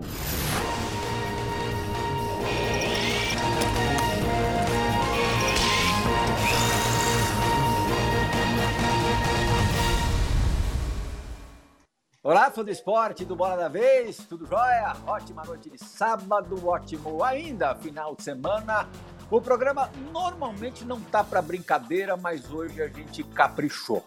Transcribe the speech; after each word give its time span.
mundo. 0.00 0.40
Olá, 12.22 12.50
fã 12.50 12.62
do 12.62 12.70
esporte 12.70 13.24
do 13.24 13.34
Bola 13.34 13.56
da 13.56 13.68
Vez, 13.68 14.18
tudo 14.18 14.46
jóia? 14.46 14.94
Ótima 15.06 15.42
noite 15.42 15.70
de 15.70 15.78
sábado, 15.78 16.64
ótimo 16.64 17.24
ainda 17.24 17.74
final 17.74 18.14
de 18.14 18.22
semana. 18.22 18.88
O 19.30 19.40
programa 19.40 19.90
normalmente 20.12 20.84
não 20.84 21.00
tá 21.00 21.24
para 21.24 21.40
brincadeira, 21.40 22.16
mas 22.16 22.52
hoje 22.52 22.82
a 22.82 22.88
gente 22.88 23.24
caprichou. 23.24 24.04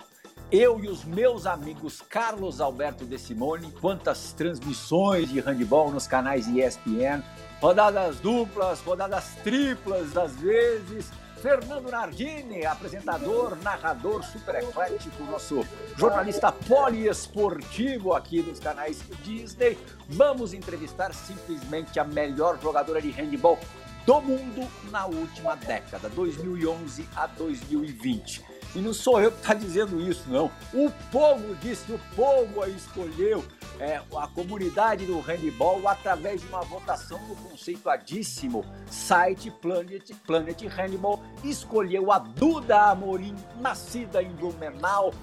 Eu 0.56 0.80
e 0.80 0.88
os 0.88 1.04
meus 1.04 1.48
amigos 1.48 2.00
Carlos 2.08 2.62
Alberto 2.62 3.06
De 3.06 3.18
Simone, 3.18 3.72
quantas 3.82 4.34
transmissões 4.34 5.28
de 5.28 5.40
handball 5.40 5.90
nos 5.90 6.06
canais 6.06 6.48
ESPN, 6.48 7.24
rodadas 7.60 8.20
duplas, 8.20 8.80
rodadas 8.82 9.34
triplas 9.44 10.16
às 10.16 10.36
vezes 10.36 11.10
Fernando 11.42 11.90
Nardini, 11.90 12.68
apresentador, 12.68 13.58
narrador 13.64 14.24
super 14.24 14.54
eclético, 14.54 15.24
nosso 15.24 15.66
jornalista 15.98 16.52
poliesportivo 16.52 18.14
aqui 18.14 18.44
dos 18.44 18.60
canais 18.60 19.02
Disney. 19.24 19.76
Vamos 20.08 20.54
entrevistar 20.54 21.16
simplesmente 21.16 22.00
a 22.00 22.04
melhor 22.04 22.60
jogadora 22.62 23.02
de 23.02 23.10
handball 23.10 23.58
do 24.06 24.22
mundo 24.22 24.70
na 24.92 25.08
última 25.08 25.56
década, 25.56 26.10
2011 26.10 27.10
a 27.16 27.26
2020. 27.26 28.53
E 28.76 28.80
não 28.80 28.94
sou 28.94 29.22
eu 29.22 29.32
que 29.32 29.38
está 29.38 29.54
dizendo 29.54 30.02
isso, 30.02 30.24
não. 30.28 30.52
O 30.74 30.92
povo 31.12 31.56
disse, 31.56 31.92
o 31.92 32.00
povo 32.16 32.66
escolheu 32.66 33.46
é, 33.80 34.02
a 34.16 34.28
comunidade 34.28 35.06
do 35.06 35.20
handball 35.20 35.88
através 35.88 36.42
de 36.42 36.48
uma 36.48 36.62
votação 36.62 37.20
no 37.28 37.36
conceituadíssimo 37.36 38.64
site 38.88 39.52
Planet, 39.52 40.12
Planet 40.26 40.62
Handball 40.64 41.22
escolheu 41.44 42.12
a 42.12 42.20
Duda 42.20 42.92
Amorim, 42.92 43.36
nascida 43.60 44.22
em 44.22 44.30
Blumenau, 44.30 45.14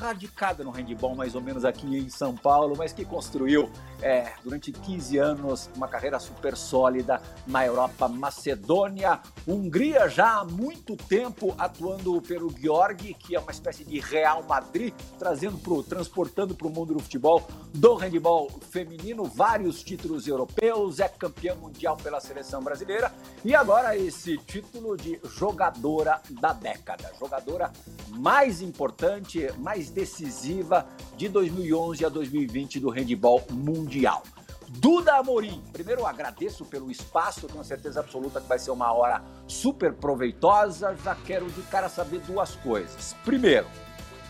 radicada 0.00 0.64
no 0.64 0.70
handball, 0.70 1.14
mais 1.14 1.34
ou 1.34 1.42
menos 1.42 1.62
aqui 1.62 1.86
em 1.86 2.08
São 2.08 2.34
Paulo, 2.34 2.74
mas 2.76 2.90
que 2.90 3.04
construiu 3.04 3.70
é, 4.00 4.32
durante 4.42 4.72
15 4.72 5.18
anos 5.18 5.70
uma 5.76 5.86
carreira 5.86 6.18
super 6.18 6.56
sólida 6.56 7.20
na 7.46 7.66
Europa, 7.66 8.08
Macedônia, 8.08 9.20
Hungria, 9.46 10.08
já 10.08 10.38
há 10.38 10.44
muito 10.44 10.96
tempo 10.96 11.54
atuando 11.58 12.20
pelo 12.22 12.50
Georgi, 12.50 13.12
que 13.12 13.36
é 13.36 13.38
uma 13.38 13.50
espécie 13.50 13.84
de 13.84 14.00
Real 14.00 14.42
Madrid, 14.44 14.94
trazendo 15.18 15.58
pro, 15.58 15.82
transportando 15.82 16.54
para 16.54 16.66
o 16.66 16.70
mundo 16.70 16.94
do 16.94 17.00
futebol, 17.00 17.46
do 17.74 17.94
handball 17.94 18.48
feminino, 18.70 19.24
vários 19.24 19.82
títulos 19.82 20.26
europeus, 20.26 20.98
é 20.98 21.08
campeã 21.08 21.54
mundial 21.54 21.96
pela 21.98 22.20
seleção 22.20 22.62
brasileira 22.62 23.12
e 23.44 23.54
agora 23.54 23.96
esse 23.96 24.38
título 24.38 24.96
de 24.96 25.20
jogadora 25.24 26.22
da 26.30 26.54
década, 26.54 27.12
jogadora 27.18 27.70
mais 28.08 28.62
importante, 28.62 29.46
mais 29.58 29.89
decisiva 29.90 30.86
de 31.16 31.28
2011 31.28 32.04
a 32.04 32.08
2020 32.08 32.80
do 32.80 32.90
handball 32.90 33.42
mundial. 33.50 34.22
Duda 34.68 35.16
Amorim, 35.16 35.60
primeiro 35.72 36.06
agradeço 36.06 36.64
pelo 36.64 36.90
espaço, 36.90 37.48
tenho 37.48 37.64
certeza 37.64 37.98
absoluta 37.98 38.40
que 38.40 38.46
vai 38.46 38.58
ser 38.58 38.70
uma 38.70 38.92
hora 38.92 39.20
super 39.48 39.92
proveitosa. 39.92 40.96
Já 41.04 41.14
quero 41.14 41.50
de 41.50 41.62
cara 41.62 41.88
saber 41.88 42.20
duas 42.20 42.54
coisas. 42.54 43.16
Primeiro, 43.24 43.66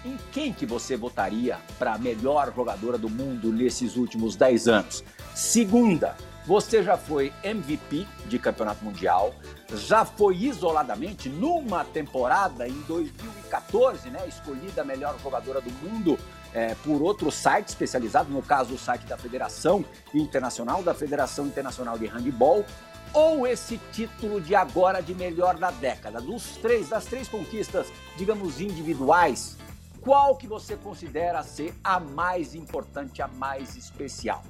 em 0.02 0.16
quem 0.32 0.50
que 0.50 0.64
você 0.64 0.96
votaria 0.96 1.58
para 1.78 1.92
a 1.92 1.98
melhor 1.98 2.50
jogadora 2.54 2.96
do 2.96 3.10
mundo 3.10 3.52
nesses 3.52 3.96
últimos 3.96 4.34
10 4.34 4.68
anos? 4.68 5.04
Segunda, 5.34 6.16
você 6.46 6.82
já 6.82 6.96
foi 6.96 7.32
MVP 7.42 8.06
de 8.26 8.38
campeonato 8.38 8.84
mundial, 8.84 9.34
já 9.74 10.04
foi 10.04 10.36
isoladamente 10.36 11.28
numa 11.28 11.84
temporada 11.84 12.66
em 12.66 12.80
2014, 12.82 14.10
né, 14.10 14.26
escolhida 14.26 14.82
a 14.82 14.84
melhor 14.84 15.16
jogadora 15.22 15.60
do 15.60 15.70
mundo 15.70 16.18
é, 16.52 16.74
por 16.76 17.00
outro 17.02 17.30
site 17.30 17.68
especializado, 17.68 18.30
no 18.30 18.42
caso 18.42 18.74
o 18.74 18.78
site 18.78 19.06
da 19.06 19.16
Federação 19.16 19.84
Internacional, 20.12 20.82
da 20.82 20.94
Federação 20.94 21.46
Internacional 21.46 21.98
de 21.98 22.06
Handball, 22.06 22.64
ou 23.12 23.46
esse 23.46 23.78
título 23.92 24.40
de 24.40 24.54
agora 24.54 25.00
de 25.00 25.14
melhor 25.14 25.56
da 25.56 25.70
década, 25.70 26.20
dos 26.20 26.56
três, 26.56 26.88
das 26.88 27.04
três 27.04 27.28
conquistas, 27.28 27.88
digamos, 28.16 28.60
individuais, 28.60 29.56
qual 30.00 30.36
que 30.36 30.46
você 30.46 30.76
considera 30.76 31.42
ser 31.42 31.74
a 31.84 32.00
mais 32.00 32.54
importante, 32.54 33.20
a 33.20 33.28
mais 33.28 33.76
especial? 33.76 34.42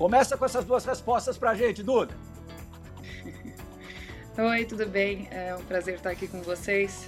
Começa 0.00 0.34
com 0.34 0.46
essas 0.46 0.64
duas 0.64 0.82
respostas 0.86 1.36
pra 1.36 1.54
gente, 1.54 1.82
Duda. 1.82 2.16
Oi, 4.34 4.64
tudo 4.64 4.86
bem? 4.86 5.28
É 5.30 5.54
um 5.54 5.62
prazer 5.62 5.96
estar 5.96 6.08
aqui 6.08 6.26
com 6.26 6.40
vocês. 6.40 7.06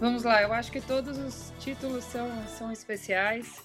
Vamos 0.00 0.24
lá, 0.24 0.42
eu 0.42 0.52
acho 0.52 0.72
que 0.72 0.80
todos 0.80 1.16
os 1.16 1.52
títulos 1.60 2.02
são, 2.02 2.28
são 2.48 2.72
especiais, 2.72 3.62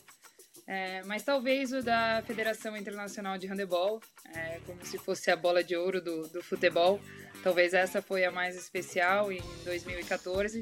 é, 0.68 1.02
mas 1.06 1.24
talvez 1.24 1.74
o 1.74 1.82
da 1.82 2.22
Federação 2.28 2.78
Internacional 2.78 3.40
de 3.40 3.48
Handebol, 3.48 4.00
é, 4.36 4.60
como 4.64 4.86
se 4.86 5.00
fosse 5.00 5.32
a 5.32 5.36
bola 5.36 5.64
de 5.64 5.76
ouro 5.76 6.00
do, 6.00 6.28
do 6.28 6.44
futebol, 6.44 7.00
talvez 7.44 7.74
essa 7.74 8.04
foi 8.04 8.24
a 8.24 8.30
mais 8.30 8.56
especial 8.56 9.32
em 9.32 9.42
2014, 9.66 10.62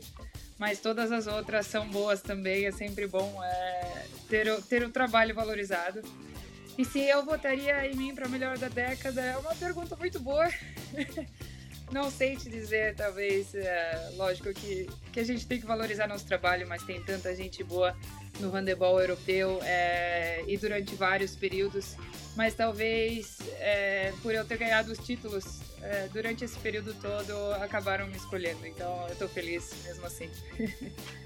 mas 0.58 0.80
todas 0.80 1.12
as 1.12 1.28
outras 1.28 1.68
são 1.68 1.86
boas 1.90 2.22
também, 2.22 2.68
é 2.68 2.72
sempre 2.72 3.06
bom 3.06 3.44
é, 3.44 4.06
ter, 4.30 4.48
o, 4.48 4.62
ter 4.62 4.82
o 4.84 4.90
trabalho 4.90 5.36
valorizado. 5.36 6.02
E 6.78 6.86
se 6.86 7.00
eu 7.00 7.26
votaria 7.26 7.88
em 7.88 7.96
mim 7.96 8.14
para 8.14 8.28
melhor 8.28 8.58
da 8.58 8.68
década, 8.68 9.22
é 9.22 9.38
uma 9.38 9.56
pergunta 9.56 9.96
muito 9.96 10.20
boa. 10.20 10.48
Não 11.92 12.12
sei 12.12 12.36
te 12.36 12.50
dizer, 12.50 12.96
talvez, 12.96 13.56
é, 13.56 14.12
lógico 14.16 14.54
que, 14.54 14.90
que 15.12 15.22
a 15.22 15.24
gente 15.24 15.48
tem 15.48 15.60
que 15.60 15.66
valorizar 15.66 16.06
nosso 16.06 16.26
trabalho, 16.26 16.68
mas 16.68 16.84
tem 16.84 17.02
tanta 17.02 17.34
gente 17.34 17.64
boa 17.64 17.96
no 18.42 18.52
handebol 18.52 19.00
europeu 19.00 19.60
é, 19.64 20.44
e 20.48 20.58
durante 20.58 20.94
vários 20.96 21.36
períodos. 21.36 21.96
Mas 22.36 22.54
talvez 22.54 23.38
é, 23.60 24.14
por 24.22 24.36
eu 24.36 24.44
ter 24.46 24.58
ganhado 24.58 24.92
os 24.92 24.98
títulos 25.00 25.62
é, 25.82 26.10
durante 26.12 26.44
esse 26.44 26.60
período 26.60 26.94
todo, 26.96 27.54
acabaram 27.64 28.06
me 28.08 28.18
escolhendo. 28.18 28.68
Então 28.68 29.08
eu 29.08 29.16
tô 29.16 29.28
feliz 29.28 29.74
mesmo 29.86 30.06
assim. 30.06 30.30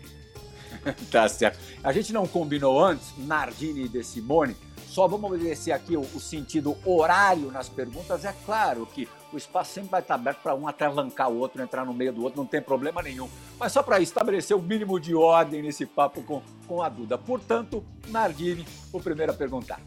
tá 1.09 1.28
certo. 1.28 1.59
A 1.83 1.91
gente 1.91 2.13
não 2.13 2.28
combinou 2.28 2.79
antes, 2.79 3.18
Nardini 3.18 3.85
e 3.85 3.89
De 3.89 4.03
Simone 4.03 4.56
só 4.91 5.07
vamos 5.07 5.31
obedecer 5.31 5.72
aqui 5.72 5.96
o, 5.96 6.02
o, 6.02 6.19
sentido 6.19 6.75
horário 6.85 7.50
nas 7.50 7.69
perguntas. 7.69 8.25
É 8.25 8.35
claro 8.46 8.85
que 8.85 9.07
o 9.31 9.38
espaço 9.38 9.74
sempre 9.74 9.90
vai 9.90 10.02
estar 10.02 10.16
aberto 10.16 10.40
para 10.44 10.53
um 10.53 10.68
atravancar 10.68 11.31
o 11.31 11.38
outro, 11.38 11.62
entrar 11.62 11.85
no 11.85 11.94
meio 11.94 12.12
do 12.12 12.22
outro, 12.22 12.41
não 12.41 12.46
tem 12.46 12.62
problema 12.62 13.01
nenhum. 13.01 13.30
Mas 13.57 13.72
só 13.72 13.81
para 13.81 14.01
estabelecer 14.01 14.56
o 14.56 14.62
mínimo 14.62 15.00
de 15.00 15.16
ordem 15.16 15.62
nesse 15.62 15.85
papo 15.85 16.22
com, 16.24 16.41
com 16.68 16.81
a 16.81 16.90
Duda. 16.90 17.18
Portanto, 17.18 17.81
Nardini, 18.09 18.68
o 18.91 19.00
primeiro 19.00 19.31
a 19.31 19.35
perguntar. 19.35 19.80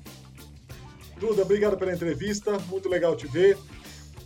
Duda, 1.19 1.43
obrigado 1.43 1.76
pela 1.76 1.93
entrevista, 1.93 2.59
muito 2.60 2.88
legal 2.88 3.14
te 3.14 3.26
ver. 3.26 3.59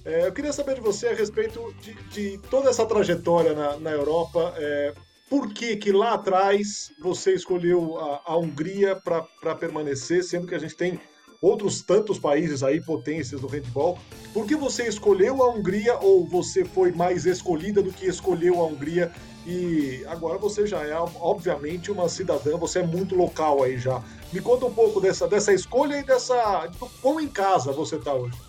É, 0.04 0.28
eu 0.28 0.32
queria 0.32 0.52
saber 0.52 0.76
de 0.76 0.80
você 0.80 1.08
a 1.08 1.14
respeito 1.14 1.74
de, 1.82 1.92
de 2.12 2.38
toda 2.48 2.70
essa 2.70 2.86
trajetória 2.86 3.52
na, 3.52 3.76
na 3.78 3.90
Europa. 3.90 4.54
É, 4.56 4.94
por 5.28 5.52
que, 5.52 5.76
que 5.76 5.92
lá 5.92 6.14
atrás 6.14 6.92
você 6.98 7.34
escolheu 7.34 7.98
a, 7.98 8.22
a 8.26 8.38
Hungria 8.38 8.96
para 8.96 9.54
permanecer, 9.54 10.24
sendo 10.24 10.46
que 10.46 10.54
a 10.54 10.58
gente 10.58 10.76
tem 10.76 11.00
outros 11.40 11.82
tantos 11.82 12.18
países 12.18 12.62
aí, 12.62 12.80
potências 12.80 13.40
do 13.40 13.46
handball. 13.46 13.98
Por 14.32 14.46
que 14.46 14.56
você 14.56 14.88
escolheu 14.88 15.42
a 15.42 15.50
Hungria 15.50 15.98
ou 15.98 16.26
você 16.26 16.64
foi 16.64 16.92
mais 16.92 17.26
escolhida 17.26 17.82
do 17.82 17.92
que 17.92 18.06
escolheu 18.06 18.60
a 18.60 18.66
Hungria? 18.66 19.12
E 19.46 20.04
agora 20.06 20.36
você 20.36 20.66
já 20.66 20.82
é, 20.82 20.94
obviamente, 21.20 21.90
uma 21.90 22.08
cidadã, 22.08 22.56
você 22.56 22.80
é 22.80 22.86
muito 22.86 23.14
local 23.14 23.62
aí 23.62 23.78
já. 23.78 24.02
Me 24.32 24.40
conta 24.40 24.66
um 24.66 24.74
pouco 24.74 25.00
dessa, 25.00 25.26
dessa 25.26 25.52
escolha 25.52 25.98
e 25.98 26.02
dessa. 26.02 26.66
De 26.66 26.78
em 27.22 27.28
casa 27.28 27.72
você 27.72 27.96
está 27.96 28.12
hoje. 28.12 28.47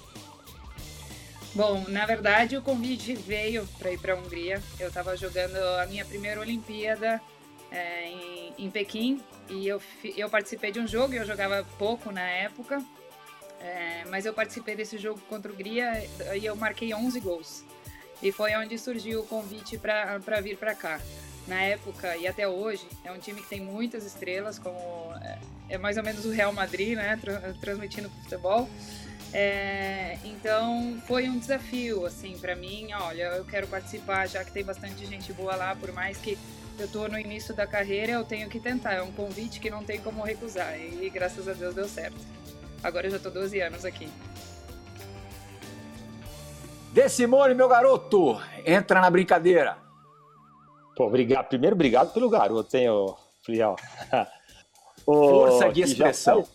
Bom, 1.55 1.83
na 1.87 2.05
verdade 2.05 2.55
o 2.55 2.61
convite 2.61 3.13
veio 3.13 3.67
para 3.79 3.91
ir 3.91 3.99
para 3.99 4.13
a 4.13 4.15
Hungria. 4.15 4.61
Eu 4.79 4.89
estava 4.89 5.17
jogando 5.17 5.57
a 5.81 5.85
minha 5.87 6.05
primeira 6.05 6.39
Olimpíada 6.39 7.19
é, 7.71 8.07
em, 8.07 8.53
em, 8.57 8.69
Pequim 8.69 9.21
e 9.49 9.67
eu, 9.67 9.81
eu 10.15 10.29
participei 10.29 10.71
de 10.71 10.79
um 10.79 10.87
jogo. 10.87 11.13
Eu 11.13 11.25
jogava 11.25 11.65
pouco 11.77 12.11
na 12.11 12.27
época, 12.27 12.83
é, 13.59 14.03
mas 14.09 14.25
eu 14.25 14.33
participei 14.33 14.75
desse 14.75 14.97
jogo 14.97 15.19
contra 15.27 15.51
a 15.51 15.53
Hungria 15.53 16.03
e 16.39 16.45
eu 16.45 16.55
marquei 16.55 16.93
11 16.93 17.19
gols. 17.19 17.63
E 18.21 18.31
foi 18.31 18.55
onde 18.55 18.77
surgiu 18.77 19.21
o 19.21 19.25
convite 19.25 19.77
para 19.77 20.41
vir 20.41 20.57
para 20.57 20.75
cá. 20.75 20.99
Na 21.47 21.63
época 21.63 22.15
e 22.15 22.27
até 22.27 22.47
hoje, 22.47 22.87
é 23.03 23.11
um 23.11 23.17
time 23.17 23.41
que 23.41 23.49
tem 23.49 23.59
muitas 23.59 24.05
estrelas, 24.05 24.59
como 24.59 24.77
é, 25.23 25.39
é 25.69 25.77
mais 25.79 25.97
ou 25.97 26.03
menos 26.03 26.23
o 26.25 26.29
Real 26.29 26.53
Madrid, 26.53 26.95
né, 26.95 27.19
transmitindo 27.59 28.07
futebol. 28.21 28.69
É, 29.31 30.17
então 30.23 30.99
foi 31.05 31.29
um 31.29 31.37
desafio 31.37 32.05
assim 32.05 32.37
para 32.37 32.55
mim. 32.55 32.87
Olha, 32.93 33.23
eu 33.35 33.45
quero 33.45 33.67
participar, 33.67 34.27
já 34.27 34.43
que 34.43 34.51
tem 34.51 34.63
bastante 34.63 35.05
gente 35.05 35.31
boa 35.33 35.55
lá, 35.55 35.75
por 35.75 35.91
mais 35.91 36.17
que 36.17 36.37
eu 36.77 36.87
tô 36.87 37.07
no 37.07 37.19
início 37.19 37.53
da 37.53 37.67
carreira, 37.67 38.13
eu 38.13 38.23
tenho 38.23 38.49
que 38.49 38.59
tentar. 38.59 38.93
É 38.93 39.01
um 39.01 39.11
convite 39.11 39.59
que 39.59 39.69
não 39.69 39.83
tem 39.83 39.99
como 40.01 40.23
recusar 40.23 40.79
e 40.79 41.09
graças 41.09 41.47
a 41.47 41.53
Deus 41.53 41.75
deu 41.75 41.87
certo. 41.87 42.17
Agora 42.81 43.07
eu 43.07 43.11
já 43.11 43.19
tô 43.19 43.29
12 43.29 43.59
anos 43.59 43.85
aqui. 43.85 44.09
De 46.91 47.07
Simone, 47.07 47.53
meu 47.53 47.67
garoto, 47.67 48.41
entra 48.65 48.99
na 48.99 49.09
brincadeira. 49.09 49.77
Pô, 50.95 51.05
obrigado. 51.05 51.47
Primeiro, 51.47 51.75
obrigado 51.75 52.11
pelo 52.13 52.29
garoto, 52.29 52.75
hein, 52.75 52.89
ô. 52.89 53.15
Força 55.05 55.71
de 55.71 55.81
expressão. 55.81 56.45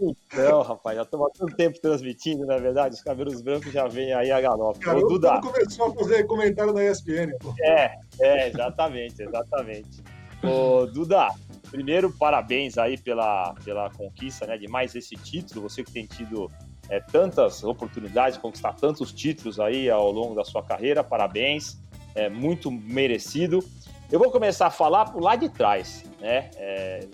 Então, 0.00 0.62
rapaz, 0.62 0.96
já 0.96 1.02
estamos 1.02 1.26
há 1.26 1.30
tanto 1.38 1.56
tempo 1.56 1.80
transmitindo, 1.80 2.46
não 2.46 2.54
é 2.54 2.60
verdade? 2.60 2.94
Os 2.94 3.02
cabelos 3.02 3.40
brancos 3.40 3.72
já 3.72 3.88
vêm 3.88 4.12
aí 4.12 4.30
a 4.30 4.40
galope. 4.40 4.80
Cara, 4.80 4.98
Ô, 4.98 5.08
Duda. 5.08 5.40
começou 5.40 5.86
a 5.86 5.94
fazer 5.94 6.24
comentário 6.24 6.72
na 6.72 6.84
ESPN. 6.84 7.32
Pô. 7.40 7.54
É, 7.60 7.96
é, 8.20 8.48
exatamente, 8.48 9.22
exatamente. 9.22 10.02
Ô, 10.44 10.86
Duda, 10.86 11.28
primeiro, 11.70 12.12
parabéns 12.12 12.76
aí 12.76 12.98
pela, 12.98 13.54
pela 13.64 13.90
conquista 13.90 14.46
né, 14.46 14.58
de 14.58 14.68
mais 14.68 14.94
esse 14.94 15.16
título. 15.16 15.68
Você 15.68 15.82
que 15.82 15.90
tem 15.90 16.06
tido 16.06 16.50
é, 16.90 17.00
tantas 17.00 17.64
oportunidades, 17.64 18.38
conquistar 18.38 18.74
tantos 18.74 19.10
títulos 19.10 19.58
aí 19.58 19.88
ao 19.88 20.12
longo 20.12 20.34
da 20.34 20.44
sua 20.44 20.62
carreira, 20.62 21.02
parabéns. 21.02 21.78
É 22.14 22.28
muito 22.28 22.70
merecido. 22.70 23.64
Eu 24.12 24.18
vou 24.18 24.30
começar 24.30 24.66
a 24.66 24.70
falar 24.70 25.06
por 25.06 25.22
lá 25.22 25.34
de 25.34 25.48
trás, 25.48 26.04
né? 26.20 26.50
É, 26.56 27.08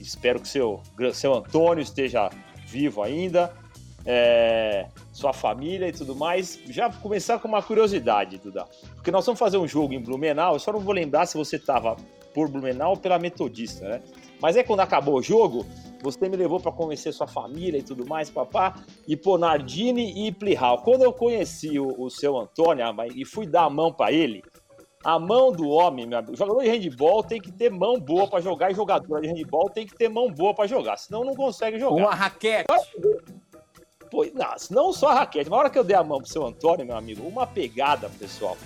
espero 0.00 0.40
que 0.40 0.48
seu, 0.48 0.80
seu 1.12 1.34
Antônio 1.34 1.82
esteja 1.82 2.30
vivo 2.66 3.02
ainda, 3.02 3.52
é, 4.04 4.86
sua 5.12 5.32
família 5.32 5.88
e 5.88 5.92
tudo 5.92 6.14
mais. 6.14 6.58
Já 6.68 6.90
começar 6.90 7.38
com 7.38 7.48
uma 7.48 7.62
curiosidade, 7.62 8.38
Duda. 8.38 8.64
Porque 8.94 9.10
nós 9.10 9.24
vamos 9.24 9.38
fazer 9.38 9.58
um 9.58 9.68
jogo 9.68 9.92
em 9.92 10.00
Blumenau, 10.00 10.54
eu 10.54 10.60
só 10.60 10.72
não 10.72 10.80
vou 10.80 10.94
lembrar 10.94 11.26
se 11.26 11.36
você 11.36 11.56
estava 11.56 11.96
por 12.34 12.48
Blumenau 12.48 12.90
ou 12.90 12.96
pela 12.96 13.18
Metodista, 13.18 13.88
né? 13.88 14.02
Mas 14.40 14.56
é 14.56 14.62
quando 14.62 14.80
acabou 14.80 15.16
o 15.16 15.22
jogo, 15.22 15.66
você 16.00 16.28
me 16.28 16.36
levou 16.36 16.60
para 16.60 16.70
conhecer 16.70 17.12
sua 17.12 17.26
família 17.26 17.78
e 17.78 17.82
tudo 17.82 18.06
mais, 18.06 18.30
papá, 18.30 18.76
e 19.06 19.16
pô, 19.16 19.36
Nardini 19.36 20.26
e 20.26 20.32
Plihal. 20.32 20.78
Quando 20.82 21.02
eu 21.02 21.12
conheci 21.12 21.78
o, 21.80 22.00
o 22.00 22.08
seu 22.08 22.38
Antônio 22.38 22.84
e 23.14 23.24
fui 23.24 23.46
dar 23.46 23.64
a 23.64 23.70
mão 23.70 23.92
para 23.92 24.12
ele, 24.12 24.42
a 25.04 25.18
mão 25.18 25.52
do 25.52 25.68
homem, 25.68 26.06
meu 26.06 26.18
amigo. 26.18 26.36
Jogador 26.36 26.62
de 26.62 26.68
handball 26.68 27.22
tem 27.22 27.40
que 27.40 27.52
ter 27.52 27.70
mão 27.70 27.98
boa 27.98 28.26
para 28.26 28.40
jogar 28.40 28.70
e 28.70 28.74
jogador 28.74 29.20
de 29.20 29.28
handball 29.28 29.70
tem 29.70 29.86
que 29.86 29.94
ter 29.94 30.08
mão 30.08 30.30
boa 30.30 30.54
para 30.54 30.66
jogar, 30.66 30.96
senão 30.96 31.24
não 31.24 31.34
consegue 31.34 31.78
jogar. 31.78 32.02
Uma 32.02 32.14
raquete. 32.14 32.66
Pô, 34.10 34.24
não, 34.34 34.54
não 34.70 34.92
só 34.92 35.08
a 35.08 35.14
raquete. 35.14 35.50
Na 35.50 35.56
hora 35.56 35.70
que 35.70 35.78
eu 35.78 35.84
dei 35.84 35.96
a 35.96 36.02
mão 36.02 36.18
pro 36.18 36.28
seu 36.28 36.44
Antônio, 36.46 36.86
meu 36.86 36.96
amigo, 36.96 37.26
uma 37.26 37.46
pegada, 37.46 38.08
pessoal. 38.18 38.56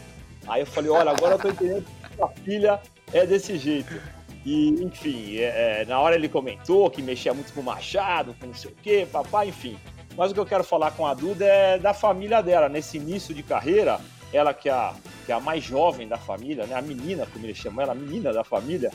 Aí 0.47 0.63
eu 0.63 0.67
falei, 0.67 0.91
olha, 0.91 1.11
agora 1.11 1.35
eu 1.35 1.39
tô 1.39 1.49
entendendo 1.49 1.85
que 2.15 2.23
a 2.23 2.29
filha 2.29 2.81
é 3.13 3.27
desse 3.27 3.57
jeito. 3.59 4.01
E, 4.45 4.71
enfim, 4.83 5.37
é, 5.37 5.83
é, 5.83 5.85
na 5.85 6.01
hora 6.01 6.17
ele 6.17 6.29
comentou 6.29 6.91
que 6.91 7.01
mexia 7.01 7.33
muito 7.33 7.53
com 7.53 7.61
o 7.61 7.65
Machado, 7.65 8.35
com 8.41 8.47
não 8.47 8.55
sei 8.55 8.71
o 8.71 8.75
quê, 8.83 9.07
papai, 9.11 9.49
enfim. 9.49 9.79
Mas 10.17 10.31
o 10.31 10.35
que 10.35 10.41
eu 10.41 10.47
quero 10.47 10.65
falar 10.65 10.91
com 10.93 11.07
a 11.07 11.15
Duda 11.15 11.45
é 11.45 11.79
da 11.79 11.95
família 11.95 12.43
dela. 12.43 12.69
Nesse 12.69 12.97
início 12.97 13.35
de 13.35 13.43
carreira, 13.43 14.01
ela 14.33 14.55
que 14.55 14.69
é 14.69 14.73
a, 14.73 14.95
que 15.27 15.33
é 15.33 15.35
a 15.35 15.41
mais 15.41 15.63
jovem 15.63 16.09
da 16.09 16.17
família, 16.17 16.67
né? 16.67 16.75
a 16.75 16.83
menina, 16.83 17.27
como 17.33 17.45
eles 17.45 17.57
chamam 17.57 17.83
ela, 17.83 17.93
a 17.93 17.95
menina 17.95 18.33
da 18.33 18.43
família, 18.43 18.91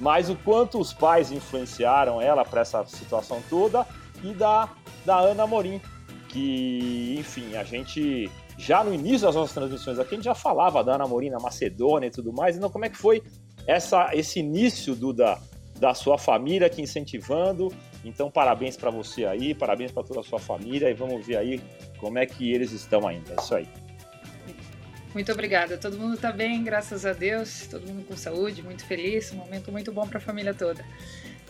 mas 0.00 0.28
o 0.28 0.36
quanto 0.36 0.78
os 0.78 0.92
pais 0.92 1.30
influenciaram 1.30 2.20
ela 2.20 2.44
para 2.44 2.62
essa 2.62 2.84
situação 2.86 3.42
toda 3.48 3.86
e 4.22 4.32
da, 4.34 4.68
da 5.04 5.18
Ana 5.18 5.46
Morim, 5.46 5.80
que, 6.28 7.16
enfim, 7.18 7.56
a 7.56 7.64
gente 7.64 8.30
já 8.58 8.82
no 8.82 8.92
início 8.92 9.26
das 9.26 9.34
nossas 9.34 9.54
transmissões 9.54 9.98
aqui, 9.98 10.14
a 10.14 10.16
gente 10.16 10.24
já 10.24 10.34
falava 10.34 10.82
da 10.82 10.94
Ana 10.94 11.06
Morim 11.06 11.30
na 11.30 11.38
Macedônia 11.38 12.08
e 12.08 12.10
tudo 12.10 12.32
mais, 12.32 12.56
então 12.56 12.70
como 12.70 12.84
é 12.84 12.88
que 12.88 12.96
foi 12.96 13.22
essa, 13.66 14.10
esse 14.12 14.40
início 14.40 14.94
do, 14.94 15.12
da, 15.12 15.38
da 15.78 15.94
sua 15.94 16.18
família 16.18 16.68
te 16.68 16.80
incentivando? 16.80 17.72
Então, 18.04 18.30
parabéns 18.30 18.76
para 18.76 18.90
você 18.90 19.24
aí, 19.24 19.54
parabéns 19.54 19.92
para 19.92 20.02
toda 20.02 20.20
a 20.20 20.22
sua 20.24 20.38
família 20.38 20.90
e 20.90 20.94
vamos 20.94 21.24
ver 21.24 21.36
aí 21.36 21.60
como 21.98 22.18
é 22.18 22.26
que 22.26 22.52
eles 22.52 22.72
estão 22.72 23.06
ainda. 23.06 23.32
É 23.32 23.36
isso 23.40 23.54
aí. 23.54 23.68
Muito 25.14 25.30
obrigada. 25.30 25.76
Todo 25.76 25.98
mundo 25.98 26.14
está 26.14 26.32
bem, 26.32 26.64
graças 26.64 27.04
a 27.04 27.12
Deus. 27.12 27.66
Todo 27.66 27.86
mundo 27.86 28.06
com 28.06 28.16
saúde, 28.16 28.62
muito 28.62 28.84
feliz. 28.86 29.30
Um 29.32 29.36
momento 29.36 29.70
muito 29.70 29.92
bom 29.92 30.08
para 30.08 30.18
a 30.18 30.20
família 30.20 30.54
toda. 30.54 30.82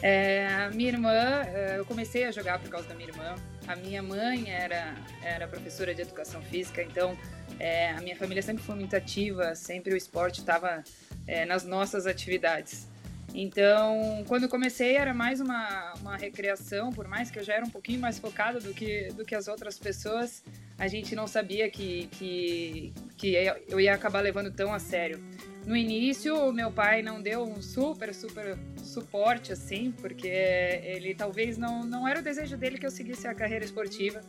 É, 0.02 0.68
minha 0.70 0.88
irmã, 0.88 1.12
é, 1.12 1.78
eu 1.78 1.84
comecei 1.84 2.24
a 2.24 2.32
jogar 2.32 2.58
por 2.58 2.68
causa 2.68 2.88
da 2.88 2.94
minha 2.94 3.08
irmã. 3.08 3.36
A 3.68 3.76
minha 3.76 4.02
mãe 4.02 4.50
era, 4.50 4.94
era 5.22 5.46
professora 5.46 5.94
de 5.94 6.02
educação 6.02 6.42
física, 6.42 6.82
então 6.82 7.16
é, 7.60 7.90
a 7.90 8.00
minha 8.00 8.16
família 8.16 8.42
sempre 8.42 8.64
foi 8.64 8.74
muito 8.74 8.96
ativa, 8.96 9.54
sempre 9.54 9.94
o 9.94 9.96
esporte 9.96 10.40
estava 10.40 10.82
é, 11.24 11.44
nas 11.44 11.64
nossas 11.64 12.04
atividades. 12.04 12.88
Então, 13.34 14.24
quando 14.28 14.48
comecei, 14.48 14.96
era 14.96 15.14
mais 15.14 15.40
uma, 15.40 15.94
uma 16.00 16.16
recreação, 16.16 16.90
por 16.90 17.08
mais 17.08 17.30
que 17.30 17.38
eu 17.38 17.44
já 17.44 17.54
era 17.54 17.64
um 17.64 17.70
pouquinho 17.70 18.00
mais 18.00 18.18
focada 18.18 18.60
do 18.60 18.74
que, 18.74 19.08
do 19.14 19.24
que 19.24 19.34
as 19.34 19.48
outras 19.48 19.78
pessoas, 19.78 20.44
a 20.78 20.86
gente 20.86 21.14
não 21.14 21.26
sabia 21.26 21.70
que, 21.70 22.08
que, 22.08 22.92
que 23.16 23.34
eu 23.68 23.80
ia 23.80 23.94
acabar 23.94 24.20
levando 24.20 24.50
tão 24.50 24.72
a 24.72 24.78
sério. 24.78 25.18
No 25.66 25.76
início, 25.76 26.52
meu 26.52 26.70
pai 26.72 27.02
não 27.02 27.22
deu 27.22 27.44
um 27.44 27.62
super, 27.62 28.12
super 28.12 28.58
suporte, 28.82 29.52
assim, 29.52 29.92
porque 29.92 30.28
ele 30.28 31.14
talvez 31.14 31.56
não, 31.56 31.84
não 31.84 32.06
era 32.06 32.20
o 32.20 32.22
desejo 32.22 32.56
dele 32.56 32.78
que 32.78 32.84
eu 32.84 32.90
seguisse 32.90 33.28
a 33.28 33.34
carreira 33.34 33.64
esportiva. 33.64 34.20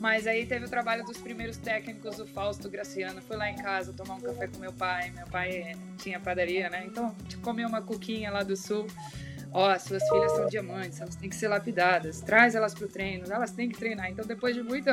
Mas 0.00 0.26
aí 0.26 0.44
teve 0.46 0.66
o 0.66 0.68
trabalho 0.68 1.04
dos 1.04 1.18
primeiros 1.18 1.56
técnicos, 1.56 2.18
o 2.18 2.26
Fausto 2.26 2.68
Graciano. 2.68 3.22
Fui 3.22 3.36
lá 3.36 3.50
em 3.50 3.56
casa 3.56 3.92
tomar 3.92 4.14
um 4.14 4.20
café 4.20 4.48
com 4.48 4.58
meu 4.58 4.72
pai. 4.72 5.10
Meu 5.10 5.26
pai 5.26 5.76
tinha 5.98 6.20
padaria, 6.20 6.68
né? 6.68 6.84
Então, 6.86 7.14
comeu 7.42 7.68
uma 7.68 7.80
cuquinha 7.80 8.30
lá 8.30 8.42
do 8.42 8.56
sul. 8.56 8.86
Ó, 9.56 9.72
oh, 9.72 9.78
suas 9.78 10.02
filhas 10.08 10.32
são 10.32 10.46
diamantes, 10.48 11.00
elas 11.00 11.14
têm 11.14 11.30
que 11.30 11.36
ser 11.36 11.46
lapidadas. 11.46 12.20
Traz 12.20 12.56
elas 12.56 12.74
pro 12.74 12.88
treino, 12.88 13.32
elas 13.32 13.52
têm 13.52 13.68
que 13.68 13.78
treinar. 13.78 14.10
Então, 14.10 14.26
depois 14.26 14.52
de 14.52 14.64
muito 14.64 14.90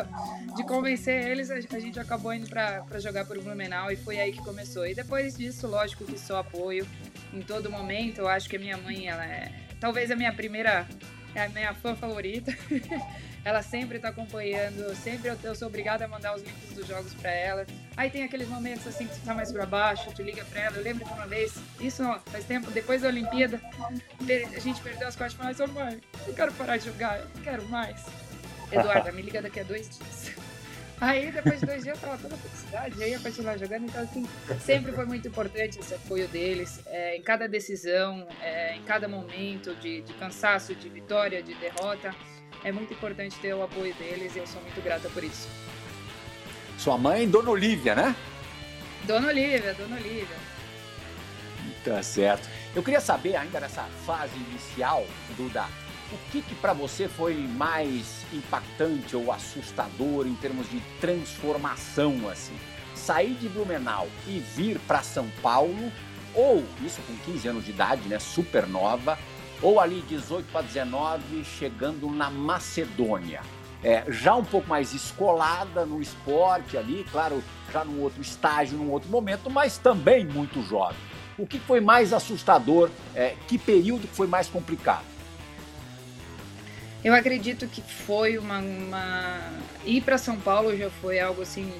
de 0.56 0.63
convencer 0.65 1.27
eles, 1.27 1.50
a 1.50 1.80
gente 1.80 2.00
acabou 2.00 2.31
indo 2.31 2.48
para 2.48 3.00
jogar 3.00 3.25
por 3.25 3.42
Blumenau 3.42 3.92
e 3.92 3.95
foi 3.95 4.19
aí 4.19 4.31
que 4.31 4.38
começou. 4.44 4.86
E 4.86 4.94
depois 4.94 5.36
disso, 5.36 5.65
lógico 5.65 6.06
que 6.06 6.18
só 6.19 6.38
apoio 6.38 6.88
em 7.33 7.42
todo 7.42 7.71
momento. 7.71 8.19
Eu 8.19 8.27
acho 8.27 8.48
que 8.48 8.56
a 8.56 8.59
minha 8.59 8.77
mãe, 8.77 9.07
ela 9.07 9.25
é 9.25 9.51
talvez 9.80 10.12
a 10.12 10.15
minha 10.15 10.31
primeira, 10.31 10.88
é 11.33 11.45
a 11.45 11.50
minha 11.50 11.74
fã 11.74 11.95
favorita. 11.95 12.56
Ela 13.44 13.64
sempre 13.64 13.98
tá 13.98 14.10
acompanhando, 14.10 14.96
sempre 14.96 15.30
eu, 15.30 15.38
eu 15.44 15.56
sou 15.56 15.68
obrigada 15.68 16.06
a 16.06 16.08
mandar 16.08 16.36
os 16.36 16.44
links 16.44 16.76
dos 16.76 16.86
jogos 16.86 17.14
para 17.16 17.32
ela. 17.32 17.66
Aí 17.98 18.10
tem 18.10 18.24
aqueles 18.24 18.48
momentos 18.48 18.86
assim 18.86 19.08
que 19.08 19.16
você 19.16 19.22
tá 19.26 19.34
mais 19.34 19.52
para 19.52 19.66
baixo, 19.66 20.12
tu 20.14 20.22
liga 20.22 20.46
para 20.46 20.62
ela. 20.62 20.78
Eu 20.78 20.84
lembro 20.84 21.04
de 21.04 21.12
uma 21.12 21.26
vez, 21.26 21.56
isso 21.80 22.04
faz 22.28 22.46
tempo, 22.46 22.70
depois 22.70 23.02
da 23.02 23.08
Olimpíada, 23.08 23.60
a 24.56 24.60
gente 24.60 24.80
perdeu 24.82 25.08
as 25.08 25.16
quartas 25.16 25.36
falou: 25.36 25.52
assim, 25.52 25.74
mãe, 25.74 26.02
eu 26.28 26.34
quero 26.34 26.54
parar 26.54 26.78
de 26.78 26.86
jogar, 26.86 27.20
eu 27.20 27.28
não 27.36 27.42
quero 27.42 27.68
mais. 27.70 28.06
Eduarda, 28.72 29.12
me 29.12 29.24
liga 29.24 29.42
daqui 29.42 29.60
a 29.60 29.64
dois 29.64 29.90
dias. 29.90 30.32
Aí, 31.02 31.32
depois 31.32 31.60
de 31.60 31.66
dois 31.66 31.82
dias, 31.82 31.98
eu 31.98 32.10
tava 32.10 32.22
toda 32.22 32.38
felicidade, 32.38 33.04
aí 33.04 33.10
ia 33.10 33.20
continuar 33.20 33.58
jogando. 33.58 33.86
Então, 33.86 34.04
assim, 34.04 34.24
sempre 34.60 34.92
foi 34.92 35.04
muito 35.04 35.27
importante 35.27 35.80
esse 35.80 35.96
apoio 35.96 36.27
deles. 36.27 36.80
É, 36.86 37.18
em 37.18 37.24
cada 37.24 37.48
decisão, 37.48 38.27
é, 38.39 38.75
em 38.75 38.84
cada 38.84 39.08
momento 39.08 39.74
de, 39.77 40.04
de 40.04 40.13
cansaço, 40.13 40.75
de 40.75 40.88
vitória, 40.89 41.42
de 41.42 41.56
derrota 41.56 42.13
é 42.63 42.72
muito 42.72 42.94
importante 42.94 43.36
ter 43.39 43.53
o 43.53 43.63
apoio 43.63 43.94
deles 43.96 44.36
e 44.36 44.39
eu 44.39 44.48
sou 44.48 44.62
muito 44.62 44.82
grata 44.82 45.10
por 45.10 45.24
isso. 45.24 45.48
Sua 46.77 46.98
mãe, 46.98 47.27
Dona 47.30 47.50
Olivia, 47.50 47.96
né? 47.96 48.15
Dona 49.03 49.27
Olivia, 49.27 49.74
Dona 49.74 49.96
Olivia. 49.96 50.38
Tá 51.84 52.01
certo. 52.03 52.48
Eu 52.75 52.84
queria 52.84 53.01
saber, 53.01 53.36
ainda 53.36 53.60
nessa 53.60 53.84
fase 54.06 54.36
inicial, 54.36 55.06
Duda, 55.36 55.65
o 56.12 56.32
que, 56.32 56.41
que 56.41 56.56
para 56.56 56.74
você 56.74 57.08
foi 57.08 57.36
mais 57.36 58.25
impactante 58.34 59.15
ou 59.15 59.32
assustador 59.32 60.27
em 60.27 60.36
termos 60.36 60.70
de 60.70 60.80
transformação, 61.00 62.30
assim? 62.30 62.56
Sair 62.94 63.34
de 63.34 63.50
Blumenau 63.50 64.08
e 64.27 64.39
vir 64.39 64.80
para 64.88 65.01
São 65.01 65.27
Paulo, 65.41 65.91
ou 66.36 66.63
isso 66.84 67.01
com 67.01 67.15
15 67.32 67.48
anos 67.48 67.65
de 67.65 67.72
idade, 67.72 68.08
né? 68.08 68.20
Super 68.20 68.68
nova, 68.68 69.18
ou 69.62 69.80
ali 69.80 70.01
18 70.08 70.51
para 70.51 70.62
19, 70.62 71.44
chegando 71.44 72.10
na 72.10 72.30
Macedônia. 72.30 73.41
É, 73.84 74.06
já 74.10 74.36
um 74.36 74.44
pouco 74.44 74.70
mais 74.70 74.94
escolada 74.94 75.86
no 75.86 76.01
esporte 76.01 76.77
ali, 76.77 77.06
claro, 77.12 77.44
já 77.72 77.84
num 77.84 78.01
outro 78.01 78.22
estágio, 78.22 78.77
num 78.77 78.91
outro 78.91 79.10
momento, 79.10 79.50
mas 79.50 79.77
também 79.77 80.25
muito 80.25 80.62
jovem. 80.63 80.98
O 81.38 81.48
que 81.48 81.60
foi 81.60 81.80
mais 81.80 82.13
assustador? 82.13 82.89
É, 83.15 83.36
que 83.48 83.58
período 83.58 84.08
foi 84.08 84.27
mais 84.27 84.48
complicado? 84.48 85.06
Eu 87.03 87.15
acredito 87.15 87.65
que 87.68 87.82
foi 87.82 88.38
uma, 88.38 88.60
uma... 88.60 89.39
ir 89.84 90.01
para 90.01 90.20
São 90.20 90.39
Paulo 90.39 90.77
já 90.77 90.89
foi 90.89 91.20
algo 91.20 91.41
assim 91.41 91.74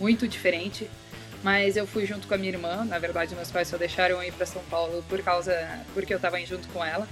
muito 0.00 0.26
diferente 0.26 0.88
mas 1.42 1.76
eu 1.76 1.86
fui 1.86 2.04
junto 2.04 2.26
com 2.26 2.34
a 2.34 2.38
minha 2.38 2.52
irmã. 2.52 2.84
Na 2.84 2.98
verdade, 2.98 3.34
meus 3.34 3.50
pais 3.50 3.68
só 3.68 3.76
deixaram 3.76 4.16
eu 4.16 4.28
ir 4.28 4.32
para 4.32 4.46
São 4.46 4.62
Paulo 4.64 5.04
por 5.08 5.22
causa 5.22 5.52
porque 5.94 6.12
eu 6.12 6.16
estava 6.16 6.38
junto 6.44 6.68
com 6.68 6.84
ela. 6.84 7.06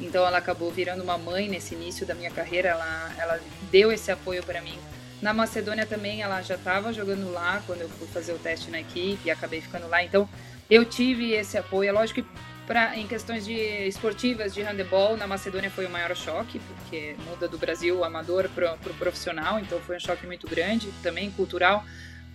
Então 0.00 0.26
ela 0.26 0.38
acabou 0.38 0.70
virando 0.70 1.02
uma 1.02 1.16
mãe 1.16 1.48
nesse 1.48 1.74
início 1.74 2.06
da 2.06 2.14
minha 2.14 2.30
carreira. 2.30 2.70
Ela, 2.70 3.14
ela 3.18 3.40
deu 3.70 3.92
esse 3.92 4.10
apoio 4.10 4.42
para 4.42 4.60
mim. 4.60 4.78
Na 5.20 5.32
Macedônia 5.32 5.86
também 5.86 6.22
ela 6.22 6.42
já 6.42 6.56
estava 6.56 6.92
jogando 6.92 7.32
lá 7.32 7.62
quando 7.66 7.82
eu 7.82 7.88
fui 7.88 8.06
fazer 8.08 8.32
o 8.32 8.38
teste 8.38 8.70
na 8.70 8.80
equipe 8.80 9.20
e 9.26 9.30
acabei 9.30 9.60
ficando 9.60 9.88
lá. 9.88 10.02
Então 10.02 10.28
eu 10.68 10.84
tive 10.84 11.32
esse 11.32 11.56
apoio. 11.56 11.88
É 11.88 11.92
lógico 11.92 12.22
que 12.22 12.28
pra, 12.66 12.96
em 12.96 13.06
questões 13.06 13.44
de 13.44 13.54
esportivas 13.86 14.52
de 14.52 14.62
handebol, 14.62 15.16
na 15.16 15.26
Macedônia 15.26 15.70
foi 15.70 15.86
o 15.86 15.90
maior 15.90 16.14
choque, 16.16 16.58
porque 16.58 17.16
muda 17.26 17.48
do 17.48 17.56
Brasil 17.56 18.04
amador 18.04 18.48
para 18.48 18.74
o 18.74 18.78
pro 18.78 18.94
profissional, 18.94 19.58
então 19.58 19.78
foi 19.80 19.96
um 19.96 20.00
choque 20.00 20.26
muito 20.26 20.48
grande, 20.48 20.88
também 21.02 21.30
cultural 21.30 21.84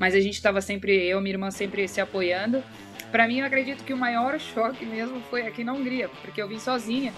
mas 0.01 0.15
a 0.15 0.20
gente 0.20 0.34
estava 0.34 0.60
sempre, 0.62 1.05
eu 1.05 1.22
minha 1.22 1.36
irmã 1.36 1.51
sempre 1.51 1.88
se 1.88 2.01
apoiando. 2.01 2.63
Para 3.12 3.27
mim, 3.27 3.38
eu 3.38 3.46
acredito 3.46 3.84
que 3.84 3.93
o 3.93 3.98
maior 3.98 4.39
choque 4.39 4.84
mesmo 4.84 5.22
foi 5.29 5.46
aqui 5.46 5.63
na 5.63 5.74
Hungria, 5.74 6.10
porque 6.24 6.41
eu 6.41 6.48
vim 6.48 6.58
sozinha 6.58 7.13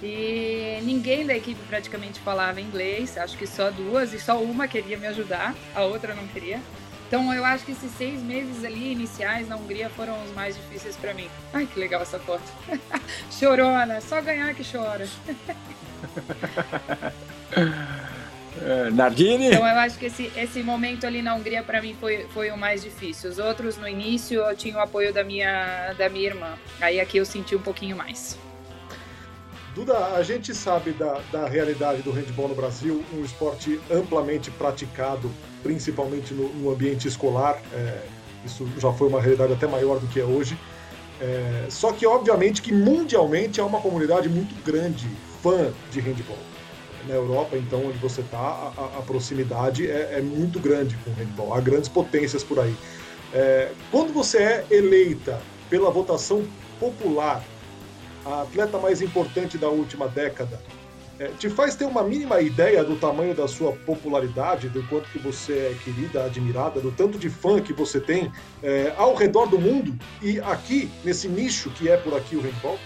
e 0.00 0.78
ninguém 0.84 1.26
da 1.26 1.36
equipe 1.36 1.60
praticamente 1.68 2.20
falava 2.20 2.60
inglês, 2.60 3.18
acho 3.18 3.36
que 3.36 3.44
só 3.44 3.72
duas, 3.72 4.12
e 4.12 4.20
só 4.20 4.40
uma 4.40 4.68
queria 4.68 4.96
me 4.96 5.08
ajudar, 5.08 5.52
a 5.74 5.82
outra 5.82 6.14
não 6.14 6.24
queria. 6.28 6.60
Então 7.08 7.34
eu 7.34 7.44
acho 7.44 7.64
que 7.64 7.72
esses 7.72 7.90
seis 7.90 8.22
meses 8.22 8.64
ali 8.64 8.92
iniciais 8.92 9.48
na 9.48 9.56
Hungria 9.56 9.90
foram 9.90 10.14
os 10.22 10.32
mais 10.32 10.54
difíceis 10.54 10.94
para 10.94 11.12
mim. 11.14 11.28
Ai, 11.52 11.66
que 11.66 11.80
legal 11.80 12.02
essa 12.02 12.20
foto. 12.20 12.44
Chorona, 13.36 14.00
só 14.00 14.22
ganhar 14.22 14.54
que 14.54 14.62
chora. 14.62 15.08
É, 18.64 18.90
Nardini? 18.90 19.46
Então 19.46 19.66
eu 19.66 19.78
acho 19.78 19.98
que 19.98 20.06
esse, 20.06 20.30
esse 20.36 20.62
momento 20.62 21.06
ali 21.06 21.20
na 21.20 21.34
Hungria 21.34 21.62
para 21.62 21.82
mim 21.82 21.96
foi, 21.98 22.26
foi 22.32 22.50
o 22.50 22.56
mais 22.56 22.82
difícil. 22.82 23.30
Os 23.30 23.38
outros 23.38 23.76
no 23.76 23.88
início 23.88 24.40
eu 24.40 24.56
tinha 24.56 24.76
o 24.76 24.80
apoio 24.80 25.12
da 25.12 25.24
minha, 25.24 25.92
da 25.98 26.08
minha 26.08 26.26
irmã. 26.26 26.54
Aí 26.80 27.00
aqui 27.00 27.18
eu 27.18 27.24
senti 27.24 27.56
um 27.56 27.62
pouquinho 27.62 27.96
mais. 27.96 28.38
Duda, 29.74 29.96
a 30.14 30.22
gente 30.22 30.54
sabe 30.54 30.92
da, 30.92 31.20
da 31.32 31.48
realidade 31.48 32.02
do 32.02 32.12
handball 32.12 32.48
no 32.48 32.54
Brasil, 32.54 33.02
um 33.14 33.24
esporte 33.24 33.80
amplamente 33.90 34.50
praticado, 34.50 35.30
principalmente 35.62 36.34
no, 36.34 36.48
no 36.50 36.70
ambiente 36.70 37.08
escolar. 37.08 37.58
É, 37.72 38.02
isso 38.44 38.68
já 38.78 38.92
foi 38.92 39.08
uma 39.08 39.20
realidade 39.20 39.52
até 39.54 39.66
maior 39.66 39.98
do 39.98 40.06
que 40.08 40.20
é 40.20 40.24
hoje. 40.24 40.58
É, 41.20 41.66
só 41.70 41.92
que, 41.92 42.06
obviamente, 42.06 42.60
que 42.60 42.72
mundialmente 42.72 43.60
é 43.60 43.62
uma 43.62 43.80
comunidade 43.80 44.28
muito 44.28 44.54
grande, 44.62 45.08
fã 45.42 45.72
de 45.90 46.00
handball. 46.00 46.36
Na 47.08 47.14
Europa, 47.14 47.56
então, 47.56 47.86
onde 47.86 47.98
você 47.98 48.20
está, 48.20 48.38
a, 48.38 48.98
a, 48.98 49.02
proximidade 49.02 49.90
é, 49.90 50.18
é, 50.18 50.20
muito 50.20 50.60
grande 50.60 50.96
com 51.04 51.10
o 51.10 51.14
handball. 51.14 51.54
Há 51.54 51.60
grandes 51.60 51.88
potências 51.88 52.44
por 52.44 52.60
aí. 52.60 52.74
É, 53.34 53.72
quando 53.90 54.12
você 54.12 54.38
é 54.38 54.66
eleita 54.70 55.40
pela 55.68 55.90
votação 55.90 56.44
popular 56.78 57.42
a 58.24 58.42
atleta 58.42 58.78
mais 58.78 59.02
importante 59.02 59.58
da 59.58 59.68
última 59.68 60.06
década, 60.06 60.60
é, 61.18 61.28
te 61.38 61.48
faz 61.48 61.76
ter 61.76 61.84
uma 61.84 62.02
mínima 62.02 62.40
ideia 62.40 62.82
do 62.82 62.96
tamanho 62.96 63.34
da 63.34 63.46
sua 63.46 63.72
popularidade, 63.72 64.68
do 64.68 64.82
quanto 64.88 65.08
que 65.10 65.18
você 65.18 65.52
é 65.52 65.78
querida, 65.84 66.24
admirada, 66.24 66.80
do 66.80 66.90
tanto 66.90 67.18
de 67.18 67.28
fã 67.28 67.60
que 67.60 67.72
você 67.72 68.00
tem 68.00 68.32
é, 68.62 68.92
ao 68.96 69.14
redor 69.14 69.46
do 69.46 69.58
mundo 69.58 69.96
e 70.20 70.40
aqui, 70.40 70.90
nesse 71.04 71.28
nicho 71.28 71.70
que 71.70 71.88
é 71.88 71.96
por 71.96 72.16
aqui 72.16 72.36
o 72.36 72.40
handball? 72.40 72.78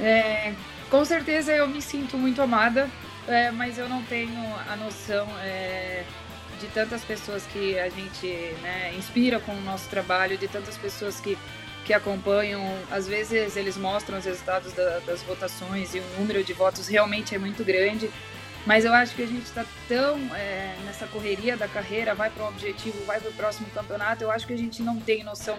É, 0.00 0.54
com 0.90 1.04
certeza 1.04 1.52
eu 1.52 1.66
me 1.66 1.82
sinto 1.82 2.16
muito 2.16 2.40
amada, 2.40 2.88
é, 3.26 3.50
mas 3.50 3.78
eu 3.78 3.88
não 3.88 4.02
tenho 4.02 4.40
a 4.70 4.76
noção 4.76 5.26
é, 5.42 6.04
de 6.60 6.66
tantas 6.68 7.04
pessoas 7.04 7.44
que 7.46 7.78
a 7.78 7.88
gente 7.88 8.26
né, 8.62 8.94
inspira 8.96 9.38
com 9.38 9.52
o 9.52 9.60
nosso 9.60 9.88
trabalho, 9.88 10.36
de 10.38 10.48
tantas 10.48 10.76
pessoas 10.76 11.20
que 11.20 11.36
que 11.88 11.94
acompanham, 11.94 12.62
às 12.90 13.08
vezes 13.08 13.56
eles 13.56 13.78
mostram 13.78 14.18
os 14.18 14.24
resultados 14.26 14.74
da, 14.74 14.98
das 15.06 15.22
votações 15.22 15.94
e 15.94 16.00
o 16.00 16.04
número 16.18 16.44
de 16.44 16.52
votos 16.52 16.86
realmente 16.86 17.34
é 17.34 17.38
muito 17.38 17.64
grande. 17.64 18.10
Mas 18.66 18.84
eu 18.84 18.92
acho 18.92 19.16
que 19.16 19.22
a 19.22 19.26
gente 19.26 19.44
está 19.44 19.64
tão 19.88 20.18
é, 20.36 20.76
nessa 20.84 21.06
correria 21.06 21.56
da 21.56 21.66
carreira, 21.66 22.14
vai 22.14 22.28
para 22.28 22.44
um 22.44 22.48
objetivo, 22.48 23.02
vai 23.06 23.18
para 23.18 23.30
o 23.30 23.32
próximo 23.32 23.66
campeonato. 23.70 24.22
Eu 24.22 24.30
acho 24.30 24.46
que 24.46 24.52
a 24.52 24.58
gente 24.58 24.82
não 24.82 25.00
tem 25.00 25.24
noção 25.24 25.56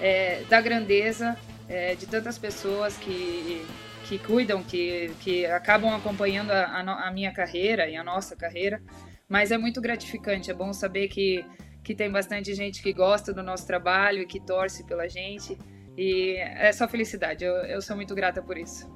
é, 0.00 0.44
da 0.48 0.62
grandeza 0.62 1.36
é, 1.68 1.94
de 1.94 2.06
tantas 2.06 2.38
pessoas 2.38 2.96
que, 2.96 3.62
que 4.08 4.18
cuidam, 4.18 4.62
que, 4.62 5.10
que 5.20 5.46
acabam 5.46 5.94
acompanhando 5.94 6.50
a, 6.50 6.64
a, 6.64 7.08
a 7.08 7.10
minha 7.10 7.32
carreira 7.32 7.88
e 7.88 7.96
a 7.96 8.04
nossa 8.04 8.36
carreira. 8.36 8.82
Mas 9.28 9.50
é 9.50 9.58
muito 9.58 9.80
gratificante, 9.80 10.50
é 10.50 10.54
bom 10.54 10.72
saber 10.72 11.08
que 11.08 11.44
que 11.86 11.94
tem 11.94 12.10
bastante 12.10 12.52
gente 12.52 12.82
que 12.82 12.92
gosta 12.92 13.32
do 13.32 13.44
nosso 13.44 13.64
trabalho 13.64 14.20
e 14.22 14.26
que 14.26 14.40
torce 14.40 14.82
pela 14.82 15.08
gente. 15.08 15.56
E 15.96 16.34
é 16.36 16.72
só 16.72 16.88
felicidade, 16.88 17.44
eu, 17.44 17.54
eu 17.58 17.80
sou 17.80 17.94
muito 17.94 18.12
grata 18.12 18.42
por 18.42 18.58
isso. 18.58 18.90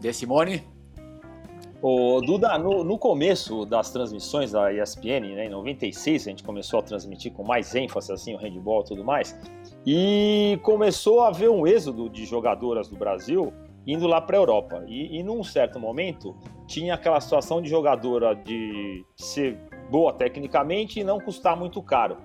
De 0.00 0.10
Simone? 0.10 0.66
O 1.82 2.22
Duda, 2.22 2.56
no, 2.56 2.82
no, 2.82 2.98
começo 2.98 3.66
das 3.66 3.90
transmissões 3.90 4.52
da 4.52 4.72
ESPN, 4.72 5.34
né, 5.34 5.44
em 5.44 5.50
96, 5.50 6.26
a 6.26 6.30
gente 6.30 6.42
começou 6.42 6.80
a 6.80 6.82
transmitir 6.82 7.32
com 7.32 7.44
mais 7.44 7.74
ênfase 7.74 8.10
assim, 8.10 8.34
o 8.34 8.38
handball 8.38 8.80
e 8.80 8.84
tudo 8.84 9.04
mais, 9.04 9.38
e 9.86 10.58
começou 10.62 11.20
a 11.22 11.28
haver 11.28 11.48
um 11.48 11.66
êxodo 11.66 12.08
de 12.08 12.24
jogadoras 12.24 12.88
do 12.88 12.96
Brasil 12.96 13.52
indo 13.86 14.06
lá 14.06 14.20
para 14.20 14.36
a 14.36 14.40
Europa. 14.40 14.84
E, 14.86 15.18
e 15.18 15.22
num 15.22 15.42
certo 15.42 15.80
momento 15.80 16.36
tinha 16.66 16.94
aquela 16.94 17.20
situação 17.20 17.62
de 17.62 17.70
jogadora 17.70 18.34
de 18.34 19.04
ser 19.16 19.58
boa 19.90 20.12
tecnicamente 20.12 21.00
e 21.00 21.04
não 21.04 21.18
custar 21.18 21.56
muito 21.56 21.82
caro, 21.82 22.18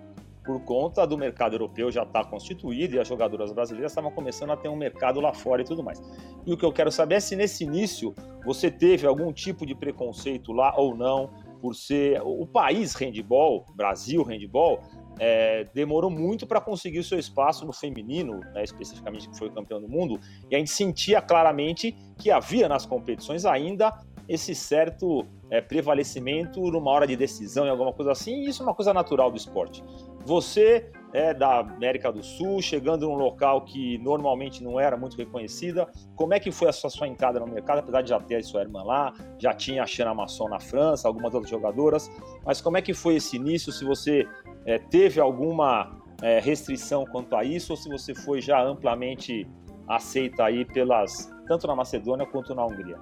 por 0.44 0.60
conta 0.62 1.08
do 1.08 1.18
mercado 1.18 1.54
europeu 1.54 1.90
já 1.90 2.04
estar 2.04 2.26
tá 2.26 2.30
constituído 2.30 2.96
e 2.96 3.00
as 3.00 3.08
jogadoras 3.08 3.54
brasileiras 3.54 3.92
estavam 3.92 4.12
começando 4.12 4.52
a 4.52 4.58
ter 4.58 4.68
um 4.68 4.76
mercado 4.76 5.22
lá 5.22 5.34
fora 5.34 5.62
e 5.62 5.66
tudo 5.66 5.82
mais. 5.82 6.02
E 6.46 6.52
o 6.52 6.58
que 6.58 6.66
eu 6.66 6.74
quero 6.74 6.92
saber 6.92 7.16
é 7.16 7.20
se 7.22 7.36
nesse 7.36 7.64
início 7.64 8.14
você 8.46 8.70
teve 8.70 9.08
algum 9.08 9.32
tipo 9.32 9.66
de 9.66 9.74
preconceito 9.74 10.52
lá 10.52 10.74
ou 10.76 10.96
não, 10.96 11.30
por 11.62 11.74
ser 11.74 12.22
o 12.26 12.46
país 12.46 12.94
handball, 12.96 13.66
Brasil 13.74 14.22
handball, 14.22 14.82
é, 15.20 15.66
demorou 15.74 16.10
muito 16.10 16.46
para 16.48 16.60
conseguir 16.60 17.00
o 17.00 17.04
seu 17.04 17.20
espaço 17.20 17.66
no 17.66 17.74
feminino, 17.74 18.40
né, 18.54 18.64
especificamente 18.64 19.30
que 19.30 19.38
foi 19.38 19.50
campeão 19.50 19.82
do 19.82 19.88
mundo, 19.88 20.20
e 20.50 20.56
a 20.56 20.60
gente 20.60 20.72
sentia 20.72 21.22
claramente 21.22 21.96
que 22.18 22.32
havia 22.32 22.68
nas 22.68 22.86
competições 22.86 23.46
ainda 23.46 23.94
esse 24.28 24.56
certo 24.56 25.26
é, 25.50 25.62
prevalecimento 25.62 26.60
numa 26.72 26.92
hora 26.92 27.06
de 27.06 27.16
decisão 27.16 27.66
e 27.66 27.70
alguma 27.70 27.94
coisa 27.94 28.12
assim, 28.12 28.44
e 28.44 28.50
isso 28.50 28.64
é 28.64 28.66
uma 28.66 28.74
coisa 28.74 28.94
natural 28.94 29.30
do 29.30 29.38
esporte. 29.38 29.84
Você 30.26 30.90
é 31.14 31.34
da 31.34 31.60
América 31.60 32.12
do 32.12 32.24
Sul, 32.24 32.62
chegando 32.62 33.08
num 33.08 33.16
local 33.16 33.62
que 33.62 34.00
normalmente 34.00 34.64
não 34.64 34.80
era 34.80 34.98
muito 34.98 35.16
reconhecida, 35.16 35.88
como 36.16 36.34
é 36.34 36.40
que 36.40 36.52
foi 36.52 36.70
a 36.70 36.74
sua, 36.74 36.90
sua 36.90 37.08
entrada 37.08 37.40
no 37.40 37.48
mercado, 37.48 37.80
apesar 37.80 38.02
de 38.02 38.10
já 38.10 38.20
ter 38.20 38.38
a 38.38 38.44
sua 38.44 38.62
irmã 38.62 38.84
lá, 38.84 39.14
já 39.38 39.54
tinha 39.54 39.84
a 39.84 39.86
Xana 39.86 40.14
Masson 40.14 40.50
na 40.50 40.60
França, 40.60 41.08
algumas 41.08 41.34
outras 41.34 41.52
jogadoras, 41.52 42.10
mas 42.44 42.60
como 42.60 42.78
é 42.78 42.82
que 42.82 42.94
foi 42.94 43.16
esse 43.16 43.36
início, 43.36 43.72
se 43.72 43.86
você 43.86 44.28
é, 44.66 44.80
teve 44.80 45.20
alguma 45.20 46.02
é, 46.22 46.40
restrição 46.40 47.06
quanto 47.06 47.36
a 47.36 47.44
isso, 47.44 47.74
ou 47.74 47.78
se 47.78 47.88
você 47.90 48.16
foi 48.16 48.42
já 48.42 48.62
amplamente 48.64 49.48
aceita 49.88 50.46
aí 50.46 50.66
pelas, 50.66 51.32
tanto 51.48 51.68
na 51.68 51.76
Macedônia 51.76 52.26
quanto 52.26 52.56
na 52.56 52.66
Hungria? 52.66 52.98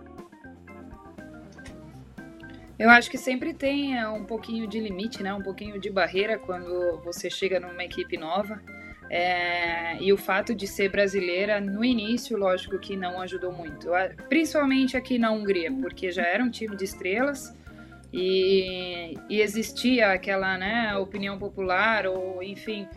Eu 2.82 2.90
acho 2.90 3.12
que 3.12 3.18
sempre 3.18 3.54
tem 3.54 3.96
é, 3.96 4.08
um 4.08 4.26
pouquinho 4.26 4.66
de 4.66 4.80
limite, 4.80 5.22
né? 5.22 5.32
um 5.32 5.44
pouquinho 5.44 5.80
de 5.80 5.88
barreira 5.88 6.40
quando 6.40 7.00
você 7.04 7.30
chega 7.30 7.60
numa 7.60 7.84
equipe 7.84 8.18
nova. 8.18 8.60
É, 9.08 10.02
e 10.02 10.12
o 10.12 10.18
fato 10.18 10.56
de 10.56 10.66
ser 10.66 10.90
brasileira, 10.90 11.62
no 11.62 11.86
início, 11.86 12.36
lógico 12.36 12.80
que 12.80 12.98
não 12.98 13.22
ajudou 13.22 13.52
muito. 13.52 13.90
Principalmente 14.28 14.98
aqui 14.98 15.20
na 15.20 15.32
Hungria, 15.32 15.72
porque 15.72 16.12
já 16.12 16.24
era 16.24 16.44
um 16.44 16.50
time 16.50 16.76
de 16.76 16.86
estrelas 16.86 17.56
e, 18.12 19.14
e 19.30 19.42
existia 19.42 20.12
aquela 20.12 20.58
né, 20.58 20.96
opinião 20.96 21.38
popular, 21.38 22.08
ou 22.08 22.42
enfim, 22.42 22.88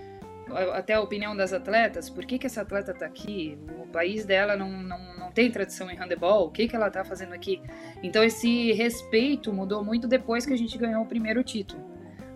até 0.72 0.94
a 0.94 1.00
opinião 1.00 1.36
das 1.36 1.52
atletas, 1.52 2.10
por 2.10 2.24
que, 2.24 2.38
que 2.38 2.46
essa 2.46 2.62
atleta 2.62 2.92
está 2.92 3.06
aqui? 3.06 3.58
O 3.82 3.86
país 3.86 4.24
dela 4.24 4.56
não, 4.56 4.70
não, 4.70 5.18
não 5.18 5.32
tem 5.32 5.50
tradição 5.50 5.90
em 5.90 5.96
handebol, 5.96 6.46
o 6.46 6.50
que, 6.50 6.68
que 6.68 6.76
ela 6.76 6.88
está 6.88 7.04
fazendo 7.04 7.32
aqui? 7.32 7.60
Então 8.02 8.22
esse 8.22 8.72
respeito 8.72 9.52
mudou 9.52 9.84
muito 9.84 10.06
depois 10.06 10.44
que 10.44 10.52
a 10.52 10.58
gente 10.58 10.76
ganhou 10.76 11.02
o 11.02 11.06
primeiro 11.06 11.42
título. 11.42 11.82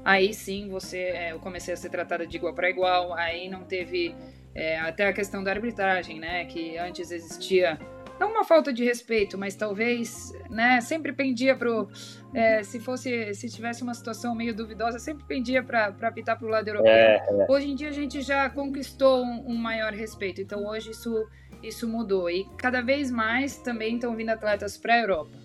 Aí 0.05 0.33
sim, 0.33 0.69
você, 0.69 0.99
é, 0.99 1.33
eu 1.33 1.39
comecei 1.39 1.75
a 1.75 1.77
ser 1.77 1.91
tratada 1.91 2.27
de 2.27 2.37
igual 2.37 2.55
para 2.55 2.71
igual, 2.71 3.13
aí 3.15 3.49
não 3.49 3.65
teve 3.65 4.15
é, 4.55 4.79
até 4.79 5.07
a 5.07 5.13
questão 5.13 5.45
da 5.45 5.51
arbitragem, 5.51 6.19
né, 6.19 6.45
que 6.47 6.79
antes 6.79 7.11
existia 7.11 7.79
não 8.19 8.31
uma 8.31 8.45
falta 8.45 8.73
de 8.73 8.85
respeito, 8.85 9.39
mas 9.39 9.55
talvez, 9.55 10.33
né, 10.51 10.81
sempre 10.81 11.13
pendia 11.13 11.57
pro, 11.57 11.89
é, 12.35 12.63
se 12.63 12.81
fosse, 12.81 13.35
se 13.35 13.49
tivesse 13.49 13.83
uma 13.83 13.95
situação 13.95 14.35
meio 14.35 14.55
duvidosa, 14.55 14.99
sempre 14.99 15.25
pendia 15.25 15.63
para 15.63 15.95
apitar 16.03 16.39
pro 16.39 16.49
lado 16.49 16.69
europeu. 16.69 16.91
É, 16.91 17.17
é. 17.17 17.47
Hoje 17.49 17.71
em 17.71 17.75
dia 17.75 17.89
a 17.89 17.93
gente 17.93 18.21
já 18.21 18.49
conquistou 18.51 19.25
um, 19.25 19.53
um, 19.53 19.57
maior 19.57 19.93
respeito, 19.93 20.41
então 20.41 20.67
hoje 20.67 20.91
isso, 20.91 21.27
isso 21.63 21.89
mudou 21.89 22.29
e 22.29 22.45
cada 22.57 22.81
vez 22.81 23.11
mais 23.11 23.57
também 23.59 23.95
estão 23.95 24.15
vindo 24.17 24.31
atletas 24.31 24.77
para 24.77 24.95
a 24.95 24.99
Europa. 24.99 25.39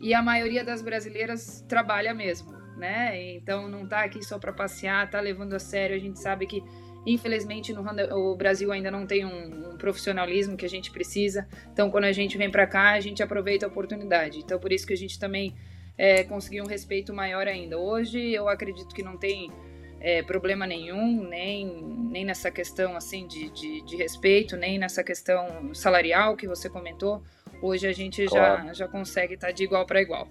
E 0.00 0.12
a 0.12 0.22
maioria 0.22 0.62
das 0.62 0.82
brasileiras 0.82 1.64
trabalha 1.66 2.12
mesmo, 2.12 2.52
né? 2.76 3.34
Então 3.34 3.66
não 3.66 3.86
tá 3.86 4.04
aqui 4.04 4.22
só 4.22 4.38
para 4.38 4.52
passear, 4.52 5.08
tá 5.10 5.20
levando 5.20 5.54
a 5.54 5.58
sério. 5.58 5.96
A 5.96 5.98
gente 5.98 6.18
sabe 6.18 6.46
que 6.46 6.62
Infelizmente, 7.06 7.72
no 7.72 7.82
o 8.16 8.34
Brasil 8.34 8.72
ainda 8.72 8.90
não 8.90 9.06
tem 9.06 9.24
um, 9.24 9.70
um, 9.70 9.76
profissionalismo 9.76 10.56
que 10.56 10.66
a 10.66 10.68
gente 10.68 10.90
precisa. 10.90 11.46
Então, 11.72 11.88
quando 11.88 12.04
a 12.04 12.12
gente 12.12 12.36
vem 12.36 12.50
para 12.50 12.66
cá, 12.66 12.92
a 12.92 13.00
gente 13.00 13.22
aproveita 13.22 13.64
a 13.64 13.68
oportunidade. 13.68 14.40
Então, 14.40 14.58
por 14.58 14.72
isso 14.72 14.84
que 14.84 14.92
a 14.92 14.96
gente 14.96 15.16
também 15.16 15.54
é, 15.96 16.24
conseguiu 16.24 16.64
um 16.64 16.66
respeito 16.66 17.14
maior 17.14 17.46
ainda. 17.46 17.78
Hoje, 17.78 18.18
eu 18.32 18.48
acredito 18.48 18.92
que 18.92 19.04
não 19.04 19.16
tem 19.16 19.52
é, 20.00 20.22
problema 20.22 20.66
nenhum, 20.66 21.22
nem, 21.28 21.66
nem 22.10 22.24
nessa 22.24 22.50
questão 22.50 22.96
assim 22.96 23.26
de, 23.26 23.50
de, 23.50 23.82
de, 23.82 23.96
respeito, 23.96 24.56
nem 24.56 24.78
nessa 24.78 25.02
questão 25.04 25.72
salarial 25.74 26.36
que 26.36 26.46
você 26.46 26.68
comentou. 26.68 27.22
Hoje 27.62 27.86
a 27.86 27.92
gente 27.92 28.26
claro. 28.26 28.66
já, 28.66 28.72
já 28.72 28.88
consegue 28.88 29.34
estar 29.34 29.48
tá 29.48 29.52
de 29.52 29.62
igual 29.64 29.86
para 29.86 30.02
igual. 30.02 30.28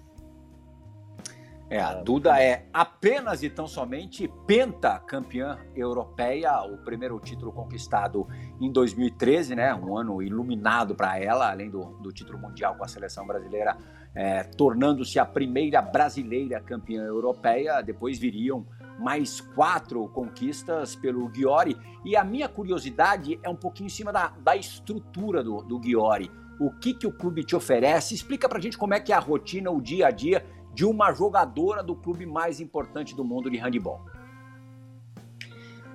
É, 1.68 1.80
a 1.80 1.94
Duda 1.94 2.40
é 2.40 2.68
apenas 2.72 3.42
e 3.42 3.50
tão 3.50 3.66
somente 3.66 4.28
pentacampeã 4.46 5.58
europeia, 5.74 6.62
o 6.62 6.78
primeiro 6.78 7.18
título 7.18 7.50
conquistado 7.50 8.28
em 8.60 8.70
2013, 8.70 9.56
né? 9.56 9.74
Um 9.74 9.96
ano 9.96 10.22
iluminado 10.22 10.94
para 10.94 11.18
ela, 11.18 11.50
além 11.50 11.68
do, 11.68 11.80
do, 12.00 12.12
título 12.12 12.38
mundial 12.38 12.76
com 12.76 12.84
a 12.84 12.88
seleção 12.88 13.26
brasileira, 13.26 13.76
é, 14.14 14.44
tornando-se 14.44 15.18
a 15.18 15.24
primeira 15.24 15.82
brasileira 15.82 16.60
campeã 16.60 17.02
europeia. 17.02 17.82
Depois 17.82 18.16
viriam 18.16 18.64
mais 18.96 19.40
quatro 19.40 20.06
conquistas 20.10 20.94
pelo 20.94 21.28
Ghiori. 21.28 21.76
E 22.04 22.16
a 22.16 22.22
minha 22.22 22.48
curiosidade 22.48 23.40
é 23.42 23.48
um 23.48 23.56
pouquinho 23.56 23.88
em 23.88 23.90
cima 23.90 24.12
da, 24.12 24.28
da 24.38 24.54
estrutura 24.54 25.42
do, 25.42 25.62
do 25.62 25.80
Ghiori. 25.80 26.30
O 26.60 26.70
que, 26.70 26.94
que 26.94 27.08
o 27.08 27.12
clube 27.12 27.42
te 27.42 27.56
oferece? 27.56 28.14
Explica 28.14 28.48
pra 28.48 28.60
gente 28.60 28.78
como 28.78 28.94
é 28.94 29.00
que 29.00 29.12
é 29.12 29.16
a 29.16 29.18
rotina, 29.18 29.70
o 29.70 29.80
dia 29.80 30.06
a 30.06 30.10
dia 30.12 30.46
de 30.76 30.84
uma 30.84 31.10
jogadora 31.14 31.82
do 31.82 31.96
clube 31.96 32.26
mais 32.26 32.60
importante 32.60 33.16
do 33.16 33.24
mundo 33.24 33.50
de 33.50 33.56
handebol. 33.56 33.98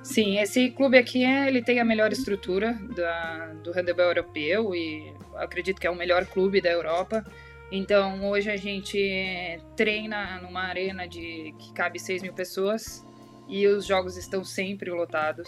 Sim, 0.01 0.39
esse 0.39 0.71
clube 0.71 0.97
aqui 0.97 1.23
é, 1.23 1.47
ele 1.47 1.61
tem 1.61 1.79
a 1.79 1.85
melhor 1.85 2.11
estrutura 2.11 2.73
da, 2.95 3.53
do 3.63 3.71
handebol 3.71 4.05
europeu 4.05 4.73
e 4.73 5.13
acredito 5.35 5.79
que 5.79 5.85
é 5.85 5.91
o 5.91 5.95
melhor 5.95 6.25
clube 6.25 6.59
da 6.59 6.71
Europa. 6.71 7.23
Então 7.71 8.27
hoje 8.27 8.49
a 8.49 8.57
gente 8.57 8.99
treina 9.77 10.41
numa 10.41 10.63
arena 10.63 11.07
de 11.07 11.53
que 11.59 11.71
cabe 11.73 11.99
6 11.99 12.23
mil 12.23 12.33
pessoas 12.33 13.05
e 13.47 13.67
os 13.67 13.85
jogos 13.85 14.17
estão 14.17 14.43
sempre 14.43 14.89
lotados. 14.89 15.47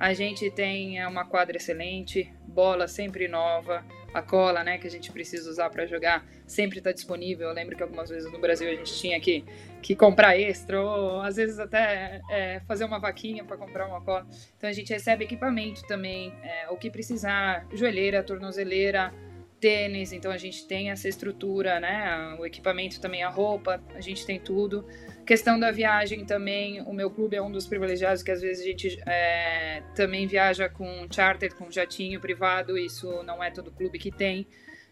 A 0.00 0.12
gente 0.12 0.50
tem 0.50 1.06
uma 1.06 1.24
quadra 1.24 1.56
excelente, 1.56 2.28
bola 2.48 2.88
sempre 2.88 3.28
nova, 3.28 3.84
a 4.18 4.22
cola, 4.22 4.64
né, 4.64 4.78
que 4.78 4.86
a 4.86 4.90
gente 4.90 5.12
precisa 5.12 5.50
usar 5.50 5.68
para 5.68 5.84
jogar, 5.86 6.26
sempre 6.46 6.78
está 6.78 6.90
disponível. 6.90 7.48
Eu 7.48 7.54
lembro 7.54 7.76
que 7.76 7.82
algumas 7.82 8.08
vezes 8.08 8.32
no 8.32 8.38
Brasil 8.38 8.68
a 8.68 8.74
gente 8.74 8.94
tinha 8.94 9.20
que, 9.20 9.44
que 9.82 9.94
comprar 9.94 10.38
extra, 10.38 10.80
ou 10.80 11.20
às 11.20 11.36
vezes 11.36 11.58
até 11.58 12.20
é, 12.30 12.60
fazer 12.66 12.84
uma 12.84 12.98
vaquinha 12.98 13.44
para 13.44 13.56
comprar 13.56 13.86
uma 13.86 14.00
cola. 14.00 14.26
Então 14.56 14.70
a 14.70 14.72
gente 14.72 14.92
recebe 14.92 15.24
equipamento 15.24 15.82
também, 15.86 16.32
é, 16.42 16.70
o 16.70 16.76
que 16.76 16.90
precisar, 16.90 17.66
joelheira, 17.72 18.22
tornozeleira, 18.22 19.12
tênis, 19.60 20.12
então 20.12 20.30
a 20.30 20.36
gente 20.36 20.66
tem 20.66 20.90
essa 20.90 21.08
estrutura, 21.08 21.80
né? 21.80 22.36
O 22.38 22.46
equipamento 22.46 23.00
também, 23.00 23.22
a 23.22 23.28
roupa, 23.28 23.82
a 23.94 24.00
gente 24.00 24.24
tem 24.26 24.38
tudo. 24.38 24.86
Questão 25.26 25.58
da 25.58 25.70
viagem 25.70 26.24
também, 26.24 26.80
o 26.82 26.92
meu 26.92 27.10
clube 27.10 27.36
é 27.36 27.42
um 27.42 27.50
dos 27.50 27.66
privilegiados 27.66 28.22
que 28.22 28.30
às 28.30 28.40
vezes 28.40 28.62
a 28.62 28.66
gente 28.66 29.02
é, 29.06 29.82
também 29.94 30.26
viaja 30.26 30.68
com 30.68 31.06
charter, 31.10 31.54
com 31.54 31.70
jatinho 31.70 32.20
privado, 32.20 32.78
isso 32.78 33.22
não 33.24 33.42
é 33.42 33.50
todo 33.50 33.72
clube 33.72 33.98
que 33.98 34.10
tem. 34.10 34.46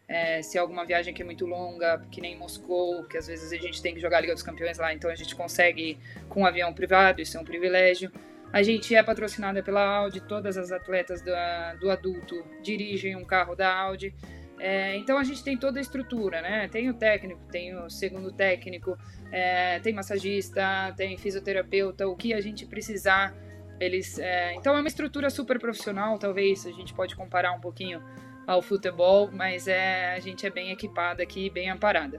É, 0.07 0.43
se 0.43 0.59
é 0.59 0.61
alguma 0.61 0.85
viagem 0.85 1.15
que 1.15 1.23
é 1.23 1.25
muito 1.25 1.47
longa, 1.47 2.05
que 2.11 2.21
nem 2.21 2.37
Moscou, 2.37 3.05
que 3.05 3.17
às 3.17 3.27
vezes 3.27 3.53
a 3.53 3.57
gente 3.57 3.81
tem 3.81 3.95
que 3.95 4.01
jogar 4.01 4.19
a 4.19 4.21
Liga 4.21 4.35
dos 4.35 4.43
Campeões 4.43 4.77
lá, 4.77 4.93
então 4.93 5.11
a 5.11 5.15
gente 5.15 5.35
consegue 5.35 5.99
com 6.29 6.43
um 6.43 6.47
avião 6.47 6.75
privado, 6.75 7.23
isso 7.23 7.37
é 7.37 7.41
um 7.41 7.45
privilégio. 7.45 8.11
A 8.53 8.63
gente 8.63 8.95
é 8.95 9.03
patrocinada 9.03 9.63
pela 9.63 9.85
Audi, 9.85 10.21
todas 10.21 10.57
as 10.57 10.71
atletas 10.71 11.23
do, 11.23 11.33
do 11.81 11.91
adulto 11.91 12.45
dirigem 12.63 13.17
um 13.17 13.25
carro 13.25 13.57
da 13.57 13.75
Audi. 13.75 14.15
É, 14.59 14.97
então 14.97 15.19
a 15.19 15.25
gente 15.25 15.43
tem 15.43 15.57
toda 15.57 15.79
a 15.79 15.83
estrutura, 15.83 16.41
né? 16.41 16.69
Tem 16.69 16.89
o 16.89 16.95
técnico, 16.95 17.41
tem 17.51 17.77
o 17.77 17.91
segundo 17.91 18.33
técnico, 18.33 18.97
é, 19.33 19.81
tem 19.81 19.93
massagista, 19.93 20.95
tem 20.97 21.17
fisioterapeuta, 21.17 22.07
o 22.07 22.17
que 22.17 22.33
a 22.33 22.41
gente 22.41 22.67
precisar. 22.67 23.35
Eles, 23.81 24.19
é, 24.19 24.55
então 24.55 24.77
é 24.77 24.81
uma 24.81 24.89
estrutura 24.89 25.29
super 25.29 25.59
profissional, 25.59 26.19
talvez 26.19 26.65
a 26.65 26.71
gente 26.71 26.95
pode 26.95 27.17
comparar 27.17 27.53
um 27.53 27.61
pouquinho 27.61 28.01
ao 28.47 28.63
futebol, 28.63 29.31
mas 29.33 29.67
é, 29.67 30.15
a 30.15 30.21
gente 30.21 30.47
é 30.47 30.51
bem 30.51 30.71
equipada 30.71 31.23
aqui, 31.23 31.51
bem 31.51 31.71
amparada. 31.71 32.19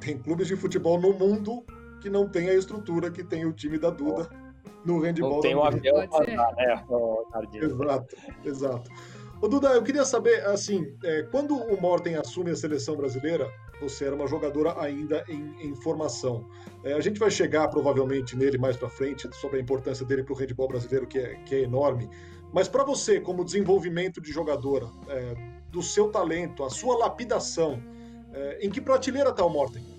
Tem 0.00 0.18
clubes 0.18 0.48
de 0.48 0.56
futebol 0.56 1.00
no 1.00 1.12
mundo 1.12 1.64
que 2.00 2.10
não 2.10 2.28
tem 2.28 2.48
a 2.48 2.54
estrutura 2.54 3.10
que 3.10 3.22
tem 3.22 3.46
o 3.46 3.52
time 3.52 3.78
da 3.78 3.90
Duda 3.90 4.28
no 4.84 5.00
handball. 5.00 5.34
Não 5.34 5.40
tem 5.40 5.54
um 5.54 5.64
avião 5.64 5.98
né, 5.98 6.08
Exato, 7.54 8.16
exato. 8.44 8.90
Ô, 9.46 9.48
Duda, 9.48 9.68
eu 9.68 9.82
queria 9.84 10.04
saber, 10.04 10.44
assim, 10.44 10.92
é, 11.04 11.22
quando 11.22 11.54
o 11.54 11.80
Morten 11.80 12.16
assume 12.16 12.50
a 12.50 12.56
seleção 12.56 12.96
brasileira, 12.96 13.48
você 13.80 14.06
era 14.06 14.16
uma 14.16 14.26
jogadora 14.26 14.74
ainda 14.76 15.24
em, 15.28 15.68
em 15.68 15.72
formação. 15.76 16.50
É, 16.82 16.94
a 16.94 17.00
gente 17.00 17.20
vai 17.20 17.30
chegar 17.30 17.68
provavelmente 17.68 18.36
nele 18.36 18.58
mais 18.58 18.76
para 18.76 18.88
frente 18.88 19.32
sobre 19.36 19.60
a 19.60 19.62
importância 19.62 20.04
dele 20.04 20.24
para 20.24 20.32
o 20.34 20.36
handball 20.36 20.66
brasileiro, 20.66 21.06
que 21.06 21.20
é, 21.20 21.36
que 21.44 21.54
é 21.54 21.60
enorme. 21.60 22.10
Mas 22.52 22.66
para 22.66 22.82
você, 22.82 23.20
como 23.20 23.44
desenvolvimento 23.44 24.20
de 24.20 24.32
jogadora, 24.32 24.88
é, 25.06 25.36
do 25.70 25.80
seu 25.80 26.10
talento, 26.10 26.64
a 26.64 26.68
sua 26.68 26.98
lapidação, 26.98 27.80
é, 28.32 28.66
em 28.66 28.68
que 28.68 28.80
prateleira 28.80 29.30
está 29.30 29.44
o 29.44 29.48
Morten? 29.48 29.95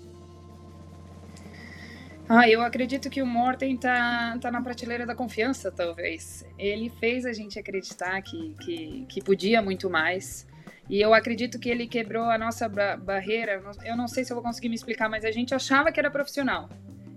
Ah, 2.30 2.46
eu 2.46 2.60
acredito 2.60 3.08
que 3.08 3.22
o 3.22 3.26
Morten 3.26 3.74
tá, 3.78 4.36
tá 4.38 4.50
na 4.50 4.60
prateleira 4.60 5.06
da 5.06 5.14
confiança, 5.14 5.72
talvez. 5.72 6.44
Ele 6.58 6.90
fez 6.90 7.24
a 7.24 7.32
gente 7.32 7.58
acreditar 7.58 8.20
que, 8.20 8.54
que, 8.60 9.06
que 9.08 9.22
podia 9.22 9.62
muito 9.62 9.88
mais. 9.88 10.46
E 10.90 11.00
eu 11.00 11.14
acredito 11.14 11.58
que 11.58 11.70
ele 11.70 11.86
quebrou 11.86 12.24
a 12.24 12.36
nossa 12.36 12.68
barreira. 12.68 13.62
Eu 13.82 13.96
não 13.96 14.06
sei 14.06 14.24
se 14.24 14.32
eu 14.32 14.34
vou 14.34 14.44
conseguir 14.44 14.68
me 14.68 14.74
explicar, 14.74 15.08
mas 15.08 15.24
a 15.24 15.30
gente 15.30 15.54
achava 15.54 15.90
que 15.90 15.98
era 15.98 16.10
profissional. 16.10 16.68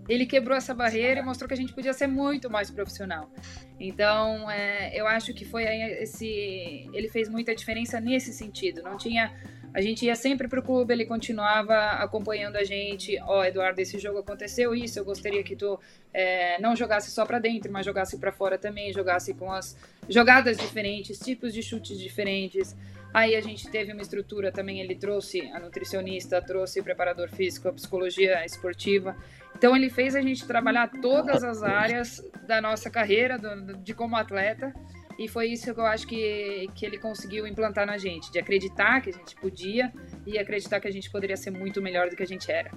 Ele 0.08 0.26
quebrou 0.26 0.58
essa 0.58 0.74
barreira 0.74 1.20
e 1.20 1.24
mostrou 1.24 1.46
que 1.46 1.54
a 1.54 1.58
gente 1.58 1.74
podia 1.74 1.94
ser 1.94 2.08
muito 2.08 2.50
mais 2.50 2.72
profissional. 2.72 3.30
Então, 3.78 4.50
é, 4.50 4.98
eu 4.98 5.06
acho 5.08 5.34
que 5.34 5.44
foi 5.44 5.66
esse. 5.66 6.90
Ele 6.94 7.10
fez 7.10 7.28
muita 7.28 7.54
diferença 7.54 8.00
nesse 8.00 8.32
sentido. 8.32 8.82
Não 8.82 8.98
tinha 8.98 9.34
a 9.74 9.82
gente 9.82 10.06
ia 10.06 10.16
sempre 10.16 10.48
pro 10.48 10.62
clube, 10.62 10.94
ele 10.94 11.06
continuava 11.06 11.76
acompanhando 11.92 12.58
a 12.58 12.64
gente. 12.64 13.18
Ó, 13.22 13.40
oh, 13.40 13.44
Eduardo, 13.44 13.80
esse 13.80 13.98
jogo 13.98 14.20
aconteceu 14.20 14.76
isso, 14.76 15.00
eu 15.00 15.06
gostaria 15.06 15.42
que 15.44 15.56
tu 15.56 15.80
é, 16.14 16.60
não 16.60 16.76
jogasse 16.76 17.10
só 17.12 17.26
para 17.26 17.40
dentro, 17.40 17.72
mas 17.72 17.86
jogasse 17.86 18.18
para 18.18 18.32
fora 18.32 18.58
também, 18.58 18.92
jogasse 18.92 19.34
com 19.34 19.52
as 19.52 19.78
jogadas 20.10 20.58
diferentes, 20.58 21.20
tipos 21.20 21.54
de 21.54 21.64
chutes 21.64 21.98
diferentes. 21.98 22.76
Aí 23.14 23.36
a 23.36 23.42
gente 23.42 23.70
teve 23.70 23.92
uma 23.92 24.02
estrutura 24.02 24.52
também, 24.52 24.80
ele 24.80 24.96
trouxe 24.96 25.42
a 25.54 25.60
nutricionista, 25.60 26.42
trouxe 26.42 26.82
preparador 26.82 27.30
físico, 27.30 27.68
a 27.68 27.74
psicologia 27.74 28.46
esportiva. 28.46 29.16
Então 29.56 29.76
ele 29.76 29.90
fez 29.90 30.16
a 30.16 30.22
gente 30.22 30.46
trabalhar 30.46 30.90
todas 31.02 31.44
as 31.44 31.62
áreas 31.62 32.24
da 32.48 32.62
nossa 32.62 32.90
carreira, 32.90 33.38
do, 33.38 33.78
de 33.78 33.94
como 33.94 34.16
atleta. 34.16 34.74
E 35.18 35.28
foi 35.28 35.48
isso 35.48 35.74
que 35.74 35.80
eu 35.80 35.86
acho 35.86 36.08
que, 36.08 36.70
que 36.74 36.86
ele 36.86 36.98
conseguiu 36.98 37.46
implantar 37.46 37.86
na 37.86 37.98
gente, 37.98 38.32
de 38.32 38.40
acreditar 38.40 39.02
que 39.02 39.10
a 39.10 39.14
gente 39.14 39.36
podia 39.36 39.92
e 40.26 40.38
acreditar 40.40 40.80
que 40.80 40.88
a 40.88 40.92
gente 40.92 41.10
poderia 41.12 41.38
ser 41.38 41.52
muito 41.52 41.82
melhor 41.82 42.10
do 42.10 42.16
que 42.16 42.24
a 42.24 42.28
gente 42.28 42.52
era. 42.52 42.72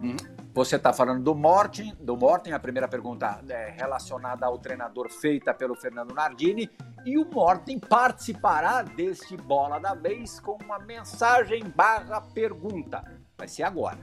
Uhum. 0.00 0.16
Você 0.54 0.76
está 0.76 0.92
falando 0.92 1.22
do 1.22 1.34
Morten, 1.34 1.94
do 2.00 2.16
Morten, 2.16 2.52
a 2.52 2.58
primeira 2.58 2.88
pergunta 2.88 3.40
é 3.48 3.70
relacionada 3.70 4.46
ao 4.46 4.58
treinador 4.58 5.10
feita 5.10 5.52
pelo 5.52 5.74
Fernando 5.74 6.14
Nardini, 6.14 6.70
e 7.04 7.16
o 7.18 7.24
Morten 7.24 7.78
participará 7.78 8.82
deste 8.82 9.36
Bola 9.36 9.78
da 9.78 9.94
Vez 9.94 10.40
com 10.40 10.58
uma 10.62 10.78
mensagem 10.78 11.62
barra 11.74 12.20
pergunta. 12.20 13.04
Vai 13.36 13.46
ser 13.46 13.62
agora. 13.62 13.98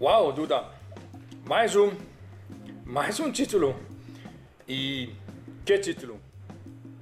Uau, 0.00 0.32
Duda! 0.32 0.70
Mais 1.48 1.74
um, 1.74 1.90
mais 2.84 3.18
um 3.18 3.32
título. 3.32 3.74
E 4.68 5.14
que 5.66 5.76
título? 5.78 6.20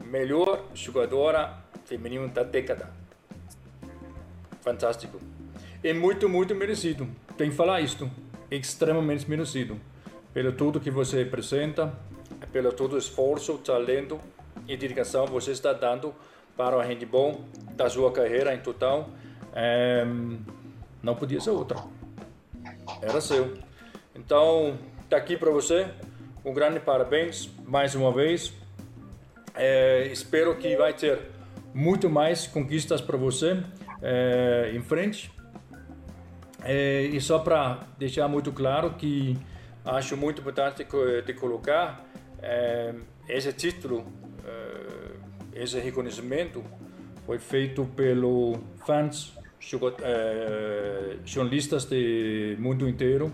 Melhor 0.07 0.64
jogadora 0.72 1.59
feminina 1.85 2.27
da 2.29 2.42
década. 2.42 2.90
Fantástico. 4.62 5.20
É 5.83 5.92
muito, 5.92 6.31
muito 6.31 6.55
merecido. 6.55 7.07
Tem 7.37 7.50
que 7.50 7.57
falar 7.57 7.83
isto. 7.83 8.11
Extremamente 8.50 9.29
merecido. 9.29 9.79
Pelo 10.33 10.50
tudo 10.53 10.81
que 10.81 10.90
você 10.90 11.20
apresenta, 11.20 11.92
pelo 12.50 12.72
todo 12.72 12.94
o 12.94 12.98
esforço, 12.98 13.59
talento 13.59 14.18
e 14.66 14.79
dedicação 14.79 15.27
você 15.27 15.50
está 15.50 15.74
dando 15.74 16.14
para 16.57 16.74
o 16.74 16.81
handball 16.81 17.44
da 17.72 17.90
sua 17.90 18.11
carreira 18.12 18.55
em 18.55 18.61
total. 18.61 19.11
É, 19.55 20.07
não 21.03 21.14
podia 21.14 21.38
ser 21.38 21.50
outra. 21.50 21.85
Era 23.03 23.20
seu. 23.20 23.59
Então, 24.14 24.79
tá 25.11 25.18
aqui 25.18 25.37
para 25.37 25.50
você. 25.50 25.87
Um 26.44 26.52
grande 26.52 26.78
parabéns 26.78 27.48
mais 27.66 27.94
uma 27.94 28.12
vez. 28.12 28.52
É, 29.54 30.09
espero 30.12 30.54
que 30.57 30.76
vai 30.76 30.92
ter 30.92 31.18
muito 31.72 32.11
mais 32.11 32.46
conquistas 32.46 33.00
para 33.00 33.16
você 33.16 33.62
é, 34.02 34.70
em 34.74 34.83
frente. 34.83 35.33
É, 36.62 37.04
e 37.04 37.18
só 37.18 37.38
para 37.38 37.87
deixar 37.98 38.28
muito 38.28 38.52
claro 38.52 38.90
que 38.90 39.38
acho 39.87 40.18
muito 40.18 40.42
importante 40.42 40.87
de 41.24 41.33
colocar 41.33 42.04
é, 42.42 42.94
esse 43.26 43.50
título, 43.54 44.04
é, 44.44 45.62
esse 45.62 45.80
reconhecimento 45.80 46.62
foi 47.24 47.38
feito 47.38 47.87
pelo 47.96 48.59
fãs, 48.85 49.33
é, 50.02 51.16
jornalistas 51.24 51.87
do 51.87 51.96
mundo 52.59 52.87
inteiro 52.87 53.33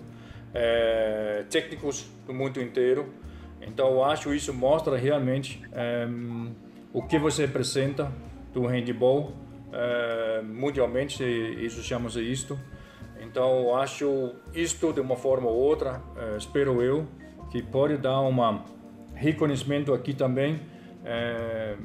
é, 0.54 1.44
técnicos 1.50 2.08
do 2.26 2.34
mundo 2.34 2.60
inteiro. 2.60 3.12
Então, 3.60 3.90
eu 3.90 4.04
acho 4.04 4.32
isso 4.34 4.54
mostra 4.54 4.96
realmente 4.96 5.62
é, 5.72 6.06
o 6.92 7.02
que 7.02 7.18
você 7.18 7.46
representa 7.46 8.10
do 8.52 8.66
handball 8.66 9.32
é, 9.72 10.42
mundialmente, 10.42 11.22
isso 11.22 11.82
chama-se 11.82 12.20
isto. 12.20 12.58
Então, 13.20 13.76
acho 13.76 14.34
isto 14.54 14.92
de 14.92 15.00
uma 15.00 15.14
forma 15.14 15.46
ou 15.46 15.54
outra, 15.54 16.02
eh, 16.16 16.36
espero 16.38 16.82
eu, 16.82 17.06
que 17.50 17.62
pode 17.62 17.96
dar 17.96 18.20
um 18.22 18.62
reconhecimento 19.14 19.92
aqui 19.92 20.14
também 20.14 20.60
eh, 21.04 21.76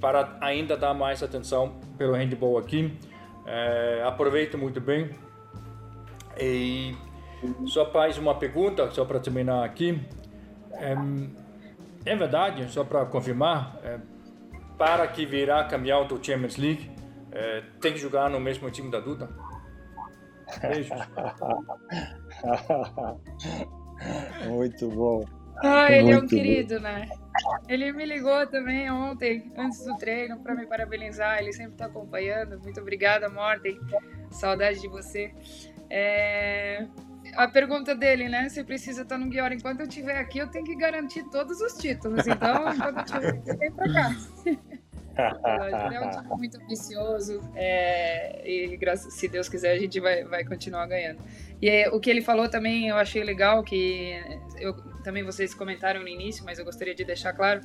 para 0.00 0.36
ainda 0.40 0.76
dar 0.76 0.94
mais 0.94 1.22
atenção 1.22 1.76
pelo 1.98 2.14
handball 2.14 2.58
aqui. 2.58 2.92
Eh, 3.46 4.02
aproveito 4.04 4.56
muito 4.56 4.80
bem. 4.80 5.10
E 6.40 6.96
só 7.66 7.90
mais 7.92 8.18
uma 8.18 8.34
pergunta, 8.34 8.90
só 8.90 9.04
para 9.04 9.20
terminar 9.20 9.64
aqui. 9.64 10.00
É, 10.72 10.94
é 12.04 12.16
verdade, 12.16 12.70
só 12.70 12.84
para 12.84 13.04
confirmar, 13.06 13.78
é, 13.84 13.98
para 14.76 15.06
que 15.06 15.24
virar 15.24 15.68
campeão 15.68 16.06
do 16.06 16.22
Champions 16.22 16.56
League, 16.56 16.90
é, 17.30 17.62
tem 17.80 17.92
que 17.92 17.98
jogar 17.98 18.28
no 18.28 18.40
mesmo 18.40 18.70
time 18.70 18.90
da 18.90 19.00
Duda? 19.00 19.28
Beijos. 20.60 20.90
Muito 24.48 24.88
bom. 24.90 25.24
Ah, 25.62 25.92
ele 25.92 26.04
Muito 26.04 26.14
é 26.14 26.24
um 26.24 26.26
querido, 26.26 26.74
bom. 26.76 26.80
né? 26.80 27.08
Ele 27.68 27.92
me 27.92 28.04
ligou 28.04 28.46
também 28.48 28.90
ontem, 28.90 29.52
antes 29.56 29.84
do 29.84 29.96
treino, 29.96 30.40
para 30.40 30.54
me 30.54 30.66
parabenizar. 30.66 31.38
Ele 31.38 31.52
sempre 31.52 31.72
está 31.72 31.86
acompanhando. 31.86 32.58
Muito 32.60 32.80
obrigada, 32.80 33.28
Morten. 33.28 33.78
Saudade 34.30 34.80
de 34.80 34.88
você. 34.88 35.32
É... 35.88 36.86
A 37.34 37.48
pergunta 37.48 37.94
dele, 37.94 38.28
né? 38.28 38.48
Você 38.48 38.62
precisa 38.62 39.02
estar 39.02 39.18
no 39.18 39.28
Guior. 39.28 39.52
Enquanto 39.52 39.80
eu 39.80 39.86
estiver 39.86 40.18
aqui, 40.18 40.38
eu 40.38 40.48
tenho 40.48 40.64
que 40.64 40.76
garantir 40.76 41.24
todos 41.30 41.60
os 41.60 41.74
títulos. 41.74 42.26
Então, 42.26 42.68
enquanto 42.74 42.98
eu 42.98 43.04
estiver 43.04 43.28
aqui, 43.28 43.56
vem 43.56 43.72
para 43.72 43.92
cá. 43.92 44.16
Ele 45.14 45.94
é 45.94 46.00
um 46.00 46.10
time 46.10 46.28
muito 46.38 46.56
ambicioso 46.62 47.40
é, 47.54 48.42
e 48.48 48.78
se 48.96 49.28
Deus 49.28 49.46
quiser 49.48 49.72
a 49.72 49.78
gente 49.78 50.00
vai, 50.00 50.24
vai 50.24 50.44
continuar 50.44 50.86
ganhando. 50.86 51.20
E 51.60 51.68
é, 51.68 51.90
o 51.90 52.00
que 52.00 52.08
ele 52.08 52.22
falou 52.22 52.48
também 52.48 52.88
eu 52.88 52.96
achei 52.96 53.22
legal 53.22 53.62
que 53.62 54.14
eu 54.58 54.74
também 55.02 55.22
vocês 55.22 55.54
comentaram 55.54 56.00
no 56.00 56.08
início, 56.08 56.44
mas 56.44 56.58
eu 56.58 56.64
gostaria 56.64 56.94
de 56.94 57.04
deixar 57.04 57.34
claro 57.34 57.60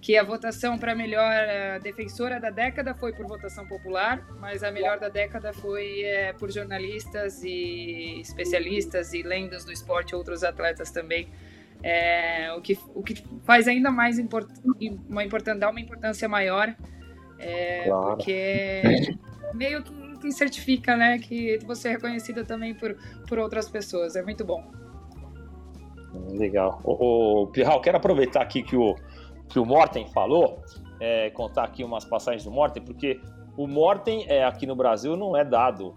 que 0.00 0.16
a 0.16 0.22
votação 0.22 0.78
para 0.78 0.94
melhor 0.94 1.30
uh, 1.30 1.82
defensora 1.82 2.40
da 2.40 2.48
década 2.50 2.94
foi 2.94 3.12
por 3.12 3.26
votação 3.26 3.66
popular, 3.66 4.26
mas 4.40 4.62
a 4.62 4.70
melhor 4.70 4.98
da 4.98 5.08
década 5.08 5.52
foi 5.52 6.02
é, 6.02 6.32
por 6.32 6.50
jornalistas 6.50 7.42
e 7.44 8.18
especialistas 8.20 9.12
e 9.12 9.22
lendas 9.22 9.64
do 9.64 9.72
esporte, 9.72 10.14
outros 10.14 10.42
atletas 10.42 10.90
também. 10.90 11.28
É, 11.82 12.52
o, 12.56 12.60
que, 12.60 12.78
o 12.94 13.02
que 13.02 13.22
faz 13.44 13.68
ainda 13.68 13.90
mais 13.90 14.18
import, 14.18 14.48
uma 15.08 15.24
importância, 15.24 15.60
dá 15.60 15.70
uma 15.70 15.80
importância 15.80 16.28
maior, 16.28 16.74
é, 17.38 17.84
claro. 17.84 18.16
porque 18.16 18.82
meio 19.54 19.82
que, 19.82 20.18
que, 20.18 20.32
certifica 20.32 20.96
né, 20.96 21.18
que 21.18 21.58
você 21.64 21.88
é 21.88 21.92
reconhecida 21.92 22.44
também 22.44 22.74
por, 22.74 22.96
por 23.26 23.38
outras 23.38 23.68
pessoas. 23.68 24.16
É 24.16 24.22
muito 24.22 24.44
bom. 24.44 24.70
Legal. 26.32 26.80
O, 26.84 27.42
o 27.42 27.46
Pirral, 27.48 27.80
quero 27.80 27.96
aproveitar 27.96 28.42
aqui 28.42 28.62
que 28.62 28.76
o 28.76 28.94
que 29.50 29.58
o 29.58 29.66
Morten 29.66 30.06
falou, 30.06 30.62
é, 31.00 31.28
contar 31.30 31.64
aqui 31.64 31.82
umas 31.84 32.04
passagens 32.04 32.44
do 32.44 32.50
Morten, 32.50 32.82
porque 32.82 33.20
o 33.56 33.66
Morten 33.66 34.24
é, 34.28 34.44
aqui 34.44 34.64
no 34.64 34.76
Brasil 34.76 35.16
não 35.16 35.36
é 35.36 35.44
dado, 35.44 35.94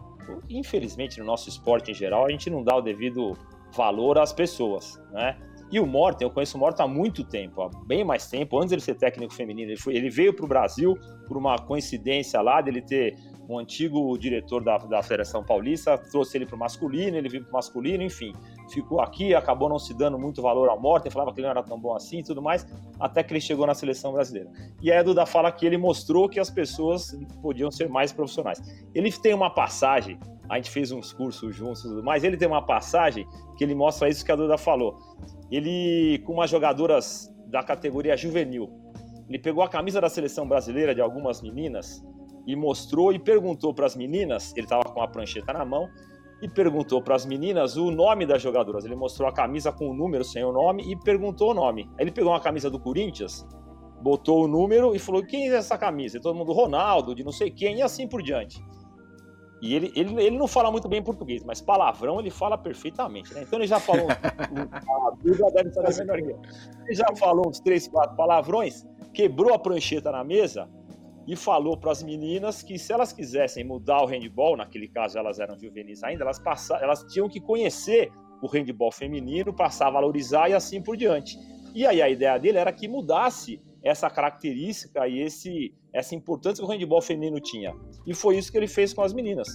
infelizmente 0.50 1.20
no 1.20 1.26
nosso 1.26 1.48
esporte 1.48 1.92
em 1.92 1.94
geral, 1.94 2.26
a 2.26 2.30
gente 2.30 2.50
não 2.50 2.64
dá 2.64 2.76
o 2.76 2.82
devido 2.82 3.38
valor 3.76 4.18
às 4.18 4.34
pessoas, 4.34 5.02
né? 5.12 5.38
E 5.72 5.80
o 5.80 5.88
Morten, 5.88 6.28
eu 6.28 6.32
conheço 6.32 6.56
o 6.56 6.60
Morten 6.60 6.86
há 6.86 6.88
muito 6.88 7.24
tempo, 7.24 7.64
há 7.64 7.70
bem 7.88 8.04
mais 8.04 8.28
tempo, 8.28 8.58
antes 8.58 8.70
de 8.70 8.76
ele 8.76 8.82
ser 8.82 8.94
técnico 8.94 9.34
feminino. 9.34 9.72
Ele, 9.72 9.80
foi, 9.80 9.96
ele 9.96 10.08
veio 10.08 10.32
para 10.32 10.46
o 10.46 10.48
Brasil 10.48 10.96
por 11.28 11.36
uma 11.36 11.58
coincidência 11.58 12.40
lá 12.42 12.62
dele 12.62 12.80
ter 12.80 13.18
um 13.50 13.58
antigo 13.58 14.16
diretor 14.20 14.64
da, 14.64 14.78
da 14.78 15.02
Federação 15.02 15.44
Paulista, 15.44 15.98
trouxe 15.98 16.38
ele 16.38 16.46
para 16.46 16.56
o 16.56 16.60
masculino, 16.60 17.18
ele 17.18 17.28
veio 17.28 17.44
para 17.44 17.50
o 17.50 17.54
masculino, 17.54 18.04
enfim 18.04 18.34
ficou 18.70 19.02
aqui, 19.02 19.34
acabou 19.34 19.70
não 19.70 19.80
se 19.80 19.94
dando 19.94 20.18
muito 20.18 20.42
valor 20.42 20.70
à 20.70 20.76
morte, 20.76 21.10
falava 21.10 21.32
que 21.34 21.40
ele 21.40 21.48
não 21.48 21.52
era 21.52 21.64
tão 21.64 21.80
bom 21.80 21.96
assim 21.96 22.20
e 22.20 22.24
tudo 22.24 22.42
mais, 22.42 22.66
até 23.00 23.24
que 23.24 23.34
ele 23.34 23.42
chegou 23.42 23.66
na 23.66 23.74
seleção 23.74 24.14
brasileira. 24.14 24.50
E 24.82 24.92
aí 24.92 24.98
a 24.98 25.04
Duda 25.04 25.26
fala 25.26 25.52
que 25.52 25.66
ele 25.66 25.78
mostrou 25.78 26.30
que 26.30 26.40
as 26.40 26.50
pessoas 26.50 27.18
podiam 27.42 27.72
ser 27.72 27.90
mais 27.90 28.12
profissionais. 28.12 28.62
Ele 28.94 29.12
tem 29.12 29.34
uma 29.34 29.50
passagem, 29.50 30.20
a 30.50 30.56
gente 30.56 30.70
fez 30.70 30.92
uns 30.92 31.14
cursos 31.14 31.56
juntos 31.56 31.84
e 31.84 31.88
tudo 31.88 32.04
mais, 32.04 32.24
ele 32.24 32.38
tem 32.38 32.48
uma 32.48 32.62
passagem 32.62 33.28
que 33.58 33.64
ele 33.64 33.76
mostra 33.76 34.10
isso 34.10 34.24
que 34.26 34.32
a 34.32 34.36
Duda 34.36 34.58
falou. 34.58 34.98
Ele, 35.52 36.22
com 36.26 36.34
umas 36.34 36.50
jogadoras 36.50 37.34
da 37.48 37.62
categoria 37.64 38.18
juvenil, 38.18 38.70
ele 39.30 39.40
pegou 39.40 39.64
a 39.64 39.70
camisa 39.70 40.02
da 40.02 40.10
seleção 40.10 40.48
brasileira 40.48 40.94
de 40.94 41.02
algumas 41.02 41.42
meninas 41.42 42.04
e 42.46 42.56
mostrou 42.56 43.14
e 43.14 43.20
perguntou 43.20 43.74
para 43.74 43.86
as 43.86 43.96
meninas, 43.96 44.52
ele 44.56 44.66
estava 44.66 44.84
com 44.84 45.02
a 45.02 45.08
prancheta 45.08 45.54
na 45.54 45.64
mão, 45.64 45.90
e 46.44 46.50
perguntou 46.50 47.02
para 47.02 47.16
as 47.16 47.26
meninas 47.26 47.78
o 47.78 47.90
nome 47.90 48.26
das 48.26 48.42
jogadoras. 48.42 48.84
Ele 48.84 48.98
mostrou 48.98 49.30
a 49.30 49.32
camisa 49.32 49.72
com 49.72 49.90
o 49.90 49.94
número 49.94 50.26
sem 50.26 50.44
o 50.44 50.52
nome 50.52 50.84
e 50.92 50.94
perguntou 50.94 51.52
o 51.52 51.54
nome. 51.54 51.90
Aí 51.98 52.04
ele 52.04 52.12
pegou 52.12 52.34
uma 52.34 52.40
camisa 52.42 52.70
do 52.70 52.78
Corinthians, 52.78 53.48
botou 54.02 54.44
o 54.44 54.48
número 54.48 54.94
e 54.94 55.00
falou: 55.00 55.26
quem 55.26 55.50
é 55.50 55.56
essa 55.56 55.78
camisa? 55.78 56.18
E 56.18 56.20
todo 56.20 56.36
mundo, 56.36 56.52
Ronaldo, 56.52 57.16
de 57.16 57.24
não 57.24 57.32
sei 57.32 57.50
quem, 57.50 57.78
e 57.78 57.82
assim 57.82 58.10
por 58.10 58.22
diante. 58.22 58.62
E 59.62 59.74
ele, 59.74 59.94
ele, 59.96 60.22
ele 60.22 60.38
não 60.38 60.46
fala 60.46 60.70
muito 60.70 60.90
bem 60.90 61.02
português, 61.02 61.42
mas 61.46 61.62
palavrão 61.62 62.20
ele 62.20 62.30
fala 62.30 62.58
perfeitamente, 62.58 63.34
né? 63.34 63.44
Então 63.44 63.58
ele 63.58 63.66
já 63.66 63.80
falou. 63.80 64.08
Ele 66.86 66.96
já 66.96 67.08
falou 67.16 67.48
uns 67.48 67.62
três, 67.62 67.88
quatro 67.88 68.18
palavrões, 68.18 68.86
quebrou 69.14 69.54
a 69.54 69.60
prancheta 69.60 70.12
na 70.12 70.22
mesa 70.22 70.68
e 71.28 71.36
falou 71.36 71.78
para 71.78 71.92
as 71.92 72.04
meninas 72.04 72.62
que 72.62 72.78
se 72.78 72.92
elas 72.92 73.14
quisessem 73.14 73.64
mudar 73.64 74.04
o 74.04 74.06
handball, 74.06 74.58
naquele 74.58 74.88
caso 74.88 75.18
elas 75.18 75.40
eram 75.40 75.58
juvenis 75.58 76.04
ainda, 76.04 76.24
elas, 76.24 76.40
passar, 76.40 76.82
elas 76.82 77.04
tinham 77.04 77.30
que 77.30 77.40
conhecer 77.40 78.12
o 78.42 78.48
handball 78.48 78.92
feminino, 78.92 79.54
passar 79.54 79.88
a 79.88 79.92
valorizar 79.92 80.50
e 80.50 80.54
assim 80.54 80.82
por 80.82 80.98
diante. 80.98 81.38
E 81.74 81.86
aí 81.88 82.02
a 82.02 82.10
ideia 82.10 82.38
dele 82.38 82.58
era 82.58 82.72
que 82.72 82.88
mudasse 82.88 83.62
essa 83.82 84.10
característica 84.10 85.08
e 85.08 85.20
esse, 85.20 85.74
essa 85.94 86.14
importância 86.14 86.64
que 86.64 86.70
o 86.70 86.72
handball 86.72 87.02
feminino 87.02 87.40
tinha. 87.40 87.74
E 88.06 88.14
foi 88.14 88.38
isso 88.38 88.52
que 88.52 88.58
ele 88.58 88.68
fez 88.68 88.94
com 88.94 89.02
as 89.02 89.14
meninas. 89.14 89.48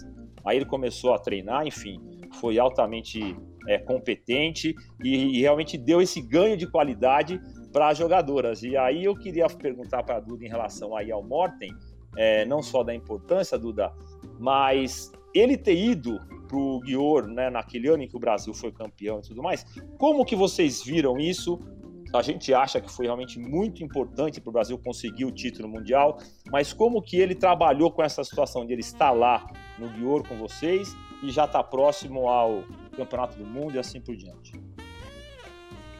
Aí 0.44 0.57
ele 0.57 0.66
começou 0.66 1.12
a 1.12 1.18
treinar, 1.18 1.66
enfim, 1.66 2.00
foi 2.40 2.59
altamente 2.59 3.37
é, 3.68 3.78
competente 3.78 4.74
e, 5.04 5.38
e 5.38 5.40
realmente 5.40 5.76
deu 5.76 6.00
esse 6.00 6.20
ganho 6.20 6.57
de 6.57 6.66
qualidade 6.66 7.40
para 7.72 7.88
as 7.88 7.98
jogadoras. 7.98 8.62
E 8.62 8.76
aí 8.76 9.04
eu 9.04 9.14
queria 9.14 9.46
perguntar 9.46 10.02
para 10.02 10.16
a 10.16 10.20
Duda 10.20 10.44
em 10.44 10.48
relação 10.48 10.96
aí 10.96 11.11
ao 11.11 11.22
Morten, 11.22 11.72
é, 12.16 12.44
não 12.44 12.62
só 12.62 12.83
da 12.83 12.94
importância, 12.94 13.59
Duda, 13.59 13.92
mas 14.38 15.12
ele 15.35 15.57
ter 15.57 15.76
ido 15.76 16.18
para 16.48 16.57
o 16.57 16.81
Guior, 16.81 17.26
né, 17.26 17.50
naquele 17.50 17.88
ano 17.88 18.02
em 18.02 18.09
que 18.09 18.16
o 18.16 18.20
Brasil 18.20 18.54
foi 18.54 18.72
campeão 18.72 19.18
e 19.18 19.22
tudo 19.22 19.42
mais, 19.42 19.64
como 19.98 20.24
que 20.24 20.35
vocês 20.35 20.83
viram 20.83 21.18
isso? 21.18 21.61
A 22.14 22.22
gente 22.22 22.54
acha 22.54 22.81
que 22.81 22.90
foi 22.90 23.04
realmente 23.04 23.38
muito 23.38 23.85
importante 23.85 24.40
para 24.40 24.48
o 24.48 24.52
Brasil 24.52 24.78
conseguir 24.78 25.26
o 25.26 25.31
título 25.31 25.68
mundial, 25.68 26.18
mas 26.50 26.72
como 26.72 27.02
que 27.02 27.18
ele 27.18 27.35
trabalhou 27.35 27.90
com 27.90 28.02
essa 28.02 28.24
situação 28.24 28.64
de 28.64 28.72
ele 28.72 28.81
estar 28.81 29.11
lá 29.11 29.46
no 29.78 29.90
Guior 29.90 30.26
com 30.26 30.35
vocês 30.37 30.96
e 31.22 31.31
já 31.31 31.44
estar 31.44 31.62
tá 31.62 31.64
próximo 31.64 32.26
ao 32.26 32.64
Campeonato 32.96 33.37
do 33.37 33.44
Mundo 33.44 33.76
e 33.76 33.78
assim 33.78 34.00
por 34.00 34.16
diante? 34.16 34.52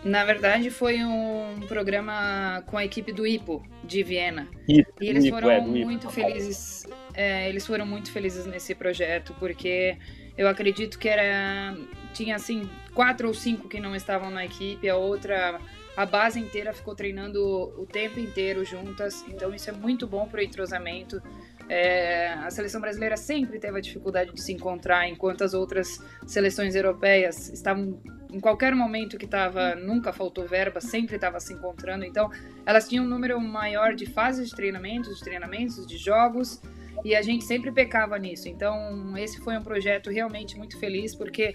Na 0.09 0.25
verdade, 0.25 0.71
foi 0.71 1.05
um 1.05 1.61
programa 1.69 2.63
com 2.67 2.79
a 2.79 2.85
equipe 2.85 3.13
do 3.13 3.27
IPO 3.27 3.63
de 3.85 4.03
Viena. 4.03 4.49
e 4.67 4.85
eles 5.01 5.27
Ipo, 5.27 5.35
foram 5.35 5.51
é, 5.51 5.61
muito 5.61 6.09
felizes. 6.11 6.87
É, 7.13 7.49
eles 7.49 7.67
foram 7.67 7.85
muito 7.85 8.11
felizes 8.11 8.47
nesse 8.47 8.75
projeto, 8.75 9.35
porque 9.39 9.99
eu 10.37 10.49
acredito 10.49 10.99
que 10.99 11.09
era 11.09 11.77
tinha 12.15 12.37
assim 12.37 12.69
quatro 12.95 13.29
ou 13.29 13.35
cinco 13.35 13.69
que 13.69 13.79
não 13.79 13.95
estavam 13.95 14.31
na 14.31 14.45
equipe, 14.45 14.89
a 14.89 14.97
outra 14.97 15.61
a 15.95 16.07
base 16.07 16.39
inteira 16.39 16.73
ficou 16.73 16.95
treinando 16.95 17.43
o 17.77 17.85
tempo 17.85 18.19
inteiro 18.21 18.65
juntas. 18.65 19.25
Então 19.29 19.53
isso 19.53 19.69
é 19.69 19.73
muito 19.73 20.07
bom 20.07 20.27
para 20.29 20.41
o 20.41 20.43
entrosamento. 20.43 21.21
É, 21.69 22.33
a 22.33 22.51
seleção 22.51 22.81
brasileira 22.81 23.17
sempre 23.17 23.59
teve 23.59 23.77
a 23.77 23.81
dificuldade 23.81 24.33
de 24.33 24.41
se 24.41 24.53
encontrar, 24.53 25.09
enquanto 25.09 25.45
as 25.45 25.53
outras 25.53 26.03
seleções 26.27 26.75
europeias 26.75 27.51
estavam 27.51 28.01
em 28.31 28.41
qualquer 28.41 28.75
momento 28.75 29.19
que 29.19 29.25
estava, 29.25 29.75
nunca 29.75 30.13
faltou 30.13 30.47
verba, 30.47 30.81
sempre 30.81 31.17
estava 31.17 31.41
se 31.41 31.53
encontrando. 31.53 32.05
Então, 32.05 32.31
elas 32.65 32.89
tinham 32.89 33.05
um 33.05 33.09
número 33.09 33.41
maior 33.41 33.95
de 33.95 34.07
fases 34.07 34.51
de 34.51 34.57
treinamentos, 34.57 35.19
de 35.19 35.25
treinamentos, 35.25 35.87
de 35.87 35.97
jogos, 35.97 36.61
e 37.05 37.15
a 37.15 37.23
gente 37.23 37.45
sempre 37.45 37.71
pecava 37.71 38.19
nisso. 38.19 38.49
Então, 38.49 39.17
esse 39.17 39.39
foi 39.39 39.57
um 39.57 39.63
projeto 39.63 40.11
realmente 40.11 40.57
muito 40.57 40.79
feliz, 40.79 41.15
porque 41.15 41.55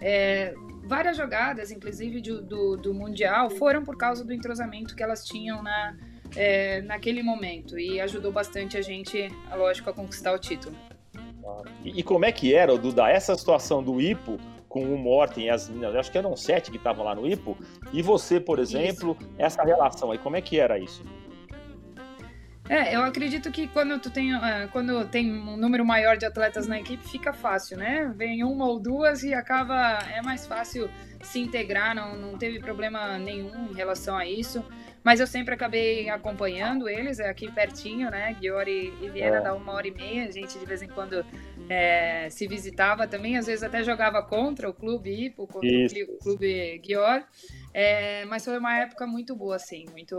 é, 0.00 0.54
várias 0.84 1.16
jogadas, 1.16 1.70
inclusive 1.70 2.20
do, 2.20 2.42
do, 2.42 2.76
do 2.76 2.94
Mundial, 2.94 3.50
foram 3.50 3.82
por 3.82 3.96
causa 3.96 4.24
do 4.24 4.32
entrosamento 4.32 4.94
que 4.94 5.02
elas 5.02 5.24
tinham 5.24 5.62
na 5.62 5.96
é, 6.34 6.80
naquele 6.82 7.22
momento 7.22 7.78
e 7.78 8.00
ajudou 8.00 8.32
bastante 8.32 8.76
a 8.76 8.82
gente, 8.82 9.30
lógico, 9.54 9.90
a 9.90 9.92
conquistar 9.92 10.32
o 10.32 10.38
título. 10.38 10.74
E, 11.84 12.00
e 12.00 12.02
como 12.02 12.24
é 12.24 12.32
que 12.32 12.54
era, 12.54 12.76
Duda, 12.76 13.08
essa 13.08 13.34
situação 13.36 13.82
do 13.82 14.00
IPO 14.00 14.38
com 14.68 14.82
o 14.82 14.98
Morten 14.98 15.46
e 15.46 15.50
as 15.50 15.68
meninas, 15.68 15.94
acho 15.94 16.12
que 16.12 16.18
eram 16.18 16.36
sete 16.36 16.70
que 16.70 16.76
estavam 16.76 17.04
lá 17.04 17.14
no 17.14 17.26
IPO, 17.26 17.56
e 17.92 18.02
você, 18.02 18.38
por 18.38 18.58
exemplo, 18.58 19.16
isso. 19.18 19.30
essa 19.38 19.62
relação 19.62 20.10
aí, 20.10 20.18
como 20.18 20.36
é 20.36 20.42
que 20.42 20.58
era 20.58 20.78
isso? 20.78 21.02
É, 22.68 22.96
eu 22.96 23.02
acredito 23.02 23.50
que 23.50 23.68
quando 23.68 23.98
tu 23.98 24.10
tem, 24.10 24.34
uh, 24.34 24.68
quando 24.72 25.06
tem 25.06 25.32
um 25.32 25.56
número 25.56 25.84
maior 25.84 26.16
de 26.16 26.26
atletas 26.26 26.66
na 26.66 26.80
equipe, 26.80 27.06
fica 27.08 27.32
fácil, 27.32 27.78
né? 27.78 28.12
Vem 28.16 28.42
uma 28.42 28.66
ou 28.66 28.80
duas 28.80 29.22
e 29.22 29.32
acaba. 29.32 30.00
É 30.12 30.20
mais 30.20 30.46
fácil 30.46 30.90
se 31.22 31.38
integrar, 31.38 31.94
não, 31.94 32.16
não 32.16 32.36
teve 32.36 32.58
problema 32.58 33.18
nenhum 33.18 33.70
em 33.70 33.74
relação 33.74 34.16
a 34.16 34.26
isso. 34.26 34.64
Mas 35.06 35.20
eu 35.20 35.26
sempre 35.28 35.54
acabei 35.54 36.10
acompanhando 36.10 36.88
eles, 36.88 37.20
é 37.20 37.28
aqui 37.28 37.48
pertinho, 37.48 38.10
né? 38.10 38.36
Giori 38.40 38.92
e 39.00 39.08
Viena 39.08 39.36
é. 39.36 39.40
dá 39.40 39.54
uma 39.54 39.72
hora 39.72 39.86
e 39.86 39.92
meia, 39.92 40.26
a 40.26 40.30
gente 40.32 40.58
de 40.58 40.66
vez 40.66 40.82
em 40.82 40.88
quando 40.88 41.24
é, 41.70 42.28
se 42.28 42.48
visitava 42.48 43.06
também, 43.06 43.36
às 43.36 43.46
vezes 43.46 43.62
até 43.62 43.84
jogava 43.84 44.20
contra 44.20 44.68
o 44.68 44.74
clube 44.74 45.26
Ipo, 45.26 45.46
contra 45.46 45.68
Isso. 45.68 45.94
o 46.10 46.18
clube 46.18 46.82
Gior. 46.84 47.22
É, 47.72 48.24
mas 48.24 48.44
foi 48.44 48.58
uma 48.58 48.76
época 48.78 49.06
muito 49.06 49.36
boa, 49.36 49.54
assim, 49.54 49.86
muito. 49.92 50.16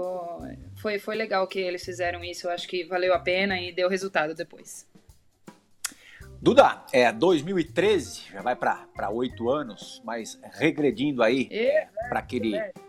Foi, 0.78 0.98
foi 0.98 1.18
legal 1.18 1.46
que 1.48 1.60
eles 1.60 1.84
fizeram 1.84 2.24
isso, 2.24 2.48
eu 2.48 2.52
acho 2.52 2.66
que 2.66 2.86
valeu 2.86 3.14
a 3.14 3.20
pena 3.20 3.60
e 3.60 3.74
deu 3.74 3.90
resultado 3.90 4.34
depois. 4.34 4.88
Duda, 6.42 6.86
é 6.94 7.12
2013, 7.12 8.22
já 8.32 8.42
vai 8.42 8.56
para 8.56 9.10
oito 9.12 9.50
anos, 9.50 10.02
mas 10.06 10.40
regredindo 10.54 11.22
aí 11.22 11.50
para 12.08 12.20
aquele. 12.20 12.56
É 12.56 12.87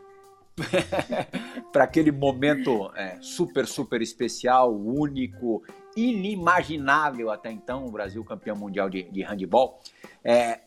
para 1.72 1.84
aquele 1.84 2.10
momento 2.10 2.90
é, 2.94 3.18
super, 3.20 3.66
super 3.66 4.02
especial, 4.02 4.74
único, 4.74 5.62
inimaginável 5.96 7.30
até 7.30 7.50
então, 7.50 7.86
o 7.86 7.90
Brasil 7.90 8.24
campeão 8.24 8.56
mundial 8.56 8.88
de, 8.88 9.04
de 9.04 9.22
handball. 9.22 9.80
É, 10.22 10.60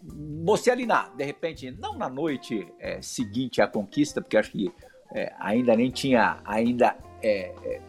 você 0.43 0.71
ali 0.71 0.85
na, 0.85 1.09
de 1.09 1.23
repente, 1.23 1.71
não 1.71 1.97
na 1.97 2.09
noite 2.09 2.67
é, 2.79 3.01
seguinte 3.01 3.61
à 3.61 3.67
conquista, 3.67 4.21
porque 4.21 4.37
acho 4.37 4.51
que 4.51 4.71
é, 5.13 5.33
ainda 5.39 5.75
nem 5.75 5.89
tinha 5.89 6.39
ainda 6.45 6.95
é, 7.21 7.53
é, 7.63 7.81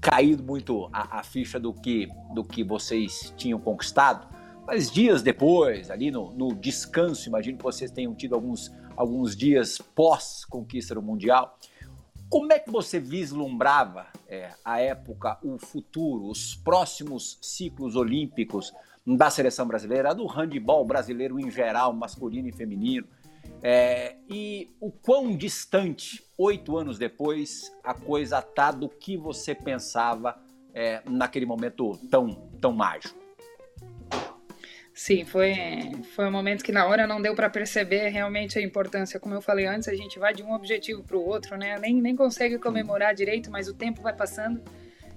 caído 0.00 0.42
muito 0.42 0.88
a, 0.92 1.20
a, 1.20 1.22
ficha 1.22 1.58
do 1.58 1.72
que, 1.72 2.08
do 2.34 2.44
que 2.44 2.62
vocês 2.62 3.32
tinham 3.36 3.58
conquistado, 3.58 4.28
mas 4.66 4.90
dias 4.90 5.22
depois, 5.22 5.90
ali 5.90 6.10
no, 6.10 6.32
no 6.32 6.54
descanso, 6.54 7.28
imagino 7.28 7.58
que 7.58 7.64
vocês 7.64 7.90
tenham 7.90 8.14
tido 8.14 8.34
alguns 8.34 8.70
alguns 9.00 9.34
dias 9.34 9.78
pós-conquista 9.78 10.94
do 10.94 11.00
Mundial. 11.00 11.58
Como 12.28 12.52
é 12.52 12.58
que 12.58 12.70
você 12.70 13.00
vislumbrava 13.00 14.06
é, 14.28 14.50
a 14.62 14.78
época, 14.78 15.38
o 15.42 15.58
futuro, 15.58 16.26
os 16.26 16.54
próximos 16.54 17.38
ciclos 17.40 17.96
olímpicos 17.96 18.72
da 19.06 19.30
seleção 19.30 19.66
brasileira, 19.66 20.14
do 20.14 20.26
handebol 20.26 20.84
brasileiro 20.84 21.40
em 21.40 21.50
geral, 21.50 21.94
masculino 21.94 22.48
e 22.48 22.52
feminino? 22.52 23.08
É, 23.62 24.16
e 24.28 24.70
o 24.78 24.90
quão 24.90 25.34
distante, 25.34 26.22
oito 26.36 26.76
anos 26.76 26.98
depois, 26.98 27.72
a 27.82 27.94
coisa 27.94 28.38
está 28.38 28.70
do 28.70 28.86
que 28.86 29.16
você 29.16 29.54
pensava 29.54 30.38
é, 30.74 31.02
naquele 31.08 31.46
momento 31.46 31.98
tão, 32.10 32.34
tão 32.60 32.72
mágico? 32.72 33.18
Sim, 35.00 35.24
foi, 35.24 35.54
foi 36.14 36.26
um 36.26 36.30
momento 36.30 36.62
que 36.62 36.70
na 36.70 36.84
hora 36.84 37.06
não 37.06 37.22
deu 37.22 37.34
para 37.34 37.48
perceber 37.48 38.10
realmente 38.10 38.58
a 38.58 38.62
importância. 38.62 39.18
Como 39.18 39.34
eu 39.34 39.40
falei 39.40 39.64
antes, 39.64 39.88
a 39.88 39.94
gente 39.94 40.18
vai 40.18 40.34
de 40.34 40.42
um 40.42 40.52
objetivo 40.52 41.02
para 41.02 41.16
o 41.16 41.26
outro, 41.26 41.56
né? 41.56 41.78
Nem, 41.78 41.94
nem 42.02 42.14
consegue 42.14 42.58
comemorar 42.58 43.14
direito, 43.14 43.50
mas 43.50 43.66
o 43.66 43.72
tempo 43.72 44.02
vai 44.02 44.14
passando 44.14 44.62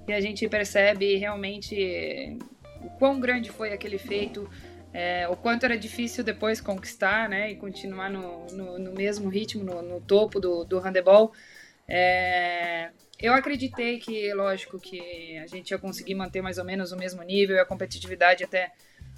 e 0.07 0.13
a 0.13 0.21
gente 0.21 0.47
percebe 0.47 1.17
realmente 1.17 2.37
o 2.81 2.91
quão 2.91 3.19
grande 3.19 3.51
foi 3.51 3.73
aquele 3.73 3.97
feito, 3.97 4.49
é, 4.93 5.27
o 5.27 5.35
quanto 5.35 5.65
era 5.65 5.77
difícil 5.77 6.23
depois 6.23 6.61
conquistar, 6.61 7.27
né? 7.27 7.51
E 7.51 7.57
continuar 7.57 8.09
no, 8.09 8.47
no, 8.53 8.79
no 8.79 8.93
mesmo 8.93 9.27
ritmo, 9.27 9.65
no, 9.65 9.81
no, 9.81 9.99
topo 9.99 10.39
do, 10.39 10.63
do 10.63 10.79
handebol. 10.79 11.33
É, 11.89 12.89
eu 13.19 13.33
acreditei 13.33 13.99
que, 13.99 14.33
lógico, 14.33 14.79
que 14.79 15.37
a 15.39 15.47
gente 15.47 15.71
ia 15.71 15.77
conseguir 15.77 16.15
manter 16.15 16.41
mais 16.41 16.57
ou 16.57 16.63
menos 16.63 16.93
o 16.93 16.95
mesmo 16.95 17.21
nível 17.21 17.57
e 17.57 17.59
a 17.59 17.65
competitividade 17.65 18.45
até 18.45 18.71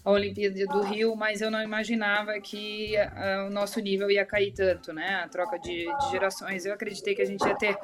a 0.05 0.11
Olimpíada 0.11 0.63
do 0.67 0.81
Rio, 0.83 1.15
mas 1.15 1.41
eu 1.41 1.49
não 1.49 1.63
imaginava 1.63 2.39
que 2.39 2.93
uh, 2.95 3.47
o 3.47 3.49
nosso 3.49 3.79
nível 3.79 4.09
ia 4.11 4.23
cair 4.23 4.53
tanto, 4.53 4.93
né? 4.93 5.15
A 5.23 5.27
troca 5.27 5.57
de, 5.57 5.85
de 5.85 6.11
gerações. 6.11 6.63
Eu 6.63 6.73
acreditei 6.73 7.15
que 7.15 7.23
a 7.23 7.25
gente 7.25 7.43
ia 7.43 7.55
ter 7.55 7.75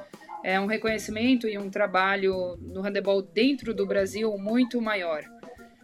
é, 0.43 0.59
um 0.59 0.67
reconhecimento 0.67 1.47
e 1.47 1.57
um 1.57 1.71
trabalho 1.71 2.55
no 2.61 2.81
handebol 2.81 3.23
dentro 3.23 3.73
do 3.73 3.87
Brasil 3.87 4.37
muito 4.37 4.79
maior. 4.79 5.23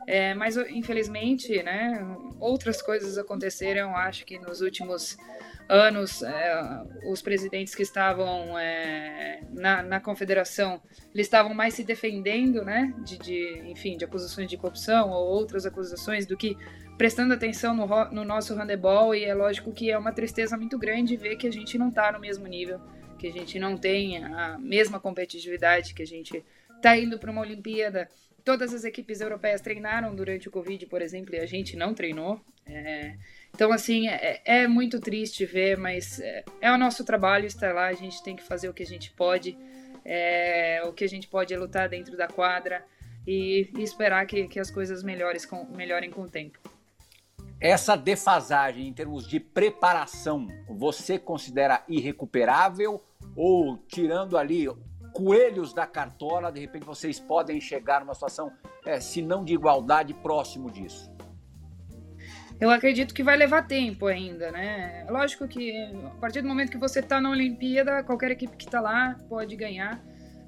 É, 0.05 0.35
mas 0.35 0.55
infelizmente, 0.55 1.61
né, 1.63 1.99
outras 2.39 2.83
coisas 2.83 3.17
aconteceram. 3.17 3.95
Acho 3.97 4.23
que 4.23 4.37
nos 4.37 4.61
últimos 4.61 5.17
anos, 5.69 6.23
é, 6.23 6.83
os 7.09 7.21
presidentes 7.21 7.75
que 7.75 7.83
estavam 7.83 8.57
é, 8.57 9.41
na, 9.51 9.83
na, 9.83 9.99
confederação, 9.99 10.81
eles 11.13 11.27
estavam 11.27 11.53
mais 11.53 11.73
se 11.73 11.83
defendendo, 11.83 12.63
né, 12.63 12.93
de, 13.03 13.17
de, 13.17 13.61
enfim, 13.65 13.97
de 13.97 14.05
acusações 14.05 14.49
de 14.49 14.57
corrupção 14.57 15.09
ou 15.09 15.27
outras 15.27 15.65
acusações 15.65 16.25
do 16.25 16.37
que 16.37 16.57
prestando 16.97 17.33
atenção 17.33 17.75
no, 17.75 17.85
no 18.11 18.23
nosso 18.23 18.55
handebol 18.55 19.13
e 19.13 19.23
é 19.23 19.33
lógico 19.33 19.71
que 19.71 19.91
é 19.91 19.97
uma 19.97 20.11
tristeza 20.11 20.57
muito 20.57 20.77
grande 20.77 21.15
ver 21.15 21.35
que 21.35 21.47
a 21.47 21.51
gente 21.51 21.77
não 21.77 21.89
está 21.89 22.11
no 22.11 22.19
mesmo 22.19 22.47
nível, 22.47 22.79
que 23.19 23.27
a 23.27 23.31
gente 23.31 23.59
não 23.59 23.77
tem 23.77 24.23
a 24.23 24.57
mesma 24.57 24.99
competitividade, 24.99 25.93
que 25.93 26.01
a 26.01 26.07
gente 26.07 26.43
está 26.75 26.97
indo 26.97 27.19
para 27.19 27.31
uma 27.31 27.41
Olimpíada. 27.41 28.09
Todas 28.43 28.73
as 28.73 28.83
equipes 28.83 29.19
europeias 29.19 29.61
treinaram 29.61 30.15
durante 30.15 30.47
o 30.47 30.51
Covid, 30.51 30.85
por 30.85 31.01
exemplo, 31.01 31.35
e 31.35 31.39
a 31.39 31.45
gente 31.45 31.75
não 31.75 31.93
treinou. 31.93 32.41
É, 32.65 33.15
então, 33.57 33.71
assim, 33.71 34.07
é, 34.07 34.39
é 34.45 34.67
muito 34.67 34.99
triste 34.99 35.43
ver, 35.43 35.79
mas 35.79 36.19
é, 36.19 36.45
é, 36.61 36.71
o 36.71 36.77
nosso 36.77 37.03
trabalho 37.03 37.47
estar 37.47 37.73
lá, 37.73 37.87
a 37.87 37.93
gente 37.93 38.21
tem 38.21 38.35
que 38.35 38.43
fazer 38.43 38.69
o 38.69 38.73
que 38.73 38.83
a 38.83 38.85
gente 38.85 39.09
pode. 39.09 39.57
É, 40.05 40.83
o 40.85 40.93
que 40.93 41.03
a 41.03 41.09
gente 41.09 41.27
pode 41.27 41.55
é 41.55 41.57
lutar 41.57 41.89
dentro 41.89 42.15
da 42.15 42.27
quadra 42.27 42.85
e, 43.25 43.67
e 43.75 43.81
esperar 43.81 44.27
que, 44.27 44.47
que 44.47 44.59
as 44.59 44.69
coisas 44.69 45.01
melhores 45.01 45.43
com, 45.43 45.65
melhorem 45.75 46.11
com 46.11 46.21
o 46.21 46.29
tempo. 46.29 46.59
Essa 47.59 47.95
defasagem 47.95 48.87
em 48.87 48.93
termos 48.93 49.27
de 49.27 49.39
preparação, 49.39 50.47
você 50.69 51.17
considera 51.17 51.83
irrecuperável 51.87 53.03
ou 53.35 53.79
tirando 53.87 54.37
ali 54.37 54.67
coelhos 55.11 55.73
da 55.73 55.87
cartola, 55.87 56.51
de 56.51 56.59
repente 56.59 56.85
vocês 56.85 57.19
podem 57.19 57.59
chegar 57.59 58.01
numa 58.01 58.13
situação, 58.13 58.53
é, 58.85 58.99
se 58.99 59.19
não 59.19 59.43
de 59.43 59.55
igualdade, 59.55 60.13
próximo 60.13 60.69
disso? 60.69 61.16
Eu 62.59 62.69
acredito 62.69 63.13
que 63.13 63.23
vai 63.23 63.37
levar 63.37 63.67
tempo 63.67 64.07
ainda, 64.07 64.51
né? 64.51 65.05
Lógico 65.09 65.47
que 65.47 65.77
a 66.05 66.19
partir 66.19 66.41
do 66.41 66.47
momento 66.47 66.71
que 66.71 66.77
você 66.77 66.99
está 66.99 67.21
na 67.21 67.29
Olimpíada, 67.29 68.03
qualquer 68.03 68.31
equipe 68.31 68.57
que 68.57 68.65
está 68.65 68.81
lá 68.81 69.15
pode 69.29 69.55
ganhar, 69.55 70.03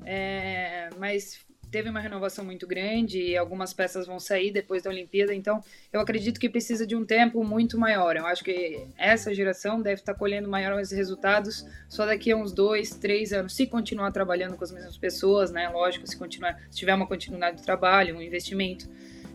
é, 0.06 0.90
mas 0.98 1.46
teve 1.70 1.90
uma 1.90 2.00
renovação 2.00 2.44
muito 2.44 2.66
grande 2.66 3.22
e 3.22 3.38
algumas 3.38 3.74
peças 3.74 4.08
vão 4.08 4.20
sair 4.20 4.52
depois 4.52 4.84
da 4.84 4.90
Olimpíada, 4.90 5.34
então 5.34 5.64
eu 5.94 6.00
acredito 6.00 6.40
que 6.40 6.50
precisa 6.50 6.86
de 6.86 6.96
um 6.96 7.06
tempo 7.06 7.44
muito 7.44 7.78
maior. 7.78 8.18
Eu 8.18 8.26
acho 8.26 8.44
que 8.44 8.88
essa 8.98 9.34
geração 9.34 9.82
deve 9.82 10.02
estar 10.02 10.14
tá 10.14 10.20
colhendo 10.20 10.50
maiores 10.50 10.92
resultados 10.92 11.66
só 11.88 12.06
daqui 12.06 12.32
a 12.32 12.36
uns 12.38 12.52
dois, 12.52 12.92
três 12.92 13.32
anos, 13.32 13.56
se 13.56 13.68
continuar 13.68 14.12
trabalhando 14.12 14.58
com 14.58 14.64
as 14.64 14.72
mesmas 14.72 14.98
pessoas, 14.98 15.52
né? 15.52 15.70
Lógico, 15.70 16.08
se 16.08 16.18
continuar, 16.18 16.60
se 16.70 16.78
tiver 16.78 16.94
uma 16.94 17.08
continuidade 17.08 17.58
de 17.58 17.64
trabalho, 17.64 18.18
um 18.18 18.22
investimento. 18.22 18.90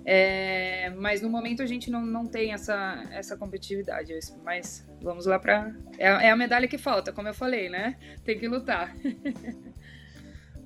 É, 0.06 0.90
mas 0.90 1.22
no 1.22 1.30
momento 1.30 1.62
a 1.62 1.66
gente 1.66 1.90
não, 1.90 2.04
não 2.04 2.26
tem 2.26 2.52
essa, 2.52 3.02
essa 3.10 3.36
competitividade. 3.36 4.12
Mas 4.44 4.86
vamos 5.02 5.26
lá 5.26 5.38
para. 5.38 5.74
É, 5.98 6.08
é, 6.26 6.30
a 6.30 6.36
medalha 6.36 6.68
que 6.68 6.78
falta, 6.78 7.12
como 7.12 7.28
eu 7.28 7.34
falei, 7.34 7.68
né? 7.68 7.96
Tem 8.24 8.38
que 8.38 8.46
lutar. 8.46 8.94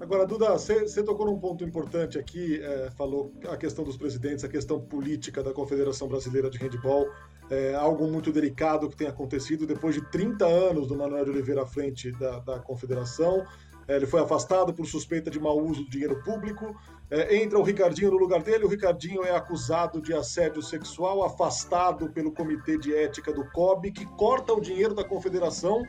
Agora, 0.00 0.24
Duda, 0.24 0.50
você 0.52 1.02
tocou 1.02 1.26
num 1.26 1.40
ponto 1.40 1.64
importante 1.64 2.18
aqui, 2.18 2.60
é, 2.62 2.88
falou 2.92 3.32
a 3.48 3.56
questão 3.56 3.84
dos 3.84 3.96
presidentes, 3.96 4.44
a 4.44 4.48
questão 4.48 4.80
política 4.80 5.42
da 5.42 5.52
Confederação 5.52 6.06
Brasileira 6.06 6.48
de 6.48 6.56
Handball, 6.56 7.08
é 7.50 7.74
algo 7.74 8.06
muito 8.06 8.30
delicado 8.30 8.88
que 8.88 8.96
tem 8.96 9.08
acontecido 9.08 9.66
depois 9.66 9.96
de 9.96 10.02
30 10.10 10.46
anos 10.46 10.86
do 10.86 10.96
Manuel 10.96 11.24
de 11.24 11.30
Oliveira 11.32 11.62
à 11.62 11.66
frente 11.66 12.12
da, 12.12 12.38
da 12.38 12.58
confederação. 12.60 13.44
É, 13.88 13.96
ele 13.96 14.06
foi 14.06 14.20
afastado 14.20 14.72
por 14.72 14.86
suspeita 14.86 15.30
de 15.30 15.40
mau 15.40 15.58
uso 15.58 15.82
do 15.82 15.90
dinheiro 15.90 16.22
público. 16.22 16.76
É, 17.10 17.36
entra 17.36 17.58
o 17.58 17.62
Ricardinho 17.62 18.10
no 18.10 18.18
lugar 18.18 18.42
dele. 18.42 18.64
O 18.64 18.68
Ricardinho 18.68 19.24
é 19.24 19.34
acusado 19.34 20.00
de 20.00 20.12
assédio 20.12 20.62
sexual, 20.62 21.24
afastado 21.24 22.10
pelo 22.10 22.32
Comitê 22.32 22.78
de 22.78 22.94
Ética 22.94 23.32
do 23.32 23.50
COB, 23.50 23.92
que 23.92 24.04
corta 24.04 24.52
o 24.52 24.60
dinheiro 24.60 24.94
da 24.94 25.04
confederação 25.04 25.82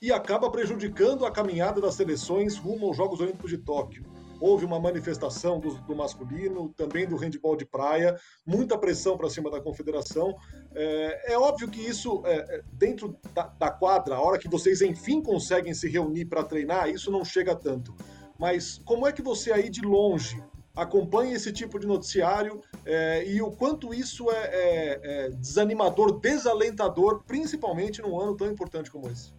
e 0.00 0.12
acaba 0.12 0.50
prejudicando 0.50 1.26
a 1.26 1.30
caminhada 1.30 1.80
das 1.80 1.94
seleções 1.94 2.56
rumo 2.56 2.86
aos 2.86 2.96
Jogos 2.96 3.20
Olímpicos 3.20 3.50
de 3.50 3.58
Tóquio 3.58 4.04
houve 4.40 4.64
uma 4.64 4.78
manifestação 4.78 5.58
do, 5.58 5.74
do 5.82 5.96
masculino, 5.96 6.72
também 6.76 7.06
do 7.06 7.16
handball 7.16 7.56
de 7.56 7.64
praia, 7.64 8.18
muita 8.46 8.78
pressão 8.78 9.16
para 9.16 9.30
cima 9.30 9.50
da 9.50 9.60
confederação. 9.60 10.36
É, 10.74 11.32
é, 11.32 11.38
óbvio 11.38 11.68
que 11.68 11.80
isso, 11.80 12.22
é, 12.24 12.36
é, 12.36 12.62
dentro 12.72 13.16
da, 13.34 13.46
da, 13.46 13.70
quadra, 13.70 14.16
a 14.16 14.20
hora 14.20 14.38
que 14.38 14.48
vocês 14.48 14.80
enfim 14.80 15.22
conseguem 15.22 15.74
se 15.74 15.88
reunir 15.88 16.26
para 16.26 16.44
treinar, 16.44 16.88
isso 16.88 17.10
não 17.10 17.24
chega 17.24 17.54
tanto. 17.54 17.94
Mas 18.38 18.80
como 18.84 19.06
é 19.06 19.12
que 19.12 19.22
você 19.22 19.52
aí 19.52 19.68
de 19.68 19.82
longe 19.82 20.42
acompanha 20.76 21.34
esse 21.34 21.52
tipo 21.52 21.78
de 21.78 21.86
noticiário 21.86 22.62
é, 22.86 23.28
e 23.28 23.42
o 23.42 23.50
quanto 23.50 23.92
isso 23.92 24.30
é, 24.30 24.44
é, 24.44 25.00
é 25.02 25.30
desanimador, 25.30 26.20
desalentador, 26.20 27.24
principalmente 27.24 28.00
num 28.00 28.18
ano 28.18 28.36
tão 28.36 28.46
importante 28.46 28.90
como 28.90 29.10
esse? 29.10 29.32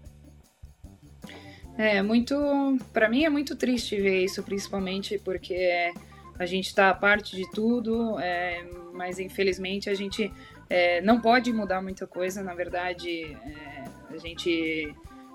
É 1.77 2.01
muito, 2.01 2.35
para 2.91 3.07
mim 3.07 3.23
é 3.23 3.29
muito 3.29 3.55
triste 3.55 3.95
ver 3.95 4.25
isso, 4.25 4.43
principalmente 4.43 5.17
porque 5.17 5.93
a 6.37 6.45
gente 6.45 6.67
está 6.67 6.89
a 6.89 6.93
parte 6.93 7.37
de 7.37 7.49
tudo, 7.51 8.19
é, 8.19 8.65
mas 8.91 9.17
infelizmente 9.17 9.89
a 9.89 9.93
gente 9.93 10.29
é, 10.69 10.99
não 11.01 11.21
pode 11.21 11.53
mudar 11.53 11.81
muita 11.81 12.05
coisa. 12.05 12.43
Na 12.43 12.53
verdade, 12.53 13.37
é, 13.45 13.83
a 14.09 14.17
gente, 14.17 14.93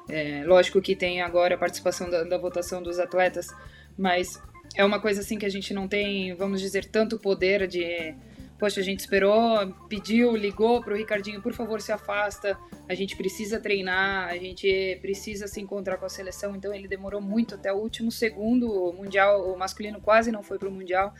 é, 0.08 0.44
lógico 0.44 0.80
que 0.80 0.94
tem 0.94 1.22
agora 1.22 1.54
a 1.54 1.58
participação 1.58 2.10
da, 2.10 2.24
da 2.24 2.38
votação 2.38 2.82
dos 2.82 2.98
atletas, 2.98 3.48
mas 3.96 4.40
é 4.74 4.84
uma 4.84 5.00
coisa 5.00 5.20
assim 5.20 5.38
que 5.38 5.46
a 5.46 5.50
gente 5.50 5.72
não 5.72 5.86
tem, 5.86 6.34
vamos 6.34 6.60
dizer, 6.60 6.84
tanto 6.86 7.18
poder 7.18 7.66
de 7.66 8.14
Poxa, 8.58 8.80
a 8.80 8.84
gente 8.84 9.00
esperou, 9.00 9.74
pediu, 9.88 10.36
ligou 10.36 10.80
para 10.80 10.94
o 10.94 10.96
Ricardinho, 10.96 11.42
por 11.42 11.52
favor, 11.52 11.80
se 11.80 11.90
afasta. 11.90 12.56
A 12.88 12.94
gente 12.94 13.16
precisa 13.16 13.58
treinar, 13.58 14.28
a 14.28 14.38
gente 14.38 14.98
precisa 15.02 15.48
se 15.48 15.60
encontrar 15.60 15.96
com 15.96 16.06
a 16.06 16.08
seleção. 16.08 16.54
Então 16.54 16.72
ele 16.72 16.86
demorou 16.86 17.20
muito 17.20 17.56
até 17.56 17.72
o 17.72 17.76
último 17.76 18.12
segundo. 18.12 18.70
O 18.70 18.92
mundial, 18.92 19.52
o 19.52 19.58
masculino 19.58 20.00
quase 20.00 20.30
não 20.30 20.42
foi 20.42 20.58
para 20.58 20.68
o 20.68 20.72
mundial. 20.72 21.12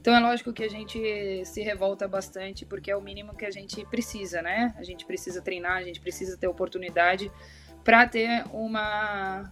Então 0.00 0.14
é 0.14 0.18
lógico 0.18 0.52
que 0.52 0.64
a 0.64 0.68
gente 0.68 1.44
se 1.44 1.62
revolta 1.62 2.08
bastante, 2.08 2.66
porque 2.66 2.90
é 2.90 2.96
o 2.96 3.00
mínimo 3.00 3.36
que 3.36 3.46
a 3.46 3.50
gente 3.50 3.84
precisa, 3.86 4.42
né? 4.42 4.74
A 4.76 4.82
gente 4.82 5.06
precisa 5.06 5.40
treinar, 5.40 5.76
a 5.76 5.82
gente 5.82 6.00
precisa 6.00 6.36
ter 6.36 6.48
oportunidade 6.48 7.30
para 7.84 8.06
ter 8.06 8.44
uma 8.52 9.50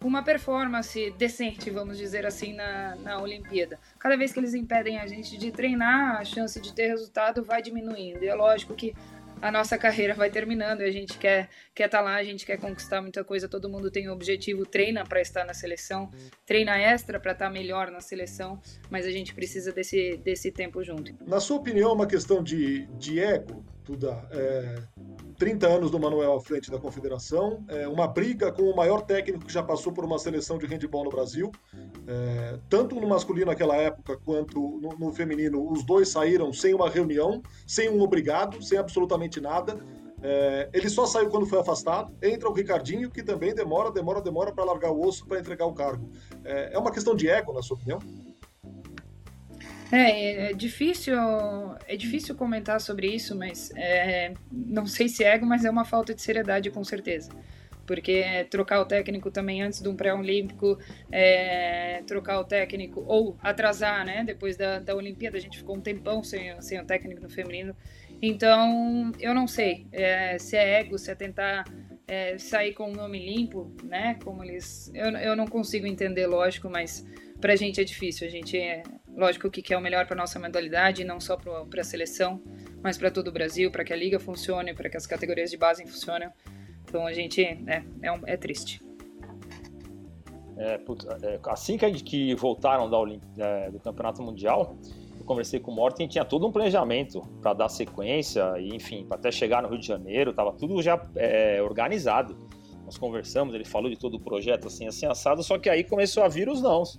uma 0.00 0.22
performance 0.22 1.12
decente, 1.18 1.70
vamos 1.70 1.98
dizer 1.98 2.24
assim, 2.24 2.52
na, 2.52 2.94
na 2.96 3.20
Olimpíada. 3.20 3.80
Cada 3.98 4.16
vez 4.16 4.32
que 4.32 4.38
eles 4.38 4.54
impedem 4.54 4.98
a 4.98 5.06
gente 5.06 5.36
de 5.36 5.50
treinar, 5.50 6.20
a 6.20 6.24
chance 6.24 6.60
de 6.60 6.72
ter 6.72 6.86
resultado 6.86 7.42
vai 7.42 7.60
diminuindo. 7.60 8.22
E 8.22 8.28
é 8.28 8.34
lógico 8.34 8.74
que 8.74 8.94
a 9.40 9.52
nossa 9.52 9.78
carreira 9.78 10.14
vai 10.14 10.30
terminando, 10.30 10.80
a 10.80 10.90
gente 10.90 11.16
quer 11.16 11.48
quer 11.74 11.86
estar 11.86 11.98
tá 11.98 12.04
lá, 12.04 12.16
a 12.16 12.24
gente 12.24 12.44
quer 12.44 12.58
conquistar 12.58 13.00
muita 13.00 13.22
coisa, 13.22 13.48
todo 13.48 13.68
mundo 13.68 13.90
tem 13.90 14.08
um 14.08 14.12
objetivo, 14.12 14.66
treina 14.66 15.04
para 15.04 15.20
estar 15.20 15.44
na 15.44 15.54
seleção, 15.54 16.10
treina 16.44 16.76
extra 16.76 17.20
para 17.20 17.32
estar 17.32 17.46
tá 17.46 17.50
melhor 17.50 17.90
na 17.90 18.00
seleção, 18.00 18.60
mas 18.90 19.06
a 19.06 19.10
gente 19.10 19.34
precisa 19.34 19.72
desse, 19.72 20.16
desse 20.18 20.50
tempo 20.50 20.82
junto. 20.82 21.14
Na 21.26 21.40
sua 21.40 21.56
opinião, 21.56 21.90
é 21.90 21.94
uma 21.94 22.06
questão 22.06 22.42
de, 22.42 22.86
de 22.98 23.20
ego, 23.20 23.64
Tuda? 23.88 24.22
É, 24.32 24.82
30 25.38 25.66
anos 25.66 25.90
do 25.90 25.98
Manuel 25.98 26.34
à 26.34 26.40
frente 26.42 26.70
da 26.70 26.78
confederação, 26.78 27.64
é, 27.68 27.88
uma 27.88 28.06
briga 28.06 28.52
com 28.52 28.64
o 28.64 28.76
maior 28.76 29.00
técnico 29.00 29.46
que 29.46 29.52
já 29.52 29.62
passou 29.62 29.94
por 29.94 30.04
uma 30.04 30.18
seleção 30.18 30.58
de 30.58 30.66
handball 30.66 31.04
no 31.04 31.10
Brasil, 31.10 31.50
é, 32.06 32.58
tanto 32.68 32.96
no 32.96 33.08
masculino 33.08 33.46
naquela 33.46 33.76
época 33.76 34.18
quanto 34.18 34.78
no, 34.78 34.90
no, 34.90 35.10
feminino, 35.10 35.72
os 35.72 35.82
dois 35.86 36.10
saíram 36.10 36.52
sem 36.52 36.74
uma 36.74 36.90
reunião, 36.90 37.42
sem 37.66 37.88
um 37.88 38.02
obrigado, 38.02 38.62
sem 38.62 38.76
absolutamente 38.76 39.40
nada. 39.40 39.78
É, 40.20 40.68
ele 40.74 40.90
só 40.90 41.06
saiu 41.06 41.30
quando 41.30 41.46
foi 41.46 41.58
afastado. 41.58 42.12
Entra 42.22 42.46
o 42.46 42.52
Ricardinho, 42.52 43.10
que 43.10 43.22
também 43.22 43.54
demora, 43.54 43.90
demora, 43.90 44.20
demora 44.20 44.52
para 44.52 44.64
largar 44.64 44.90
o 44.90 45.00
osso 45.00 45.26
para 45.26 45.40
entregar 45.40 45.64
o 45.64 45.72
cargo. 45.72 46.10
É, 46.44 46.74
é 46.74 46.78
uma 46.78 46.90
questão 46.90 47.14
de 47.14 47.26
ego, 47.26 47.54
na 47.54 47.62
sua 47.62 47.78
opinião? 47.78 48.00
É, 49.90 50.50
é 50.50 50.52
difícil, 50.52 51.16
é 51.86 51.96
difícil 51.96 52.34
comentar 52.34 52.80
sobre 52.80 53.08
isso, 53.08 53.34
mas 53.34 53.70
é, 53.74 54.34
não 54.52 54.86
sei 54.86 55.08
se 55.08 55.24
é 55.24 55.34
ego, 55.34 55.46
mas 55.46 55.64
é 55.64 55.70
uma 55.70 55.84
falta 55.84 56.14
de 56.14 56.20
seriedade 56.20 56.70
com 56.70 56.84
certeza. 56.84 57.30
Porque 57.86 58.46
trocar 58.50 58.82
o 58.82 58.84
técnico 58.84 59.30
também 59.30 59.62
antes 59.62 59.80
de 59.80 59.88
um 59.88 59.96
pré-olímpico, 59.96 60.78
é, 61.10 62.02
trocar 62.06 62.38
o 62.38 62.44
técnico 62.44 63.02
ou 63.06 63.38
atrasar, 63.42 64.04
né? 64.04 64.22
Depois 64.22 64.58
da, 64.58 64.78
da 64.78 64.94
Olimpíada, 64.94 65.38
a 65.38 65.40
gente 65.40 65.56
ficou 65.56 65.76
um 65.76 65.80
tempão 65.80 66.22
sem, 66.22 66.60
sem 66.60 66.78
o 66.78 66.84
técnico 66.84 67.22
no 67.22 67.30
feminino. 67.30 67.74
Então, 68.20 69.10
eu 69.18 69.32
não 69.32 69.46
sei 69.46 69.86
é, 69.90 70.38
se 70.38 70.54
é 70.54 70.80
ego, 70.80 70.98
se 70.98 71.10
é 71.10 71.14
tentar 71.14 71.64
é, 72.06 72.36
sair 72.36 72.74
com 72.74 72.90
o 72.90 72.94
nome 72.94 73.24
limpo, 73.24 73.74
né? 73.82 74.18
Como 74.22 74.44
eles. 74.44 74.90
Eu, 74.94 75.10
eu 75.12 75.34
não 75.34 75.46
consigo 75.46 75.86
entender, 75.86 76.26
lógico, 76.26 76.68
mas 76.68 77.06
pra 77.40 77.56
gente 77.56 77.80
é 77.80 77.84
difícil. 77.84 78.26
A 78.26 78.30
gente 78.30 78.58
é, 78.58 78.82
lógico 79.18 79.50
que 79.50 79.60
quer 79.60 79.76
o 79.76 79.80
melhor 79.80 80.06
para 80.06 80.16
nossa 80.16 80.38
modalidade, 80.38 81.04
não 81.04 81.20
só 81.20 81.36
para 81.36 81.80
a 81.80 81.84
seleção, 81.84 82.40
mas 82.80 82.96
para 82.96 83.10
todo 83.10 83.28
o 83.28 83.32
Brasil, 83.32 83.70
para 83.70 83.84
que 83.84 83.92
a 83.92 83.96
liga 83.96 84.20
funcione, 84.20 84.72
para 84.72 84.88
que 84.88 84.96
as 84.96 85.06
categorias 85.06 85.50
de 85.50 85.56
base 85.56 85.84
funcionem. 85.84 86.28
Então 86.84 87.04
a 87.04 87.12
gente 87.12 87.42
é, 87.42 87.84
é, 88.00 88.12
um, 88.12 88.20
é 88.24 88.36
triste. 88.36 88.80
É, 90.56 90.74
é, 90.74 91.40
assim 91.48 91.76
que, 91.76 92.34
voltaram 92.36 92.88
é, 93.36 93.70
do 93.70 93.80
Campeonato 93.80 94.22
Mundial, 94.22 94.76
eu 95.18 95.24
conversei 95.24 95.58
com 95.58 95.72
o 95.72 95.74
Morten 95.74 96.06
tinha 96.06 96.24
todo 96.24 96.46
um 96.46 96.52
planejamento 96.52 97.20
para 97.42 97.54
dar 97.54 97.68
sequência, 97.68 98.54
e, 98.58 98.68
enfim, 98.74 99.04
para 99.04 99.18
até 99.18 99.32
chegar 99.32 99.62
no 99.62 99.68
Rio 99.68 99.80
de 99.80 99.86
Janeiro, 99.86 100.30
estava 100.30 100.52
tudo 100.52 100.80
já 100.80 101.04
é, 101.16 101.60
organizado. 101.60 102.36
Nós 102.84 102.96
conversamos, 102.96 103.54
ele 103.54 103.64
falou 103.64 103.90
de 103.90 103.98
todo 103.98 104.16
o 104.16 104.20
projeto 104.20 104.68
assim, 104.68 104.86
assim, 104.86 105.06
assado, 105.06 105.42
só 105.42 105.58
que 105.58 105.68
aí 105.68 105.84
começou 105.84 106.22
a 106.22 106.28
vir 106.28 106.48
os 106.48 106.62
nãos 106.62 106.98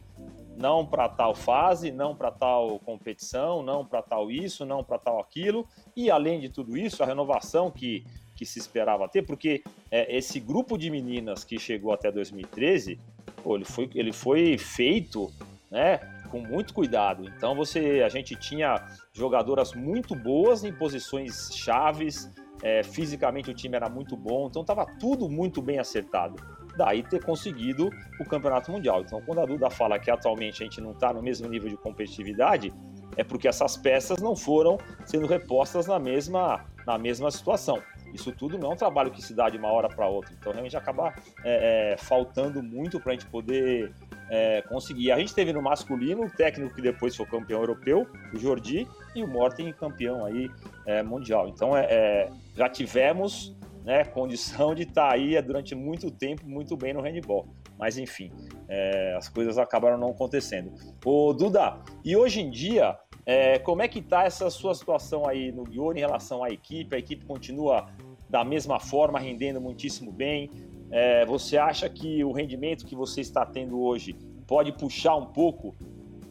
não 0.59 0.85
para 0.85 1.07
tal 1.07 1.33
fase, 1.33 1.89
não 1.89 2.13
para 2.13 2.29
tal 2.29 2.79
competição, 2.79 3.63
não 3.63 3.85
para 3.85 4.01
tal 4.01 4.29
isso, 4.29 4.65
não 4.65 4.83
para 4.83 4.99
tal 4.99 5.17
aquilo. 5.17 5.65
E 5.95 6.11
além 6.11 6.37
de 6.37 6.49
tudo 6.49 6.77
isso, 6.77 7.01
a 7.01 7.05
renovação 7.05 7.71
que, 7.71 8.05
que 8.35 8.45
se 8.45 8.59
esperava 8.59 9.07
ter, 9.07 9.21
porque 9.21 9.63
é, 9.89 10.13
esse 10.17 10.37
grupo 10.37 10.77
de 10.77 10.89
meninas 10.89 11.45
que 11.45 11.57
chegou 11.57 11.93
até 11.93 12.11
2013, 12.11 12.99
pô, 13.41 13.55
ele, 13.55 13.63
foi, 13.63 13.89
ele 13.95 14.11
foi 14.11 14.57
feito 14.57 15.31
né, 15.71 15.97
com 16.29 16.41
muito 16.41 16.73
cuidado. 16.73 17.23
Então 17.23 17.55
você, 17.55 18.03
a 18.05 18.09
gente 18.09 18.35
tinha 18.35 18.85
jogadoras 19.13 19.73
muito 19.73 20.13
boas 20.13 20.65
em 20.65 20.73
posições 20.73 21.51
chaves, 21.53 22.29
é, 22.61 22.83
fisicamente 22.83 23.49
o 23.49 23.53
time 23.53 23.77
era 23.77 23.87
muito 23.87 24.17
bom, 24.17 24.47
então 24.47 24.61
estava 24.61 24.85
tudo 24.99 25.29
muito 25.29 25.61
bem 25.61 25.79
acertado 25.79 26.35
daí 26.77 27.03
ter 27.03 27.23
conseguido 27.23 27.89
o 28.19 28.25
campeonato 28.25 28.71
mundial. 28.71 29.01
Então, 29.01 29.21
quando 29.21 29.41
a 29.41 29.45
Duda 29.45 29.69
fala 29.69 29.99
que 29.99 30.09
atualmente 30.09 30.61
a 30.61 30.65
gente 30.65 30.81
não 30.81 30.91
está 30.91 31.13
no 31.13 31.21
mesmo 31.21 31.47
nível 31.47 31.69
de 31.69 31.77
competitividade, 31.77 32.73
é 33.17 33.23
porque 33.23 33.47
essas 33.47 33.75
peças 33.75 34.21
não 34.21 34.35
foram 34.35 34.77
sendo 35.05 35.27
repostas 35.27 35.87
na 35.87 35.99
mesma, 35.99 36.65
na 36.85 36.97
mesma 36.97 37.29
situação. 37.31 37.81
Isso 38.13 38.31
tudo 38.31 38.57
não 38.57 38.71
é 38.71 38.73
um 38.73 38.77
trabalho 38.77 39.11
que 39.11 39.21
se 39.21 39.33
dá 39.33 39.49
de 39.49 39.57
uma 39.57 39.71
hora 39.71 39.87
para 39.87 40.07
outra. 40.07 40.33
Então, 40.39 40.51
realmente 40.51 40.75
acaba 40.75 41.13
é, 41.43 41.93
é, 41.93 41.97
faltando 41.97 42.63
muito 42.63 42.99
para 42.99 43.11
a 43.11 43.15
gente 43.15 43.27
poder 43.27 43.93
é, 44.29 44.61
conseguir. 44.63 45.11
A 45.11 45.19
gente 45.19 45.33
teve 45.33 45.51
no 45.53 45.61
masculino 45.61 46.23
o 46.23 46.29
técnico 46.29 46.73
que 46.73 46.81
depois 46.81 47.15
foi 47.15 47.25
campeão 47.25 47.59
europeu, 47.59 48.07
o 48.33 48.39
Jordi, 48.39 48.87
e 49.15 49.23
o 49.23 49.27
Morten 49.27 49.71
campeão 49.73 50.25
aí 50.25 50.49
é, 50.85 51.03
mundial. 51.03 51.47
Então, 51.47 51.75
é, 51.75 51.85
é, 51.89 52.31
já 52.55 52.69
tivemos 52.69 53.55
né, 53.89 54.05
condição 54.05 54.75
de 54.75 54.83
estar 54.83 55.09
tá 55.09 55.15
aí 55.15 55.41
durante 55.41 55.73
muito 55.73 56.11
tempo 56.11 56.47
muito 56.47 56.77
bem 56.77 56.93
no 56.93 57.01
handball. 57.01 57.47
Mas 57.75 57.97
enfim, 57.97 58.31
é, 58.67 59.15
as 59.17 59.27
coisas 59.27 59.57
acabaram 59.57 59.97
não 59.97 60.11
acontecendo. 60.11 60.71
Ô 61.03 61.33
Duda, 61.33 61.75
e 62.05 62.15
hoje 62.15 62.39
em 62.39 62.51
dia, 62.51 62.95
é, 63.25 63.57
como 63.57 63.81
é 63.81 63.87
que 63.87 63.97
está 63.97 64.25
essa 64.25 64.47
sua 64.51 64.75
situação 64.75 65.27
aí 65.27 65.51
no 65.51 65.63
Guione 65.63 66.01
em 66.01 66.03
relação 66.03 66.43
à 66.43 66.51
equipe? 66.51 66.95
A 66.95 66.99
equipe 66.99 67.25
continua 67.25 67.87
da 68.29 68.43
mesma 68.43 68.79
forma, 68.79 69.17
rendendo 69.17 69.59
muitíssimo 69.59 70.11
bem. 70.11 70.51
É, 70.91 71.25
você 71.25 71.57
acha 71.57 71.89
que 71.89 72.23
o 72.23 72.31
rendimento 72.31 72.85
que 72.85 72.95
você 72.95 73.21
está 73.21 73.43
tendo 73.43 73.81
hoje 73.81 74.15
pode 74.45 74.71
puxar 74.71 75.15
um 75.15 75.25
pouco 75.25 75.73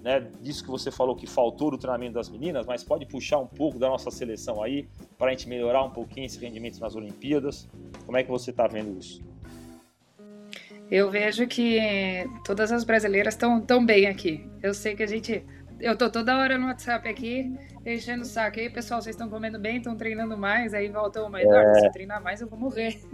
né, 0.03 0.27
disso 0.41 0.65
que 0.65 0.71
você 0.71 0.91
falou 0.91 1.17
que 1.17 1.27
faltou 1.27 1.71
do 1.71 1.79
treinamento 1.79 2.15
das 2.15 2.29
meninas, 2.29 2.67
mas 2.67 2.85
pode 2.85 3.07
puxar 3.07 3.39
um 3.39 3.47
pouco 3.47 3.79
da 3.79 3.89
nossa 3.89 4.11
seleção 4.11 4.63
aí 4.63 4.89
para 5.17 5.29
a 5.29 5.31
gente 5.31 5.49
melhorar 5.49 5.83
um 5.83 5.91
pouquinho 5.91 6.27
esse 6.27 6.39
rendimento 6.39 6.79
nas 6.81 6.95
Olimpíadas. 6.95 7.69
Como 8.07 8.17
é 8.17 8.23
que 8.23 8.31
você 8.31 8.51
está 8.51 8.67
vendo 8.67 8.99
isso? 8.99 9.23
Eu 10.91 11.11
vejo 11.11 11.47
que 11.47 11.79
todas 12.45 12.73
as 12.73 12.83
brasileiras 12.83 13.35
estão 13.35 13.61
tão 13.61 13.85
bem 13.85 14.07
aqui. 14.07 14.49
Eu 14.63 14.73
sei 14.73 14.97
que 14.97 15.03
a 15.03 15.07
gente. 15.07 15.45
Eu 15.79 15.97
tô 15.97 16.11
toda 16.11 16.37
hora 16.39 16.59
no 16.59 16.67
WhatsApp 16.67 17.07
aqui, 17.09 17.55
enchendo 17.87 18.23
o 18.23 18.27
saco. 18.27 18.59
aí, 18.59 18.69
pessoal, 18.69 19.01
vocês 19.01 19.15
estão 19.15 19.29
comendo 19.29 19.59
bem, 19.61 19.77
estão 19.77 19.95
treinando 19.95 20.37
mais. 20.37 20.73
Aí 20.73 20.89
volta 20.89 21.23
uma, 21.23 21.41
Eduardo, 21.41 21.71
é... 21.71 21.81
se 21.81 21.87
eu 21.87 21.93
treinar 21.93 22.23
mais, 22.23 22.41
eu 22.41 22.49
vou 22.49 22.59
morrer. 22.59 22.99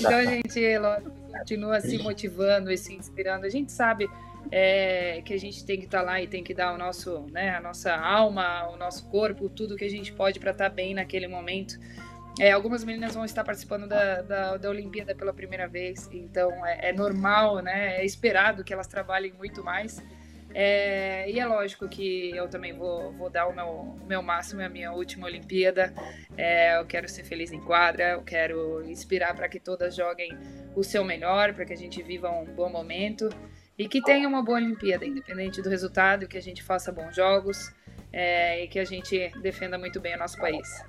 então 0.00 0.14
a 0.14 0.24
gente 0.24 0.60
continua 1.36 1.80
se 1.80 1.98
motivando 2.02 2.70
e 2.70 2.78
se 2.78 2.94
inspirando. 2.94 3.44
A 3.44 3.50
gente 3.50 3.72
sabe 3.72 4.08
é, 4.50 5.22
que 5.24 5.32
a 5.32 5.38
gente 5.38 5.64
tem 5.64 5.78
que 5.78 5.86
estar 5.86 6.00
tá 6.00 6.04
lá 6.04 6.20
e 6.20 6.26
tem 6.26 6.42
que 6.42 6.54
dar 6.54 6.74
o 6.74 6.78
nosso, 6.78 7.26
né, 7.30 7.50
a 7.56 7.60
nossa 7.60 7.94
alma, 7.94 8.68
o 8.68 8.76
nosso 8.76 9.08
corpo, 9.08 9.48
tudo 9.48 9.76
que 9.76 9.84
a 9.84 9.90
gente 9.90 10.12
pode 10.12 10.38
para 10.38 10.50
estar 10.52 10.68
tá 10.68 10.74
bem 10.74 10.94
naquele 10.94 11.28
momento. 11.28 11.78
É, 12.38 12.52
algumas 12.52 12.84
meninas 12.84 13.14
vão 13.14 13.24
estar 13.24 13.44
participando 13.44 13.86
da, 13.86 14.22
da, 14.22 14.56
da 14.56 14.70
Olimpíada 14.70 15.14
pela 15.14 15.32
primeira 15.32 15.68
vez, 15.68 16.08
então 16.12 16.64
é, 16.64 16.88
é, 16.88 16.92
normal, 16.92 17.60
né? 17.60 17.96
É 17.96 18.04
esperado 18.04 18.64
que 18.64 18.72
elas 18.72 18.86
trabalhem 18.86 19.32
muito 19.32 19.62
mais. 19.62 20.02
É, 20.52 21.30
e 21.30 21.38
é 21.38 21.46
lógico 21.46 21.88
que 21.88 22.30
eu 22.34 22.48
também 22.48 22.72
vou, 22.72 23.12
vou 23.12 23.30
dar 23.30 23.46
o 23.46 23.54
meu, 23.54 23.66
o 23.66 24.06
meu 24.06 24.22
máximo, 24.22 24.62
a 24.62 24.68
minha 24.68 24.92
última 24.92 25.26
Olimpíada. 25.26 25.92
É, 26.36 26.78
eu 26.78 26.86
quero 26.86 27.08
ser 27.08 27.24
feliz 27.24 27.52
em 27.52 27.60
quadra, 27.60 28.12
eu 28.12 28.22
quero 28.22 28.82
inspirar 28.88 29.34
para 29.34 29.48
que 29.48 29.60
todas 29.60 29.94
joguem 29.94 30.30
o 30.74 30.82
seu 30.82 31.04
melhor, 31.04 31.52
para 31.52 31.64
que 31.64 31.72
a 31.72 31.76
gente 31.76 32.02
viva 32.02 32.30
um 32.30 32.46
bom 32.46 32.70
momento 32.70 33.28
e 33.80 33.88
que 33.88 34.02
tenha 34.02 34.28
uma 34.28 34.42
boa 34.42 34.58
Olimpíada, 34.58 35.06
independente 35.06 35.62
do 35.62 35.70
resultado, 35.70 36.28
que 36.28 36.36
a 36.36 36.42
gente 36.42 36.62
faça 36.62 36.92
bons 36.92 37.16
jogos 37.16 37.74
é, 38.12 38.62
e 38.62 38.68
que 38.68 38.78
a 38.78 38.84
gente 38.84 39.32
defenda 39.40 39.78
muito 39.78 39.98
bem 39.98 40.14
o 40.16 40.18
nosso 40.18 40.36
país. 40.36 40.84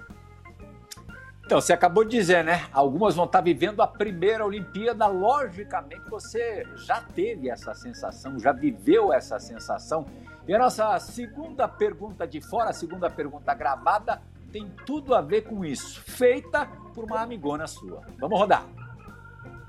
Então, 1.45 1.61
você 1.61 1.71
acabou 1.71 2.03
de 2.03 2.17
dizer, 2.17 2.43
né? 2.43 2.67
Algumas 2.73 3.15
vão 3.15 3.23
estar 3.23 3.39
vivendo 3.39 3.81
a 3.81 3.87
primeira 3.87 4.45
Olimpíada. 4.45 5.07
Logicamente, 5.07 6.01
você 6.09 6.67
já 6.85 6.99
teve 6.99 7.49
essa 7.49 7.73
sensação, 7.73 8.37
já 8.37 8.51
viveu 8.51 9.13
essa 9.13 9.39
sensação. 9.39 10.05
E 10.45 10.53
a 10.53 10.59
nossa 10.59 10.99
segunda 10.99 11.69
pergunta 11.69 12.27
de 12.27 12.41
fora, 12.41 12.71
a 12.71 12.73
segunda 12.73 13.09
pergunta 13.09 13.53
gravada, 13.53 14.21
tem 14.51 14.69
tudo 14.85 15.15
a 15.15 15.21
ver 15.21 15.43
com 15.43 15.63
isso. 15.63 16.01
Feita 16.01 16.65
por 16.93 17.05
uma 17.05 17.21
amigona 17.21 17.67
sua. 17.67 18.01
Vamos 18.19 18.37
rodar. 18.37 18.65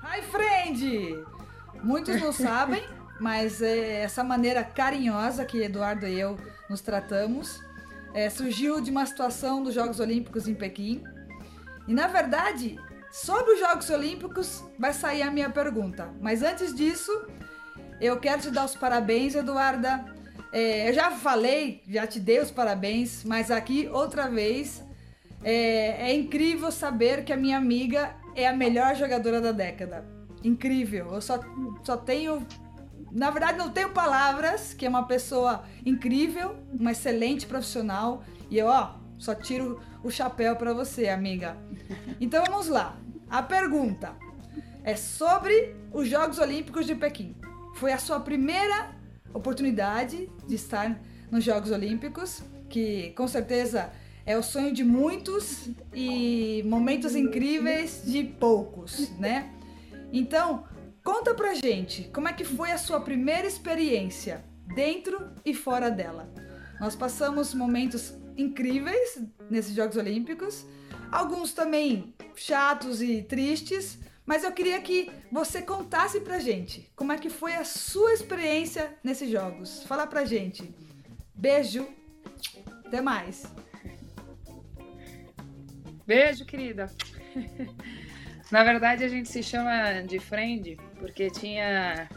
Hi, 0.03 0.21
friend! 0.23 1.23
Muitos 1.81 2.21
não 2.21 2.33
sabem, 2.33 2.83
mas 3.19 3.61
é, 3.61 4.01
essa 4.01 4.23
maneira 4.23 4.63
carinhosa 4.63 5.45
que 5.45 5.61
Eduardo 5.61 6.07
e 6.07 6.19
eu 6.19 6.37
nos 6.69 6.81
tratamos 6.81 7.61
é, 8.13 8.29
surgiu 8.29 8.79
de 8.79 8.91
uma 8.91 9.05
situação 9.05 9.63
dos 9.63 9.73
Jogos 9.73 9.99
Olímpicos 9.99 10.47
em 10.47 10.53
Pequim. 10.53 11.03
E 11.87 11.93
na 11.93 12.07
verdade, 12.07 12.79
sobre 13.11 13.53
os 13.53 13.59
Jogos 13.59 13.89
Olímpicos 13.89 14.63
vai 14.77 14.93
sair 14.93 15.23
a 15.23 15.31
minha 15.31 15.49
pergunta. 15.49 16.09
Mas 16.21 16.43
antes 16.43 16.73
disso, 16.73 17.11
eu 17.99 18.19
quero 18.19 18.41
te 18.41 18.51
dar 18.51 18.65
os 18.65 18.75
parabéns, 18.75 19.35
Eduarda. 19.35 20.05
É, 20.51 20.89
eu 20.89 20.93
já 20.93 21.09
falei, 21.09 21.81
já 21.87 22.05
te 22.05 22.19
dei 22.19 22.39
os 22.39 22.51
parabéns, 22.51 23.23
mas 23.23 23.49
aqui 23.49 23.89
outra 23.91 24.29
vez 24.29 24.83
é, 25.43 26.09
é 26.09 26.13
incrível 26.13 26.71
saber 26.71 27.23
que 27.23 27.33
a 27.33 27.37
minha 27.37 27.57
amiga 27.57 28.15
é 28.35 28.47
a 28.47 28.53
melhor 28.53 28.95
jogadora 28.95 29.41
da 29.41 29.51
década. 29.51 30.05
Incrível. 30.43 31.13
Eu 31.13 31.21
só, 31.21 31.39
só 31.83 31.97
tenho. 31.97 32.45
Na 33.13 33.29
verdade, 33.29 33.59
não 33.59 33.69
tenho 33.69 33.91
palavras, 33.91 34.73
que 34.73 34.87
é 34.87 34.89
uma 34.89 35.05
pessoa 35.05 35.63
incrível, 35.85 36.55
uma 36.73 36.91
excelente 36.91 37.45
profissional. 37.45 38.23
E 38.49 38.57
eu, 38.57 38.65
ó, 38.65 38.95
só 39.19 39.35
tiro 39.35 39.79
o 40.03 40.09
chapéu 40.09 40.55
para 40.55 40.73
você, 40.73 41.07
amiga. 41.07 41.55
Então 42.19 42.43
vamos 42.43 42.67
lá. 42.67 42.97
A 43.29 43.43
pergunta 43.43 44.15
é 44.83 44.95
sobre 44.95 45.75
os 45.91 46.07
Jogos 46.07 46.39
Olímpicos 46.39 46.87
de 46.87 46.95
Pequim. 46.95 47.35
Foi 47.75 47.91
a 47.91 47.99
sua 47.99 48.19
primeira 48.19 48.91
oportunidade 49.31 50.27
de 50.47 50.55
estar 50.55 50.99
nos 51.29 51.43
Jogos 51.43 51.69
Olímpicos, 51.69 52.41
que 52.67 53.11
com 53.11 53.27
certeza 53.27 53.91
é 54.25 54.35
o 54.35 54.41
sonho 54.41 54.73
de 54.73 54.83
muitos 54.83 55.69
e 55.93 56.63
momentos 56.65 57.15
incríveis 57.15 58.01
de 58.05 58.23
poucos, 58.23 59.11
né? 59.19 59.51
Então, 60.11 60.63
conta 61.03 61.33
pra 61.33 61.53
gente 61.53 62.09
como 62.13 62.27
é 62.27 62.33
que 62.33 62.45
foi 62.45 62.71
a 62.71 62.77
sua 62.77 62.99
primeira 63.01 63.45
experiência 63.45 64.43
dentro 64.73 65.31
e 65.45 65.53
fora 65.53 65.91
dela. 65.91 66.31
Nós 66.79 66.95
passamos 66.95 67.53
momentos 67.53 68.13
incríveis 68.37 69.21
nesses 69.49 69.75
Jogos 69.75 69.97
Olímpicos, 69.97 70.65
alguns 71.11 71.53
também 71.53 72.13
chatos 72.35 73.01
e 73.01 73.21
tristes, 73.21 73.99
mas 74.25 74.43
eu 74.43 74.51
queria 74.51 74.81
que 74.81 75.11
você 75.31 75.61
contasse 75.61 76.21
pra 76.21 76.39
gente 76.39 76.91
como 76.95 77.11
é 77.11 77.17
que 77.17 77.29
foi 77.29 77.53
a 77.53 77.65
sua 77.65 78.13
experiência 78.13 78.97
nesses 79.03 79.29
jogos. 79.29 79.83
Fala 79.83 80.07
pra 80.07 80.25
gente. 80.25 80.73
Beijo. 81.35 81.85
Até 82.85 83.01
mais. 83.01 83.43
Beijo, 86.05 86.45
querida. 86.45 86.89
Na 88.51 88.63
verdade, 88.63 89.03
a 89.03 89.07
gente 89.07 89.29
se 89.29 89.41
chama 89.41 90.01
de 90.01 90.19
friend 90.19 90.77
porque 91.03 91.29
tinha. 91.29 92.07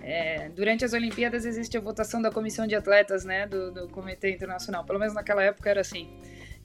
É, 0.00 0.48
durante 0.50 0.84
as 0.84 0.92
Olimpíadas 0.92 1.44
existe 1.44 1.76
a 1.76 1.80
votação 1.80 2.22
da 2.22 2.30
comissão 2.30 2.68
de 2.68 2.76
atletas, 2.76 3.24
né, 3.24 3.48
do, 3.48 3.72
do 3.72 3.88
Comitê 3.88 4.30
Internacional. 4.30 4.84
Pelo 4.84 5.00
menos 5.00 5.12
naquela 5.12 5.42
época 5.42 5.68
era 5.68 5.80
assim. 5.80 6.08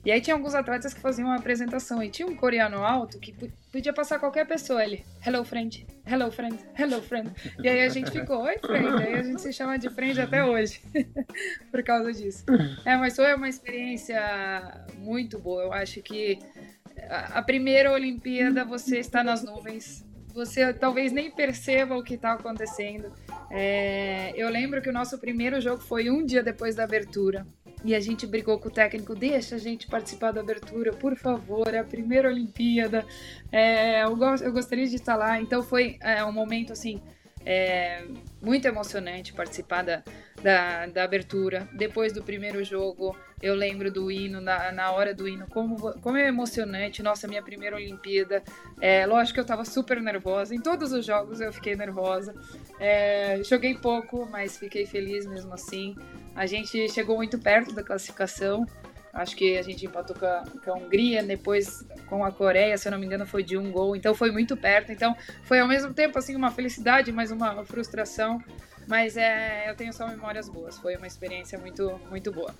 E 0.04 0.12
aí 0.12 0.20
tinha 0.20 0.36
alguns 0.36 0.54
atletas 0.54 0.94
que 0.94 1.00
faziam 1.00 1.28
uma 1.28 1.36
apresentação 1.36 2.00
e 2.00 2.08
tinha 2.10 2.28
um 2.28 2.36
coreano 2.36 2.84
alto 2.84 3.18
que 3.18 3.34
podia 3.72 3.92
passar 3.92 4.20
qualquer 4.20 4.46
pessoa 4.46 4.84
ele, 4.84 5.04
hello 5.26 5.42
friend, 5.44 5.84
hello 6.06 6.30
friend, 6.30 6.58
hello 6.78 7.02
friend. 7.02 7.32
E 7.58 7.68
aí 7.68 7.80
a 7.80 7.88
gente 7.88 8.10
ficou, 8.10 8.42
oi 8.42 8.58
friend, 8.58 9.02
aí 9.02 9.14
a 9.14 9.22
gente 9.22 9.40
se 9.40 9.52
chama 9.52 9.78
de 9.78 9.88
friend 9.88 10.20
até 10.20 10.44
hoje 10.44 10.80
por 11.72 11.82
causa 11.82 12.12
disso. 12.12 12.44
É, 12.84 12.96
mas 12.96 13.16
foi 13.16 13.34
uma 13.34 13.48
experiência 13.48 14.84
muito 14.98 15.38
boa. 15.38 15.62
Eu 15.62 15.72
acho 15.72 16.00
que 16.02 16.38
a 17.08 17.42
primeira 17.42 17.90
Olimpíada 17.90 18.64
você 18.64 18.98
está 18.98 19.24
nas 19.24 19.42
nuvens, 19.42 20.04
você 20.34 20.74
talvez 20.74 21.12
nem 21.12 21.30
perceba 21.30 21.96
o 21.96 22.02
que 22.02 22.14
está 22.14 22.32
acontecendo. 22.32 23.12
É, 23.50 24.32
eu 24.36 24.48
lembro 24.50 24.82
que 24.82 24.90
o 24.90 24.92
nosso 24.92 25.16
primeiro 25.18 25.60
jogo 25.60 25.80
foi 25.80 26.10
um 26.10 26.26
dia 26.26 26.42
depois 26.42 26.74
da 26.74 26.82
abertura. 26.82 27.46
E 27.84 27.94
a 27.94 28.00
gente 28.00 28.26
brigou 28.26 28.58
com 28.58 28.68
o 28.68 28.72
técnico, 28.72 29.14
deixa 29.14 29.56
a 29.56 29.58
gente 29.58 29.86
participar 29.86 30.32
da 30.32 30.40
abertura, 30.40 30.92
por 30.92 31.14
favor, 31.16 31.72
é 31.72 31.78
a 31.78 31.84
primeira 31.84 32.28
Olimpíada, 32.28 33.04
é, 33.52 34.02
eu, 34.04 34.16
go 34.16 34.34
eu, 34.40 34.52
gostaria 34.52 34.86
de 34.86 34.96
estar 34.96 35.16
lá. 35.16 35.40
Então 35.40 35.62
foi 35.62 35.98
é, 36.00 36.24
um 36.24 36.32
momento 36.32 36.72
assim 36.72 37.00
é, 37.44 38.04
muito 38.40 38.66
emocionante 38.66 39.32
participar 39.32 39.82
da, 39.82 40.02
da, 40.42 40.86
da, 40.86 41.04
abertura. 41.04 41.68
Depois 41.72 42.12
do 42.12 42.22
primeiro 42.22 42.64
jogo, 42.64 43.16
eu 43.42 43.54
lembro 43.54 43.92
do 43.92 44.10
hino, 44.10 44.40
na, 44.40 44.72
na 44.72 44.90
hora 44.92 45.14
do 45.14 45.28
hino, 45.28 45.46
como, 45.48 45.92
como 46.00 46.16
é 46.16 46.28
emocionante. 46.28 47.02
Nossa, 47.02 47.28
minha 47.28 47.42
primeira 47.42 47.76
Olimpíada. 47.76 48.42
É, 48.80 49.06
lógico 49.06 49.34
que 49.34 49.40
eu 49.40 49.44
estava 49.44 49.64
super 49.64 50.00
nervosa. 50.00 50.54
Em 50.54 50.60
todos 50.60 50.92
os 50.92 51.04
jogos 51.04 51.40
eu 51.40 51.52
fiquei 51.52 51.76
nervosa. 51.76 52.34
É, 52.80 53.42
joguei 53.44 53.74
pouco, 53.74 54.26
mas 54.30 54.56
fiquei 54.56 54.86
feliz 54.86 55.26
mesmo 55.26 55.52
assim. 55.52 55.94
A 56.34 56.46
gente 56.46 56.88
chegou 56.88 57.16
muito 57.16 57.38
perto 57.38 57.74
da 57.74 57.82
classificação. 57.82 58.66
Acho 59.14 59.36
que 59.36 59.56
a 59.56 59.62
gente 59.62 59.86
empatou 59.86 60.16
com 60.16 60.26
a, 60.26 60.42
com 60.64 60.72
a, 60.72 60.74
Hungria, 60.74 61.22
depois 61.22 61.86
com 62.08 62.24
a 62.24 62.32
Coreia, 62.32 62.76
se 62.76 62.88
eu 62.88 62.92
não 62.92 62.98
me 62.98 63.06
engano, 63.06 63.24
foi 63.24 63.44
de 63.44 63.56
um 63.56 63.70
gol. 63.70 63.94
Então 63.94 64.12
foi 64.14 64.32
muito 64.32 64.56
perto. 64.56 64.90
Então 64.90 65.16
foi 65.44 65.60
ao 65.60 65.68
mesmo 65.68 65.94
tempo 65.94 66.18
assim 66.18 66.34
uma 66.34 66.50
felicidade, 66.50 67.12
mas 67.12 67.30
uma 67.30 67.64
frustração. 67.64 68.42
Mas 68.88 69.16
é, 69.16 69.70
eu 69.70 69.76
tenho 69.76 69.92
só 69.92 70.06
memórias 70.08 70.48
boas. 70.48 70.76
Foi 70.78 70.96
uma 70.96 71.06
experiência 71.06 71.56
muito, 71.58 71.98
muito 72.10 72.32
boa. 72.32 72.52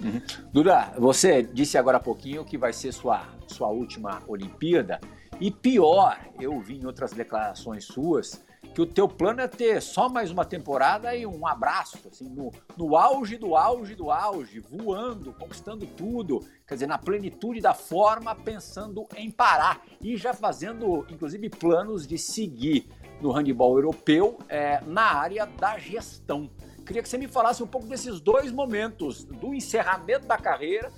Uhum. 0.00 0.20
Duda, 0.52 0.92
você 0.98 1.42
disse 1.42 1.78
agora 1.78 1.98
há 1.98 2.00
pouquinho 2.00 2.44
que 2.44 2.58
vai 2.58 2.72
ser 2.72 2.92
sua, 2.92 3.26
sua 3.46 3.68
última 3.68 4.22
Olimpíada. 4.26 5.00
E 5.40 5.50
pior, 5.52 6.18
eu 6.40 6.58
vi 6.60 6.78
em 6.78 6.86
outras 6.86 7.12
declarações 7.12 7.84
suas 7.84 8.42
que 8.74 8.80
o 8.80 8.86
teu 8.86 9.08
plano 9.08 9.40
é 9.40 9.48
ter 9.48 9.82
só 9.82 10.08
mais 10.08 10.30
uma 10.30 10.44
temporada 10.44 11.14
e 11.14 11.26
um 11.26 11.46
abraço, 11.46 11.98
assim, 12.10 12.28
no, 12.28 12.52
no 12.76 12.96
auge 12.96 13.36
do 13.36 13.56
auge 13.56 13.94
do 13.94 14.10
auge, 14.10 14.60
voando, 14.60 15.32
conquistando 15.32 15.86
tudo, 15.86 16.44
quer 16.66 16.74
dizer, 16.74 16.86
na 16.86 16.98
plenitude 16.98 17.60
da 17.60 17.74
forma, 17.74 18.34
pensando 18.34 19.06
em 19.16 19.30
parar 19.30 19.82
e 20.00 20.16
já 20.16 20.32
fazendo, 20.32 21.06
inclusive, 21.10 21.48
planos 21.48 22.06
de 22.06 22.16
seguir 22.16 22.88
no 23.20 23.32
handebol 23.32 23.76
europeu 23.76 24.38
é, 24.48 24.80
na 24.82 25.02
área 25.02 25.44
da 25.46 25.78
gestão. 25.78 26.48
Queria 26.86 27.02
que 27.02 27.08
você 27.08 27.18
me 27.18 27.28
falasse 27.28 27.62
um 27.62 27.66
pouco 27.66 27.86
desses 27.86 28.20
dois 28.20 28.50
momentos, 28.52 29.24
do 29.24 29.52
encerramento 29.52 30.26
da 30.26 30.38
carreira, 30.38 30.90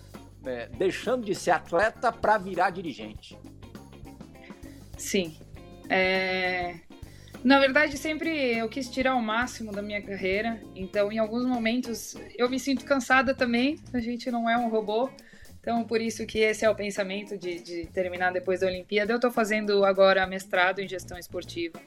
é, 0.45 0.66
deixando 0.68 1.25
de 1.25 1.35
ser 1.35 1.51
atleta 1.51 2.12
para 2.12 2.39
virar 2.39 2.71
dirigente. 2.71 3.39
Sim. 4.97 5.37
É... 5.89 6.79
Na 7.43 7.59
verdade, 7.59 7.97
sempre 7.97 8.59
eu 8.59 8.68
quis 8.68 8.88
tirar 8.91 9.14
o 9.14 9.22
máximo 9.22 9.72
da 9.72 9.80
minha 9.80 10.03
carreira. 10.03 10.61
Então, 10.76 11.11
em 11.11 11.18
alguns 11.18 11.47
momentos, 11.47 12.14
eu 12.36 12.51
me 12.51 12.61
sinto 12.61 12.84
cansada 12.84 13.34
também. 13.34 13.78
A 13.95 13.99
gente 13.99 14.30
não 14.30 14.49
é 14.49 14.59
um 14.59 14.68
robô. 14.68 15.11
Então, 15.59 15.82
por 15.84 16.01
isso 16.03 16.26
que 16.26 16.38
esse 16.38 16.64
é 16.66 16.70
o 16.70 16.74
pensamento 16.74 17.38
de, 17.38 17.61
de 17.61 17.86
terminar 17.86 18.30
depois 18.30 18.61
da 18.61 18.66
Olimpíada. 18.66 19.12
Eu 19.12 19.16
estou 19.16 19.30
fazendo 19.30 19.84
agora 19.86 20.26
mestrado 20.26 20.80
em 20.80 20.88
gestão 20.88 21.18
esportiva. 21.18 21.80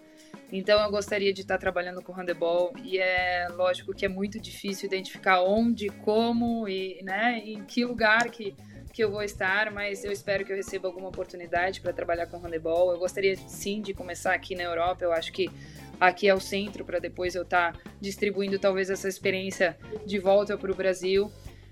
Então, 0.51 0.81
eu 0.81 0.89
gostaria 0.89 1.31
de 1.31 1.41
estar 1.41 1.59
trabalhando 1.59 2.01
com 2.01 2.11
handebol. 2.13 2.73
E 2.83 2.97
é 2.97 3.47
lógico 3.51 3.93
que 3.93 4.05
é 4.05 4.09
muito 4.09 4.39
difícil 4.39 4.87
identificar 4.87 5.43
onde, 5.43 5.87
como 5.89 6.67
e 6.67 6.99
né, 7.03 7.39
em 7.45 7.63
que 7.63 7.85
lugar 7.85 8.29
que 8.31 8.55
que 8.93 9.03
eu 9.03 9.09
vou 9.09 9.23
estar, 9.23 9.71
mas 9.71 10.05
eu 10.05 10.11
espero 10.11 10.45
que 10.45 10.51
eu 10.51 10.55
receba 10.55 10.87
alguma 10.87 11.09
oportunidade 11.09 11.81
para 11.81 11.91
trabalhar 11.91 12.27
com 12.27 12.37
handebol. 12.37 12.91
Eu 12.91 12.99
gostaria 12.99 13.35
sim 13.35 13.81
de 13.81 13.91
começar 13.91 14.35
aqui 14.35 14.53
na 14.53 14.61
Europa. 14.61 15.03
Eu 15.03 15.11
acho 15.11 15.33
que 15.33 15.49
aqui 15.99 16.27
é 16.27 16.33
o 16.33 16.39
centro 16.39 16.85
para 16.85 16.99
depois 16.99 17.33
eu 17.33 17.41
estar 17.41 17.73
tá 17.73 17.79
distribuindo 17.99 18.59
talvez 18.59 18.91
essa 18.91 19.09
experiência 19.09 19.75
de 20.05 20.19
volta 20.19 20.55
para 20.55 20.71
o 20.71 20.75
Brasil. 20.75 21.31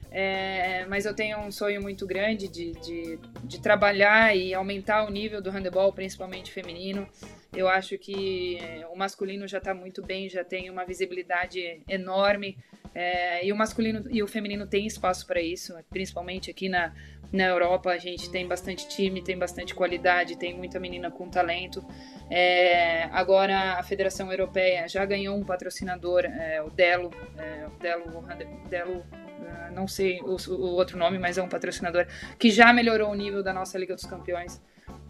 É, 0.09 0.85
mas 0.87 1.05
eu 1.05 1.13
tenho 1.13 1.39
um 1.39 1.51
sonho 1.51 1.79
muito 1.81 2.05
grande 2.05 2.47
de, 2.49 2.73
de, 2.73 3.19
de, 3.45 3.61
trabalhar 3.61 4.35
e 4.35 4.53
aumentar 4.53 5.05
o 5.05 5.09
nível 5.09 5.41
do 5.41 5.49
handebol, 5.49 5.93
principalmente 5.93 6.51
feminino. 6.51 7.07
Eu 7.55 7.69
acho 7.69 7.97
que 7.97 8.57
é, 8.57 8.85
o 8.87 8.97
masculino 8.97 9.47
já 9.47 9.59
está 9.59 9.73
muito 9.73 10.01
bem, 10.01 10.27
já 10.27 10.43
tem 10.43 10.69
uma 10.69 10.83
visibilidade 10.83 11.81
enorme. 11.87 12.57
É, 12.93 13.45
e 13.45 13.51
o 13.51 13.55
masculino 13.55 14.05
e 14.09 14.21
o 14.21 14.27
feminino 14.27 14.67
tem 14.67 14.85
espaço 14.85 15.25
para 15.25 15.41
isso, 15.41 15.73
principalmente 15.89 16.51
aqui 16.51 16.67
na, 16.67 16.93
na 17.31 17.45
Europa. 17.45 17.89
A 17.91 17.97
gente 17.97 18.29
tem 18.29 18.47
bastante 18.47 18.87
time, 18.87 19.21
tem 19.21 19.37
bastante 19.37 19.73
qualidade, 19.73 20.37
tem 20.37 20.53
muita 20.53 20.79
menina 20.79 21.09
com 21.09 21.29
talento. 21.29 21.85
É, 22.29 23.03
agora 23.11 23.79
a 23.79 23.83
Federação 23.83 24.31
Europeia 24.31 24.87
já 24.87 25.05
ganhou 25.05 25.37
um 25.37 25.43
patrocinador, 25.43 26.25
é, 26.25 26.61
o 26.61 26.69
Delo, 26.69 27.11
é, 27.37 27.67
o 27.67 27.79
Delo, 27.79 28.21
Delo 28.69 28.97
uh, 28.97 29.73
não 29.73 29.87
sei 29.87 30.19
o, 30.21 30.35
o, 30.51 30.75
outro 30.75 30.97
nome, 30.97 31.17
mas 31.17 31.37
é 31.37 31.41
um 31.41 31.49
patrocinador 31.49 32.05
que 32.37 32.49
já 32.49 32.71
melhorou 32.73 33.09
o 33.09 33.15
nível 33.15 33.43
da 33.43 33.53
nossa 33.53 33.77
Liga 33.77 33.95
dos 33.95 34.05
Campeões. 34.05 34.61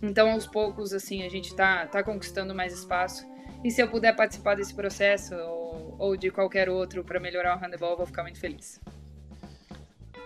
Então, 0.01 0.31
aos 0.31 0.47
poucos, 0.47 0.93
assim, 0.93 1.23
a 1.23 1.29
gente 1.29 1.55
tá, 1.55 1.85
tá 1.87 2.03
conquistando 2.03 2.55
mais 2.55 2.73
espaço. 2.73 3.25
E 3.63 3.69
se 3.69 3.81
eu 3.81 3.87
puder 3.87 4.15
participar 4.15 4.55
desse 4.55 4.73
processo 4.73 5.35
ou, 5.35 5.95
ou 5.99 6.17
de 6.17 6.31
qualquer 6.31 6.67
outro 6.67 7.03
para 7.03 7.19
melhorar 7.19 7.55
o 7.55 7.59
handebol, 7.59 7.91
eu 7.91 7.97
vou 7.97 8.05
ficar 8.07 8.23
muito 8.23 8.39
feliz. 8.39 8.79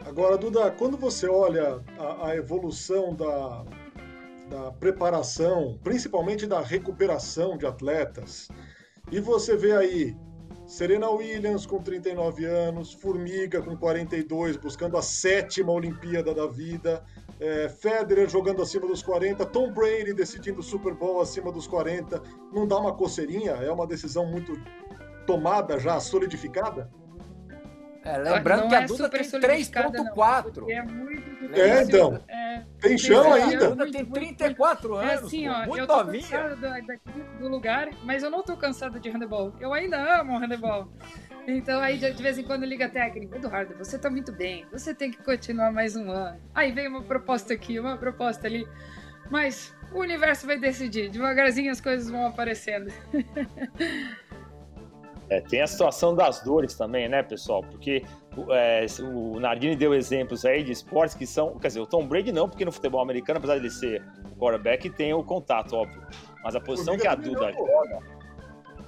Agora, 0.05 0.37
Duda, 0.37 0.71
quando 0.71 0.95
você 0.97 1.27
olha 1.27 1.81
a, 1.97 2.29
a 2.29 2.35
evolução 2.35 3.13
da, 3.13 3.65
da 4.49 4.71
preparação, 4.71 5.79
principalmente 5.83 6.47
da 6.47 6.61
recuperação 6.61 7.57
de 7.57 7.65
atletas, 7.65 8.47
e 9.11 9.19
você 9.19 9.57
vê 9.57 9.75
aí 9.75 10.15
Serena 10.65 11.09
Williams 11.09 11.65
com 11.65 11.81
39 11.81 12.45
anos, 12.45 12.93
Formiga 12.93 13.61
com 13.61 13.75
42, 13.75 14.57
buscando 14.57 14.97
a 14.97 15.01
sétima 15.01 15.71
Olimpíada 15.71 16.33
da 16.33 16.47
vida, 16.47 17.03
é, 17.39 17.67
Federer 17.69 18.29
jogando 18.29 18.61
acima 18.61 18.87
dos 18.87 19.01
40, 19.03 19.45
Tom 19.45 19.71
Brady 19.71 20.13
decidindo 20.13 20.59
o 20.59 20.63
Super 20.63 20.93
Bowl 20.93 21.21
acima 21.21 21.51
dos 21.51 21.67
40. 21.67 22.21
Não 22.53 22.67
dá 22.67 22.77
uma 22.77 22.93
coceirinha? 22.93 23.51
É 23.51 23.71
uma 23.71 23.85
decisão 23.85 24.25
muito 24.25 24.59
tomada 25.25 25.79
já, 25.79 25.99
solidificada? 25.99 26.89
É, 28.03 28.17
lembrando 28.17 28.69
que 28.69 28.75
a 28.75 28.81
é 28.83 28.85
Duda 28.85 29.09
tem 29.09 29.21
3.4. 29.21 30.69
É 30.69 30.81
muito 30.83 31.34
É, 31.55 31.83
então. 31.83 32.19
É, 32.27 32.63
tem 32.79 32.97
chão 32.97 33.33
ainda. 33.33 33.75
Tem 33.91 34.05
34 34.05 34.95
anos. 34.95 35.11
É 35.11 35.15
assim, 35.15 35.47
ó, 35.47 35.65
muito 35.65 35.77
eu 35.77 35.87
tô 35.87 36.03
novinha. 36.03 36.23
cansada 36.23 36.55
do, 36.55 37.39
do, 37.39 37.47
lugar, 37.47 37.89
mas 38.03 38.23
eu 38.23 38.29
não 38.29 38.43
tô 38.43 38.55
cansada 38.55 38.99
de 38.99 39.09
handebol. 39.09 39.53
Eu 39.59 39.73
ainda 39.73 40.19
amo 40.19 40.37
handebol. 40.37 40.87
Então 41.47 41.79
aí 41.79 41.97
de, 41.97 42.11
de 42.11 42.23
vez 42.23 42.37
em 42.37 42.43
quando 42.43 42.65
liga 42.65 42.85
a 42.85 42.89
técnica, 42.89 43.37
Eduardo, 43.37 43.75
você 43.77 43.99
tá 43.99 44.09
muito 44.09 44.31
bem, 44.31 44.65
você 44.71 44.95
tem 44.95 45.11
que 45.11 45.21
continuar 45.21 45.71
mais 45.71 45.95
um 45.95 46.09
ano. 46.09 46.39
Aí 46.53 46.71
vem 46.71 46.87
uma 46.87 47.03
proposta 47.03 47.53
aqui, 47.53 47.79
uma 47.79 47.97
proposta 47.97 48.47
ali. 48.47 48.67
Mas 49.29 49.75
o 49.91 49.99
universo 49.99 50.45
vai 50.45 50.57
decidir, 50.57 51.09
devagarzinho 51.09 51.71
as 51.71 51.81
coisas 51.81 52.09
vão 52.09 52.27
aparecendo. 52.27 52.91
É, 55.29 55.41
tem 55.41 55.61
a 55.61 55.67
situação 55.67 56.15
das 56.15 56.41
dores 56.41 56.75
também, 56.75 57.09
né, 57.09 57.23
pessoal? 57.23 57.63
Porque 57.63 58.03
é, 58.51 58.85
o 59.01 59.39
Nardini 59.39 59.75
deu 59.75 59.93
exemplos 59.93 60.45
aí 60.45 60.63
de 60.63 60.71
esportes 60.71 61.15
que 61.15 61.25
são. 61.25 61.57
Quer 61.57 61.67
dizer, 61.67 61.79
o 61.79 61.87
Tom 61.87 62.05
Brady 62.05 62.31
não, 62.31 62.47
porque 62.47 62.63
no 62.63 62.71
futebol 62.71 63.01
americano, 63.01 63.37
apesar 63.37 63.55
de 63.55 63.61
ele 63.61 63.71
ser 63.71 64.03
quarterback, 64.37 64.89
tem 64.91 65.13
o 65.13 65.23
contato, 65.23 65.75
óbvio. 65.75 66.01
Mas 66.43 66.55
a 66.55 66.59
posição 66.59 66.97
que 66.97 67.07
a 67.07 67.15
Duda 67.15 67.51
joga. 67.51 67.99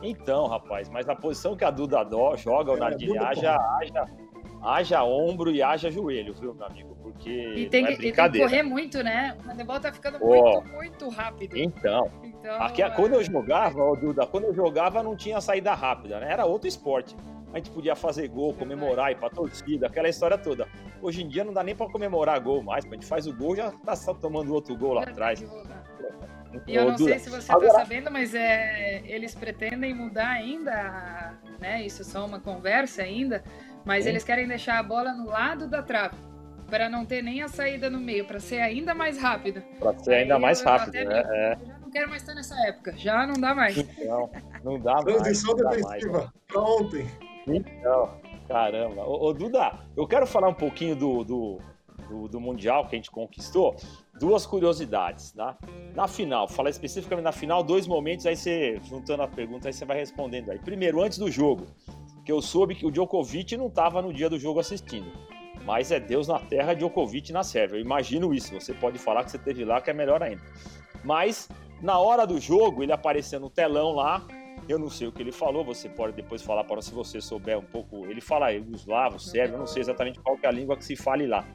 Então, 0.02 0.46
rapaz, 0.46 0.90
mas 0.90 1.10
a 1.10 1.16
posição 1.16 1.56
que 1.56 1.66
a 1.66 1.72
Duda 1.72 2.06
joga, 2.36 2.72
o 2.72 2.76
é, 2.76 2.80
Nardini, 2.80 3.18
haja, 3.18 3.56
haja, 3.56 4.06
haja 4.62 5.04
ombro 5.04 5.50
e 5.50 5.64
haja 5.64 5.90
joelho, 5.90 6.36
viu, 6.36 6.54
meu 6.54 6.68
amigo? 6.68 6.97
Porque. 7.12 7.30
E 7.30 7.70
tem, 7.70 7.86
é 7.86 7.94
e 7.94 7.98
tem 7.98 8.32
que 8.32 8.40
correr 8.40 8.64
muito, 8.64 9.02
né? 9.02 9.38
O 9.40 9.48
handebol 9.48 9.80
tá 9.80 9.94
ficando 9.94 10.18
oh. 10.22 10.28
muito, 10.28 10.74
muito 10.74 11.10
rápido. 11.10 11.58
Então. 11.58 12.12
então 12.22 12.62
aqui, 12.62 12.82
é... 12.82 12.90
quando 12.90 13.14
eu 13.14 13.24
jogava, 13.24 13.96
Duda, 13.96 14.26
quando 14.26 14.46
eu 14.46 14.54
jogava 14.54 15.02
não 15.02 15.16
tinha 15.16 15.40
saída 15.40 15.74
rápida, 15.74 16.20
né? 16.20 16.32
Era 16.32 16.46
outro 16.46 16.68
esporte. 16.68 17.16
A 17.54 17.58
gente 17.58 17.72
podia 17.72 17.96
fazer 17.96 18.28
gol, 18.28 18.54
comemorar, 18.54 19.12
ir 19.12 19.16
pra 19.16 19.30
torcida, 19.30 19.88
aquela 19.88 20.10
história 20.10 20.38
toda. 20.38 20.68
Hoje 21.02 21.24
em 21.24 21.30
dia 21.30 21.46
não 21.46 21.54
dá 21.54 21.64
nem 21.64 21.76
pra 21.76 21.90
comemorar 21.90 22.40
gol 22.42 22.62
mais. 22.62 22.86
A 22.86 22.90
gente 22.90 23.06
faz 23.06 23.26
o 23.26 23.34
gol 23.34 23.56
já 23.56 23.72
tá 23.72 23.96
tomando 24.14 24.54
outro 24.54 24.76
gol 24.76 24.94
lá 24.94 25.04
atrás. 25.04 25.42
E 26.68 26.76
eu 26.76 26.90
não 26.90 26.98
sei 26.98 27.20
se 27.20 27.30
você 27.30 27.52
está 27.54 27.72
sabendo, 27.72 28.12
mas 28.12 28.36
é, 28.36 29.02
eles 29.06 29.34
pretendem 29.34 29.94
mudar 29.94 30.28
ainda, 30.28 31.34
né? 31.60 31.86
Isso 31.86 32.02
é 32.02 32.06
só 32.06 32.26
uma 32.26 32.40
conversa 32.40 33.02
ainda, 33.02 33.44
mas 33.86 34.04
Sim. 34.04 34.10
eles 34.10 34.26
querem 34.26 34.48
deixar 34.48 34.78
a 34.78 34.84
bola 34.84 35.14
no 35.14 35.28
lado 35.28 35.70
da 35.70 35.82
trave 35.82 36.28
para 36.70 36.90
não 36.90 37.06
ter 37.06 37.22
nem 37.22 37.42
a 37.42 37.48
saída 37.48 37.90
no 37.90 38.00
meio, 38.00 38.26
para 38.26 38.40
ser 38.40 38.60
ainda 38.60 38.94
mais 38.94 39.18
rápido. 39.18 39.62
Para 39.80 39.98
ser 40.00 40.14
ainda 40.16 40.36
Aí 40.36 40.42
mais 40.42 40.62
rápido, 40.62 40.94
né? 40.94 41.06
Me... 41.06 41.14
É. 41.14 41.58
já 41.66 41.80
não 41.80 41.90
quero 41.90 42.10
mais 42.10 42.22
estar 42.22 42.36
nessa 42.36 42.68
época, 42.68 42.94
já 42.98 43.26
não 43.26 43.40
dá 43.40 43.56
mais. 43.56 43.76
Não, 44.06 44.30
não 44.64 44.80
dá 44.80 44.96
mais. 44.96 45.06
Transição 45.06 45.56
defensiva, 45.56 46.34
para 46.48 46.62
ontem. 46.62 47.08
Então, 47.48 48.20
caramba. 48.48 49.04
Ô, 49.04 49.28
ô, 49.28 49.34
Duda, 49.34 49.80
eu 49.96 50.06
quero 50.06 50.28
falar 50.28 50.50
um 50.50 50.54
pouquinho 50.54 50.96
do, 50.96 51.24
do, 51.24 51.58
do, 52.10 52.28
do 52.28 52.40
Mundial 52.42 52.88
que 52.88 52.96
a 52.96 52.98
gente 52.98 53.12
conquistou. 53.12 53.76
Duas 54.20 54.46
curiosidades, 54.46 55.32
tá? 55.32 55.58
Na 55.94 56.08
final, 56.08 56.48
falar 56.48 56.72
especificamente 56.72 57.24
na 57.24 57.32
final, 57.32 57.64
dois 57.64 57.88
momentos, 57.88 58.26
aí 58.26 58.36
você, 58.36 58.82
juntando 58.84 59.24
a 59.24 59.28
pergunta, 59.28 59.70
aí 59.70 59.74
você 59.74 59.86
vai 59.86 59.98
respondendo 59.98 60.50
aí. 60.50 60.60
Primeiro, 60.60 61.02
antes 61.02 61.20
do 61.20 61.30
jogo, 61.32 61.68
que 62.26 62.32
eu 62.32 62.42
soube 62.42 62.76
que 62.76 62.86
o 62.86 62.92
Djokovic 62.92 63.56
não 63.56 63.68
estava 63.68 64.02
no 64.02 64.12
dia 64.12 64.30
do 64.30 64.40
jogo 64.40 64.60
assistindo. 64.60 65.10
Mas 65.68 65.92
é 65.92 66.00
Deus 66.00 66.30
na 66.30 66.40
terra, 66.40 66.74
Djokovic 66.74 67.34
na 67.34 67.44
Sérvia. 67.44 67.76
Eu 67.78 67.82
imagino 67.82 68.34
isso. 68.34 68.54
Você 68.54 68.74
pode 68.74 68.98
falar 68.98 69.26
que 69.26 69.32
você 69.32 69.38
teve 69.38 69.66
lá, 69.66 69.82
que 69.82 69.90
é 69.90 69.94
melhor 69.94 70.24
ainda. 70.24 70.42
Mas 71.04 71.50
na 71.82 72.00
hora 72.00 72.26
do 72.26 72.40
jogo, 72.40 72.84
ele 72.84 72.94
apareceu 72.94 73.38
no 73.38 73.50
telão 73.50 73.92
lá. 73.92 74.26
Eu 74.70 74.80
não 74.80 74.90
sei 74.90 75.10
o 75.10 75.12
que 75.12 75.22
ele 75.22 75.32
falou, 75.34 75.66
você 75.66 75.90
pode 75.90 76.14
depois 76.14 76.42
falar 76.42 76.64
para 76.64 76.82
se 76.82 76.94
você 76.94 77.20
souber 77.20 77.60
um 77.60 77.64
pouco. 77.64 78.06
Ele 78.06 78.22
fala 78.22 78.54
eslavo, 78.54 79.20
sérvio, 79.20 79.56
eu 79.56 79.60
não 79.60 79.68
sei 79.68 79.82
exatamente 79.82 80.22
qual 80.22 80.40
é 80.42 80.48
a 80.48 80.52
língua 80.52 80.78
que 80.78 80.86
se 80.86 80.96
fale 80.96 81.28
lá. 81.28 81.46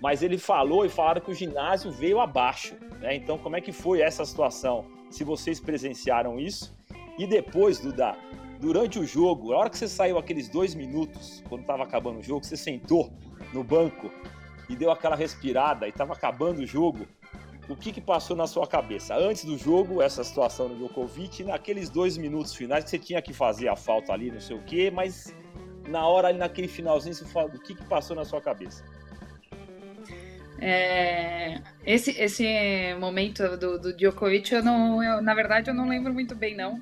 Mas 0.00 0.22
ele 0.22 0.38
falou 0.38 0.86
e 0.86 0.88
falaram 0.88 1.20
que 1.20 1.32
o 1.32 1.34
ginásio 1.34 1.90
veio 1.90 2.20
abaixo. 2.20 2.76
Né? 3.00 3.16
Então, 3.16 3.36
como 3.36 3.56
é 3.56 3.60
que 3.60 3.72
foi 3.72 4.00
essa 4.00 4.24
situação? 4.24 4.84
Se 5.10 5.24
vocês 5.24 5.58
presenciaram 5.58 6.38
isso. 6.38 6.72
E 7.18 7.26
depois, 7.26 7.80
Duda, 7.80 8.16
durante 8.60 8.98
o 8.98 9.06
jogo, 9.06 9.52
a 9.52 9.58
hora 9.58 9.70
que 9.70 9.78
você 9.78 9.88
saiu 9.88 10.18
aqueles 10.18 10.48
dois 10.48 10.74
minutos, 10.74 11.42
quando 11.48 11.62
estava 11.62 11.82
acabando 11.82 12.18
o 12.18 12.22
jogo, 12.22 12.44
você 12.44 12.56
sentou 12.56 13.10
no 13.54 13.64
banco 13.64 14.10
e 14.68 14.76
deu 14.76 14.90
aquela 14.90 15.16
respirada 15.16 15.86
e 15.86 15.90
estava 15.90 16.12
acabando 16.12 16.60
o 16.60 16.66
jogo, 16.66 17.06
o 17.68 17.74
que, 17.74 17.90
que 17.92 18.00
passou 18.00 18.36
na 18.36 18.46
sua 18.46 18.66
cabeça? 18.66 19.16
Antes 19.16 19.44
do 19.44 19.56
jogo, 19.56 20.02
essa 20.02 20.22
situação 20.22 20.68
no 20.68 20.76
Djokovic, 20.76 21.42
naqueles 21.42 21.88
dois 21.88 22.18
minutos 22.18 22.54
finais 22.54 22.84
que 22.84 22.90
você 22.90 22.98
tinha 22.98 23.22
que 23.22 23.32
fazer 23.32 23.68
a 23.68 23.76
falta 23.76 24.12
ali, 24.12 24.30
não 24.30 24.40
sei 24.40 24.56
o 24.56 24.62
quê, 24.62 24.90
mas 24.90 25.34
na 25.88 26.06
hora 26.06 26.28
ali, 26.28 26.38
naquele 26.38 26.68
finalzinho, 26.68 27.14
você 27.14 27.24
fala, 27.24 27.48
o 27.48 27.58
que, 27.58 27.74
que 27.74 27.84
passou 27.84 28.14
na 28.14 28.24
sua 28.24 28.40
cabeça? 28.40 28.84
É, 30.60 31.60
esse, 31.86 32.10
esse 32.20 32.44
momento 32.98 33.56
do, 33.56 33.78
do 33.78 33.96
Djokovic, 33.96 34.52
eu 34.52 34.62
não, 34.62 35.02
eu, 35.02 35.22
na 35.22 35.34
verdade, 35.34 35.70
eu 35.70 35.74
não 35.74 35.88
lembro 35.88 36.12
muito 36.12 36.34
bem, 36.34 36.54
não. 36.54 36.78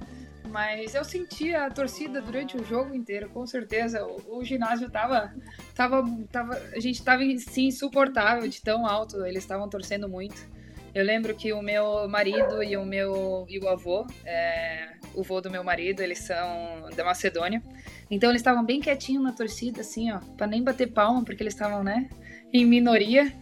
Mas 0.50 0.94
eu 0.94 1.04
senti 1.04 1.54
a 1.54 1.70
torcida 1.70 2.20
durante 2.20 2.56
o 2.56 2.64
jogo 2.64 2.94
inteiro, 2.94 3.28
com 3.30 3.46
certeza. 3.46 4.04
O, 4.04 4.38
o 4.38 4.44
ginásio 4.44 4.90
tava, 4.90 5.34
tava, 5.74 6.04
tava. 6.32 6.54
A 6.72 6.80
gente 6.80 7.02
tava 7.02 7.22
sim 7.38 7.66
insuportável 7.66 8.48
de 8.48 8.62
tão 8.62 8.86
alto, 8.86 9.24
eles 9.24 9.42
estavam 9.42 9.68
torcendo 9.68 10.08
muito. 10.08 10.58
Eu 10.94 11.04
lembro 11.04 11.34
que 11.34 11.52
o 11.52 11.62
meu 11.62 12.08
marido 12.08 12.62
e 12.62 12.76
o 12.76 12.84
meu 12.84 13.46
e 13.48 13.58
o 13.58 13.68
avô, 13.68 14.06
é, 14.24 14.94
o 15.14 15.20
avô 15.20 15.40
do 15.40 15.50
meu 15.50 15.62
marido, 15.62 16.00
eles 16.02 16.18
são 16.20 16.88
da 16.96 17.04
Macedônia. 17.04 17.62
Então 18.10 18.30
eles 18.30 18.40
estavam 18.40 18.64
bem 18.64 18.80
quietinhos 18.80 19.22
na 19.22 19.32
torcida, 19.32 19.82
assim, 19.82 20.10
ó, 20.10 20.18
para 20.36 20.46
nem 20.46 20.62
bater 20.62 20.88
palma, 20.88 21.22
porque 21.22 21.42
eles 21.42 21.52
estavam, 21.52 21.84
né, 21.84 22.08
em 22.52 22.64
minoria. 22.64 23.32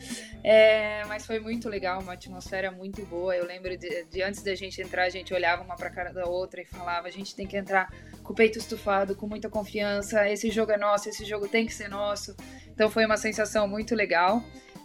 É, 0.48 1.04
mas 1.06 1.26
foi 1.26 1.40
muito 1.40 1.68
legal, 1.68 2.00
uma 2.00 2.12
atmosfera 2.12 2.70
muito 2.70 3.04
boa. 3.06 3.34
Eu 3.34 3.44
lembro 3.44 3.76
de, 3.76 4.04
de, 4.04 4.22
antes 4.22 4.44
da 4.44 4.54
gente 4.54 4.80
entrar, 4.80 5.02
a 5.02 5.08
gente 5.08 5.34
olhava 5.34 5.64
uma 5.64 5.74
para 5.74 5.90
cara 5.90 6.12
da 6.12 6.24
outra 6.24 6.62
e 6.62 6.64
falava: 6.64 7.08
a 7.08 7.10
gente 7.10 7.34
tem 7.34 7.48
que 7.48 7.56
entrar 7.56 7.92
com 8.22 8.32
o 8.32 8.36
peito 8.36 8.56
estufado, 8.56 9.16
com 9.16 9.26
muita 9.26 9.50
confiança. 9.50 10.30
Esse 10.30 10.48
jogo 10.52 10.70
é 10.70 10.78
nosso, 10.78 11.08
esse 11.08 11.24
jogo 11.24 11.48
tem 11.48 11.66
que 11.66 11.74
ser 11.74 11.88
nosso. 11.88 12.36
Então 12.68 12.88
foi 12.88 13.04
uma 13.04 13.16
sensação 13.16 13.66
muito 13.66 13.92
legal. 13.96 14.40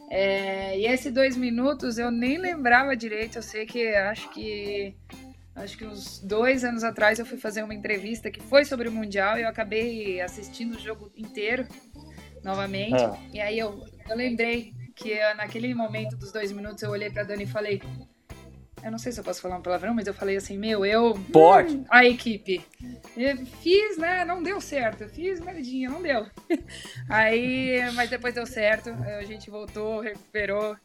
É, 0.10 0.80
e 0.80 0.88
esses 0.88 1.14
dois 1.14 1.38
minutos 1.38 2.00
eu 2.00 2.10
nem 2.10 2.40
lembrava 2.40 2.96
direito. 2.96 3.36
Eu 3.36 3.44
sei 3.44 3.68
que 3.68 3.88
acho 3.90 4.32
que 4.32 4.96
acho 5.56 5.78
que 5.78 5.86
uns 5.86 6.20
dois 6.22 6.64
anos 6.64 6.84
atrás 6.84 7.20
eu 7.20 7.26
fui 7.26 7.38
fazer 7.38 7.62
uma 7.62 7.76
entrevista 7.76 8.32
que 8.32 8.42
foi 8.42 8.66
sobre 8.66 8.90
o 8.90 8.92
mundial 8.92 9.38
e 9.38 9.44
eu 9.44 9.48
acabei 9.48 10.22
assistindo 10.22 10.76
o 10.76 10.80
jogo 10.80 11.12
inteiro 11.16 11.68
novamente. 12.44 13.04
Ah. 13.04 13.16
E 13.32 13.40
aí 13.40 13.60
eu, 13.60 13.80
eu 14.10 14.16
lembrei 14.16 14.81
que 15.02 15.34
naquele 15.34 15.74
momento 15.74 16.16
dos 16.16 16.32
dois 16.32 16.52
minutos 16.52 16.82
eu 16.84 16.92
olhei 16.92 17.10
pra 17.10 17.24
Dani 17.24 17.44
e 17.44 17.48
falei. 17.48 17.82
Eu 18.84 18.90
não 18.90 18.98
sei 18.98 19.12
se 19.12 19.20
eu 19.20 19.24
posso 19.24 19.42
falar 19.42 19.58
um 19.58 19.62
palavrão, 19.62 19.94
mas 19.94 20.08
eu 20.08 20.14
falei 20.14 20.38
assim, 20.38 20.58
meu, 20.58 20.84
eu. 20.86 21.14
Pode! 21.32 21.76
Hum, 21.76 21.86
a 21.90 22.04
equipe. 22.06 22.66
Eu 23.16 23.38
fiz, 23.46 23.98
né? 23.98 24.26
Não 24.26 24.42
deu 24.42 24.60
certo. 24.60 25.08
fiz 25.08 25.40
merdinha, 25.40 25.90
não 25.90 26.02
deu. 26.02 26.26
Aí, 27.08 27.80
mas 27.94 28.10
depois 28.10 28.34
deu 28.34 28.46
certo. 28.46 28.90
A 28.90 29.24
gente 29.24 29.52
voltou, 29.52 30.00
recuperou. 30.00 30.76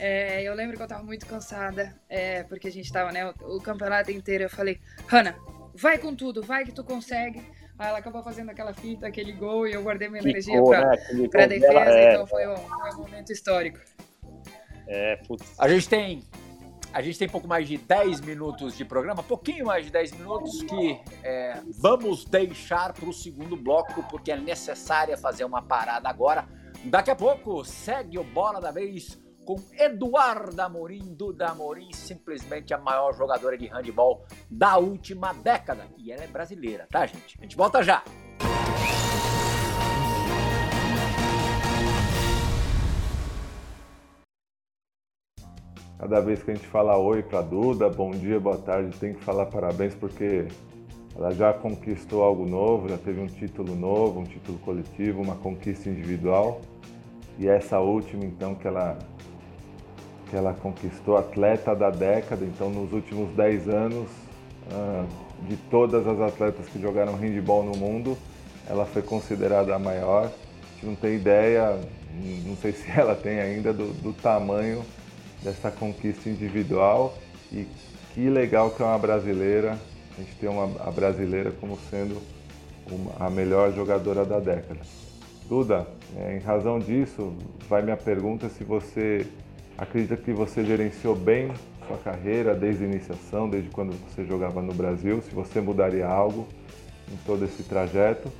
É, 0.00 0.42
eu 0.42 0.54
lembro 0.54 0.76
que 0.76 0.82
eu 0.82 0.88
tava 0.88 1.04
muito 1.04 1.26
cansada, 1.26 1.94
é, 2.08 2.42
porque 2.42 2.66
a 2.66 2.72
gente 2.72 2.92
tava, 2.92 3.12
né, 3.12 3.26
o, 3.26 3.56
o 3.56 3.60
campeonato 3.60 4.10
inteiro. 4.10 4.44
Eu 4.44 4.50
falei, 4.50 4.80
Hanna, 5.06 5.36
vai 5.74 5.98
com 5.98 6.12
tudo, 6.14 6.42
vai 6.42 6.64
que 6.64 6.72
tu 6.72 6.82
consegue. 6.82 7.40
Aí 7.78 7.88
ela 7.88 7.98
acabou 7.98 8.22
fazendo 8.22 8.50
aquela 8.50 8.72
fita, 8.72 9.06
aquele 9.06 9.32
gol, 9.32 9.66
e 9.66 9.72
eu 9.72 9.82
guardei 9.82 10.08
minha 10.08 10.22
energia 10.22 10.62
para 10.62 10.90
né? 10.90 11.28
pra 11.28 11.46
defesa, 11.46 11.72
dela, 11.72 11.90
é, 11.90 12.12
então 12.12 12.26
foi 12.26 12.46
um, 12.46 12.56
foi 12.56 12.90
um, 12.90 12.98
momento 12.98 13.32
histórico. 13.32 13.78
É, 14.86 15.16
putz. 15.16 15.58
A 15.58 15.68
gente 15.68 15.88
tem. 15.88 16.22
A 16.92 17.02
gente 17.02 17.18
tem 17.18 17.28
pouco 17.28 17.48
mais 17.48 17.66
de 17.66 17.76
10 17.76 18.20
minutos 18.20 18.76
de 18.76 18.84
programa, 18.84 19.20
pouquinho 19.20 19.66
mais 19.66 19.84
de 19.84 19.90
10 19.90 20.12
minutos, 20.12 20.62
que 20.62 21.00
é, 21.24 21.60
vamos 21.80 22.24
deixar 22.24 22.92
para 22.92 23.08
o 23.08 23.12
segundo 23.12 23.56
bloco, 23.56 24.04
porque 24.04 24.30
é 24.30 24.36
necessário 24.36 25.18
fazer 25.18 25.44
uma 25.44 25.60
parada 25.60 26.08
agora 26.08 26.46
Daqui 26.84 27.10
a 27.10 27.16
pouco 27.16 27.64
segue 27.64 28.18
o 28.18 28.24
Bola 28.24 28.60
da 28.60 28.70
Vez 28.70 29.18
com 29.44 29.56
Eduarda 29.78 30.64
Amorim, 30.64 31.14
Duda 31.14 31.48
Amorim, 31.48 31.92
simplesmente 31.92 32.72
a 32.72 32.78
maior 32.78 33.14
jogadora 33.14 33.56
de 33.56 33.66
handebol 33.66 34.24
da 34.50 34.76
última 34.78 35.32
década. 35.32 35.86
E 35.98 36.10
ela 36.10 36.24
é 36.24 36.26
brasileira, 36.26 36.86
tá, 36.90 37.06
gente? 37.06 37.38
A 37.38 37.42
gente 37.42 37.56
volta 37.56 37.82
já! 37.82 38.02
Cada 45.98 46.20
vez 46.20 46.42
que 46.42 46.50
a 46.50 46.54
gente 46.54 46.66
fala 46.66 46.98
oi 46.98 47.22
para 47.22 47.40
Duda, 47.40 47.88
bom 47.88 48.10
dia, 48.10 48.38
boa 48.38 48.58
tarde, 48.58 48.96
tem 48.98 49.14
que 49.14 49.24
falar 49.24 49.46
parabéns 49.46 49.94
porque 49.94 50.48
ela 51.16 51.30
já 51.30 51.52
conquistou 51.52 52.22
algo 52.22 52.44
novo, 52.44 52.88
já 52.88 52.98
teve 52.98 53.20
um 53.20 53.26
título 53.26 53.74
novo, 53.76 54.20
um 54.20 54.24
título 54.24 54.58
coletivo, 54.58 55.22
uma 55.22 55.36
conquista 55.36 55.88
individual. 55.88 56.60
E 57.38 57.48
essa 57.48 57.80
última, 57.80 58.24
então, 58.24 58.54
que 58.54 58.66
ela, 58.66 58.98
que 60.34 60.38
ela 60.38 60.52
conquistou, 60.52 61.16
atleta 61.16 61.76
da 61.76 61.90
década, 61.90 62.44
então, 62.44 62.68
nos 62.68 62.92
últimos 62.92 63.32
10 63.36 63.68
anos, 63.68 64.08
ah, 64.68 65.06
de 65.48 65.56
todas 65.70 66.04
as 66.08 66.20
atletas 66.20 66.66
que 66.66 66.80
jogaram 66.80 67.14
handball 67.14 67.62
no 67.62 67.76
mundo, 67.76 68.18
ela 68.68 68.84
foi 68.84 69.00
considerada 69.00 69.72
a 69.72 69.78
maior. 69.78 70.24
A 70.24 70.74
gente 70.74 70.86
não 70.86 70.96
tem 70.96 71.14
ideia, 71.14 71.78
não 72.44 72.56
sei 72.56 72.72
se 72.72 72.90
ela 72.90 73.14
tem 73.14 73.38
ainda, 73.38 73.72
do, 73.72 73.92
do 74.02 74.12
tamanho 74.12 74.84
dessa 75.40 75.70
conquista 75.70 76.28
individual 76.28 77.14
e 77.52 77.68
que 78.12 78.28
legal 78.28 78.72
que 78.72 78.82
é 78.82 78.86
uma 78.86 78.98
brasileira, 78.98 79.78
a 80.18 80.20
gente 80.20 80.34
tem 80.34 80.48
uma, 80.48 80.64
a 80.84 80.90
brasileira 80.90 81.52
como 81.60 81.78
sendo 81.88 82.20
uma, 82.90 83.24
a 83.24 83.30
melhor 83.30 83.72
jogadora 83.72 84.24
da 84.24 84.40
década. 84.40 84.80
Duda, 85.48 85.86
é, 86.16 86.36
em 86.36 86.40
razão 86.40 86.80
disso, 86.80 87.32
vai 87.68 87.82
minha 87.82 87.96
pergunta 87.96 88.48
se 88.48 88.64
você 88.64 89.24
acredita 89.76 90.16
que 90.16 90.32
você 90.32 90.64
gerenciou 90.64 91.14
bem 91.14 91.50
sua 91.86 91.98
carreira 91.98 92.54
desde 92.54 92.84
a 92.84 92.86
iniciação, 92.86 93.48
desde 93.48 93.70
quando 93.70 93.92
você 94.08 94.24
jogava 94.24 94.62
no 94.62 94.72
Brasil, 94.72 95.20
se 95.22 95.34
você 95.34 95.60
mudaria 95.60 96.06
algo 96.06 96.46
em 97.12 97.16
todo 97.26 97.44
esse 97.44 97.62
trajeto. 97.62 98.30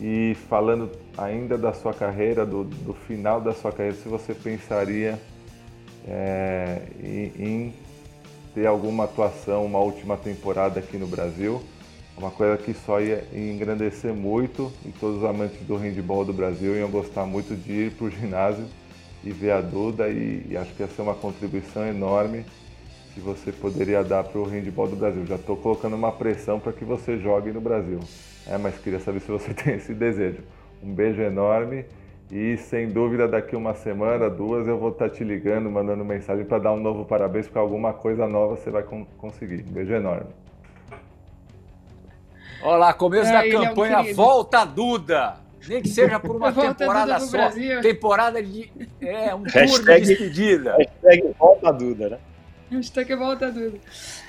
E 0.00 0.36
falando 0.48 0.90
ainda 1.16 1.56
da 1.56 1.72
sua 1.72 1.94
carreira, 1.94 2.44
do, 2.44 2.64
do 2.64 2.92
final 2.92 3.40
da 3.40 3.52
sua 3.52 3.70
carreira, 3.70 3.96
se 3.96 4.08
você 4.08 4.34
pensaria 4.34 5.20
é, 6.06 6.82
em, 7.00 7.32
em, 7.38 7.74
ter 8.52 8.66
alguma 8.66 9.04
atuação, 9.04 9.64
uma 9.64 9.78
última 9.78 10.16
temporada 10.16 10.80
aqui 10.80 10.96
no 10.96 11.06
Brasil. 11.06 11.62
Uma 12.16 12.30
coisa 12.30 12.56
que 12.56 12.72
só 12.74 13.00
ia 13.00 13.24
engrandecer 13.32 14.12
muito 14.14 14.72
e 14.84 14.90
todos 14.90 15.18
os 15.18 15.24
amantes 15.24 15.60
do 15.66 15.76
handball 15.76 16.24
do 16.24 16.32
Brasil 16.32 16.76
iam 16.76 16.88
gostar 16.88 17.26
muito 17.26 17.56
de 17.56 17.72
ir 17.72 17.90
para 17.92 18.06
o 18.06 18.10
ginásio 18.10 18.66
e 19.24 19.30
ver 19.30 19.52
a 19.52 19.60
Duda 19.60 20.08
e, 20.08 20.46
e, 20.50 20.56
acho 20.56 20.72
que 20.74 20.82
ia 20.82 20.88
ser 20.88 21.02
uma 21.02 21.14
contribuição 21.14 21.86
enorme 21.86 22.44
que 23.14 23.20
você 23.20 23.50
poderia 23.50 24.04
dar 24.04 24.22
para 24.24 24.38
o 24.38 24.44
handball 24.44 24.88
do 24.88 24.96
Brasil. 24.96 25.24
Já 25.24 25.36
estou 25.36 25.56
colocando 25.56 25.94
uma 25.96 26.12
pressão 26.12 26.60
para 26.60 26.72
que 26.72 26.84
você 26.84 27.16
jogue 27.18 27.50
no 27.50 27.60
Brasil. 27.60 28.00
É, 28.46 28.58
mas 28.58 28.76
queria 28.78 29.00
saber 29.00 29.20
se 29.20 29.30
você 29.30 29.54
tem 29.54 29.74
esse 29.76 29.94
desejo. 29.94 30.42
Um 30.82 30.92
beijo 30.92 31.22
enorme 31.22 31.86
e 32.30 32.56
sem 32.56 32.88
dúvida, 32.88 33.28
daqui 33.28 33.54
uma 33.54 33.74
semana, 33.74 34.28
duas, 34.28 34.66
eu 34.66 34.78
vou 34.78 34.90
estar 34.90 35.08
te 35.08 35.22
ligando, 35.22 35.70
mandando 35.70 36.04
mensagem 36.04 36.44
para 36.44 36.58
dar 36.58 36.72
um 36.72 36.80
novo 36.80 37.04
parabéns, 37.04 37.46
porque 37.46 37.58
alguma 37.58 37.92
coisa 37.92 38.26
nova 38.26 38.56
você 38.56 38.70
vai 38.70 38.84
conseguir. 39.16 39.64
Um 39.68 39.72
beijo 39.72 39.92
enorme. 39.92 40.30
Olá, 42.62 42.92
começo 42.92 43.30
é, 43.30 43.32
da 43.32 43.66
campanha 43.66 43.96
é 43.96 44.00
um 44.00 44.14
Volta 44.14 44.64
Duda. 44.64 45.43
Nem 45.68 45.82
que 45.82 45.88
seja 45.88 46.20
por 46.20 46.36
uma 46.36 46.52
temporada 46.52 47.20
só. 47.20 47.30
Brasil. 47.30 47.80
Temporada 47.80 48.42
de. 48.42 48.70
É, 49.00 49.34
um 49.34 49.44
tour 49.44 49.84
de 49.84 50.00
despedida. 50.00 50.76
Hashtag 50.76 51.34
Volta 51.38 51.72
Duda, 51.72 52.08
né? 52.10 52.18
Hashtag 52.70 53.14
Volta 53.14 53.50
Duda. 53.50 53.78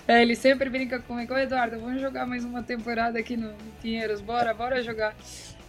É, 0.07 0.21
ele 0.21 0.35
sempre 0.35 0.69
brinca 0.69 0.99
comigo, 0.99 1.35
Eduardo, 1.37 1.79
vamos 1.79 2.01
jogar 2.01 2.25
mais 2.25 2.45
uma 2.45 2.61
temporada 2.61 3.17
aqui 3.17 3.35
no 3.35 3.53
Pinheiros, 3.81 4.21
bora, 4.21 4.53
bora 4.53 4.81
jogar. 4.81 5.15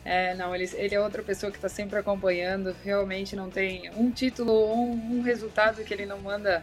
É, 0.05 0.35
não, 0.35 0.55
ele, 0.55 0.71
ele 0.75 0.95
é 0.95 1.01
outra 1.01 1.21
pessoa 1.21 1.51
que 1.51 1.59
está 1.59 1.69
sempre 1.69 1.99
acompanhando. 1.99 2.75
Realmente 2.85 3.35
não 3.35 3.51
tem 3.51 3.91
um 3.97 4.09
título 4.11 4.53
ou 4.53 4.77
um, 4.77 5.19
um 5.19 5.23
resultado 5.23 5.83
que 5.83 5.93
ele 5.93 6.07
não 6.07 6.19
manda 6.21 6.63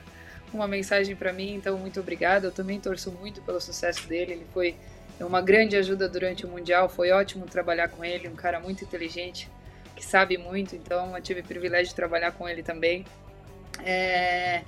uma 0.54 0.66
mensagem 0.66 1.14
para 1.14 1.34
mim. 1.34 1.56
Então, 1.56 1.78
muito 1.78 2.00
obrigada. 2.00 2.48
Eu 2.48 2.52
também 2.52 2.80
torço 2.80 3.12
muito 3.12 3.42
pelo 3.42 3.60
sucesso 3.60 4.08
dele. 4.08 4.34
Ele 4.34 4.46
foi 4.54 4.76
uma 5.20 5.42
grande 5.42 5.76
ajuda 5.76 6.08
durante 6.08 6.46
o 6.46 6.50
Mundial. 6.50 6.90
Foi 6.90 7.12
ótimo 7.12 7.46
trabalhar 7.46 7.90
com 7.90 8.04
ele. 8.04 8.28
Um 8.28 8.36
cara 8.36 8.60
muito 8.60 8.84
inteligente, 8.84 9.50
que 9.96 10.04
sabe 10.04 10.38
muito. 10.38 10.76
Então, 10.76 11.16
eu 11.16 11.22
tive 11.22 11.42
o 11.42 11.44
privilégio 11.44 11.90
de 11.90 11.96
trabalhar 11.96 12.32
com 12.32 12.48
ele 12.48 12.64
também. 12.64 13.06
É... 13.84 14.62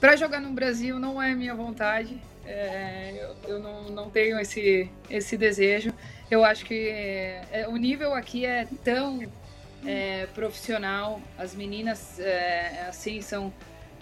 Para 0.00 0.16
jogar 0.16 0.40
no 0.40 0.50
Brasil 0.50 0.98
não 0.98 1.20
é 1.20 1.34
minha 1.34 1.54
vontade. 1.54 2.20
É... 2.46 3.34
eu, 3.44 3.54
eu 3.54 3.58
não, 3.58 3.84
não 3.90 4.10
tenho 4.10 4.38
esse, 4.38 4.90
esse 5.08 5.36
desejo. 5.36 5.92
Eu 6.30 6.44
acho 6.44 6.64
que 6.64 6.88
é, 6.88 7.66
o 7.68 7.76
nível 7.76 8.14
aqui 8.14 8.46
é 8.46 8.66
tão 8.84 9.20
é, 9.84 10.26
profissional. 10.34 11.20
As 11.36 11.54
meninas, 11.54 12.20
é, 12.20 12.86
assim, 12.88 13.20
são. 13.20 13.52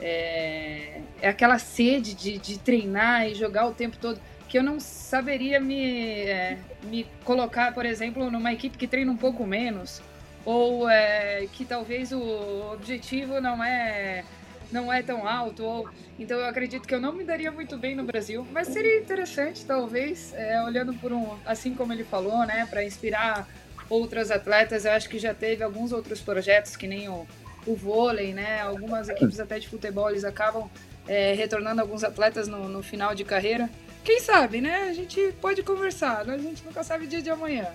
É, 0.01 1.01
é, 1.21 1.29
aquela 1.29 1.59
sede 1.59 2.15
de, 2.15 2.39
de 2.39 2.59
treinar 2.59 3.27
e 3.27 3.35
jogar 3.35 3.67
o 3.67 3.75
tempo 3.75 3.97
todo 3.97 4.21
que 4.49 4.59
eu 4.59 4.63
não 4.63 4.81
saberia 4.81 5.61
me, 5.61 6.23
é, 6.23 6.59
me 6.85 7.07
colocar, 7.25 7.75
por 7.75 7.85
exemplo, 7.85 8.31
numa 8.31 8.53
equipe 8.53 8.79
que 8.79 8.87
treina 8.87 9.13
um 9.13 9.17
pouco 9.17 9.47
menos, 9.47 10.01
ou 10.45 10.89
é, 10.89 11.47
que 11.53 11.65
talvez 11.65 12.11
o 12.13 12.73
objetivo 12.73 13.41
não 13.41 13.63
é 13.63 14.25
não 14.71 14.93
é 14.93 15.03
tão 15.03 15.27
alto, 15.27 15.65
ou 15.65 15.89
então 16.19 16.39
eu 16.39 16.47
acredito 16.47 16.87
que 16.87 16.95
eu 16.95 17.01
não 17.01 17.13
me 17.13 17.25
daria 17.25 17.51
muito 17.51 17.79
bem 17.79 17.95
no 17.95 18.05
Brasil, 18.05 18.47
mas 18.53 18.69
seria 18.69 18.99
interessante 18.99 19.65
talvez, 19.65 20.35
é, 20.35 20.63
olhando 20.63 20.93
por 20.95 21.11
um, 21.11 21.39
assim 21.47 21.75
como 21.75 21.93
ele 21.93 22.05
falou, 22.05 22.45
né, 22.47 22.67
para 22.69 22.85
inspirar 22.85 23.49
outras 23.89 24.31
atletas. 24.31 24.85
Eu 24.85 24.93
acho 24.93 25.09
que 25.09 25.19
já 25.19 25.33
teve 25.33 25.63
alguns 25.65 25.91
outros 25.91 26.21
projetos 26.21 26.77
que 26.77 26.87
nem 26.87 27.09
o, 27.09 27.27
o 27.67 27.75
vôlei, 27.75 28.35
né, 28.35 28.61
algumas 28.61 29.09
equipes 29.09 29.41
até 29.41 29.59
de 29.59 29.67
futebol 29.69 30.11
eles 30.11 30.25
acabam 30.25 30.69
é, 31.07 31.33
retornando 31.33 31.81
alguns 31.81 32.05
atletas 32.05 32.47
no, 32.47 32.69
no 32.69 32.83
final 32.83 33.15
de 33.15 33.25
carreira. 33.25 33.71
Quem 34.05 34.21
sabe, 34.21 34.61
né? 34.61 34.89
A 34.89 34.93
gente 34.93 35.33
pode 35.41 35.63
conversar, 35.63 36.25
né? 36.25 36.35
a 36.35 36.39
gente 36.39 36.65
nunca 36.65 36.83
sabe 36.83 37.05
o 37.05 37.09
dia 37.09 37.21
de 37.21 37.31
amanhã. 37.31 37.67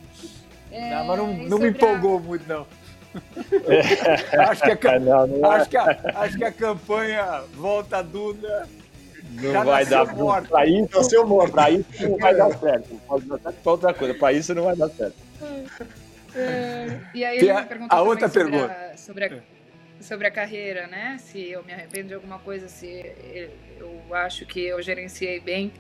É, 0.71 0.89
não, 0.89 1.05
mas 1.05 1.17
não, 1.17 1.33
não 1.49 1.59
me 1.59 1.69
empolgou 1.69 2.17
a... 2.17 2.19
muito, 2.19 2.47
não. 2.47 2.65
acho, 4.49 4.77
que 4.77 4.87
a, 4.87 4.97
não, 4.99 5.27
não 5.27 5.53
é. 5.53 5.55
acho, 5.57 5.69
que 5.69 5.77
a, 5.77 5.99
acho 6.15 6.37
que 6.37 6.43
a 6.43 6.51
campanha 6.51 7.43
Volta 7.53 8.01
Duda 8.01 8.67
não 9.33 9.65
vai 9.65 9.85
dar 9.85 10.05
morto. 10.15 10.49
Pra 10.49 10.65
isso, 10.65 10.89
nasceu 10.95 11.27
morto. 11.27 11.51
Pra 11.51 11.69
isso 11.69 11.85
não 12.01 12.17
vai 12.17 12.35
dar 12.35 12.51
certo. 12.57 13.01
Pode 13.07 13.25
dar 13.27 13.39
certo 13.39 13.55
pra 13.61 13.71
outra 13.71 13.93
coisa. 13.93 14.13
Pra 14.13 14.33
isso 14.33 14.53
não 14.53 14.63
vai 14.63 14.75
dar 14.75 14.89
certo. 14.89 15.15
É, 16.35 16.99
e 17.13 17.23
aí 17.23 17.37
ele 17.37 17.51
a, 17.51 17.67
a 17.89 18.01
outra 18.01 18.27
sobre 18.27 18.49
pergunta. 18.51 18.73
A, 18.73 18.97
sobre, 18.97 19.25
a, 19.25 19.39
sobre 20.01 20.27
a 20.27 20.31
carreira, 20.31 20.87
né? 20.87 21.17
Se 21.19 21.51
eu 21.51 21.63
me 21.63 21.73
arrependo 21.73 22.09
de 22.09 22.13
alguma 22.15 22.39
coisa, 22.39 22.67
se 22.67 23.13
eu 23.77 24.15
acho 24.15 24.45
que 24.45 24.61
eu 24.61 24.81
gerenciei 24.81 25.39
bem. 25.39 25.71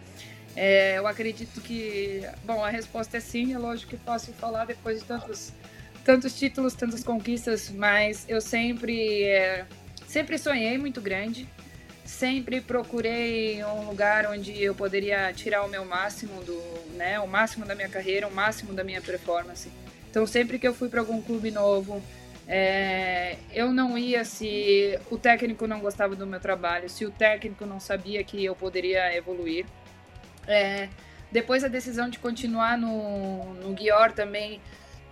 É, 0.55 0.97
eu 0.97 1.07
acredito 1.07 1.61
que, 1.61 2.21
bom, 2.43 2.63
a 2.63 2.69
resposta 2.69 3.17
é 3.17 3.19
sim. 3.19 3.53
É 3.53 3.57
lógico 3.57 3.91
que 3.91 3.97
posso 3.97 4.31
falar 4.33 4.65
depois 4.65 4.99
de 4.99 5.05
tantos 5.05 5.53
tantos 6.03 6.37
títulos, 6.37 6.73
tantas 6.73 7.03
conquistas, 7.03 7.69
mas 7.69 8.25
eu 8.27 8.41
sempre, 8.41 9.23
é, 9.23 9.65
sempre 10.05 10.37
sonhei 10.37 10.77
muito 10.77 11.01
grande. 11.01 11.47
Sempre 12.05 12.59
procurei 12.59 13.63
um 13.63 13.85
lugar 13.87 14.25
onde 14.29 14.61
eu 14.61 14.75
poderia 14.75 15.31
tirar 15.33 15.63
o 15.63 15.69
meu 15.69 15.85
máximo 15.85 16.43
do, 16.43 16.61
né, 16.95 17.17
o 17.19 17.27
máximo 17.27 17.65
da 17.65 17.73
minha 17.73 17.87
carreira, 17.87 18.27
o 18.27 18.31
máximo 18.31 18.73
da 18.73 18.83
minha 18.83 19.01
performance. 19.01 19.69
Então 20.09 20.27
sempre 20.27 20.59
que 20.59 20.67
eu 20.67 20.73
fui 20.73 20.89
para 20.89 20.99
algum 20.99 21.21
clube 21.21 21.49
novo, 21.49 22.03
é, 22.45 23.37
eu 23.53 23.71
não 23.71 23.97
ia 23.97 24.25
se 24.25 24.99
o 25.09 25.17
técnico 25.17 25.65
não 25.65 25.79
gostava 25.79 26.13
do 26.13 26.27
meu 26.27 26.41
trabalho, 26.41 26.89
se 26.89 27.05
o 27.05 27.09
técnico 27.09 27.65
não 27.65 27.79
sabia 27.79 28.21
que 28.23 28.43
eu 28.43 28.53
poderia 28.53 29.15
evoluir. 29.15 29.65
É, 30.47 30.89
depois 31.31 31.63
a 31.63 31.67
decisão 31.67 32.09
de 32.09 32.19
continuar 32.19 32.77
no, 32.77 33.53
no 33.55 33.73
Guior 33.73 34.11
também 34.11 34.61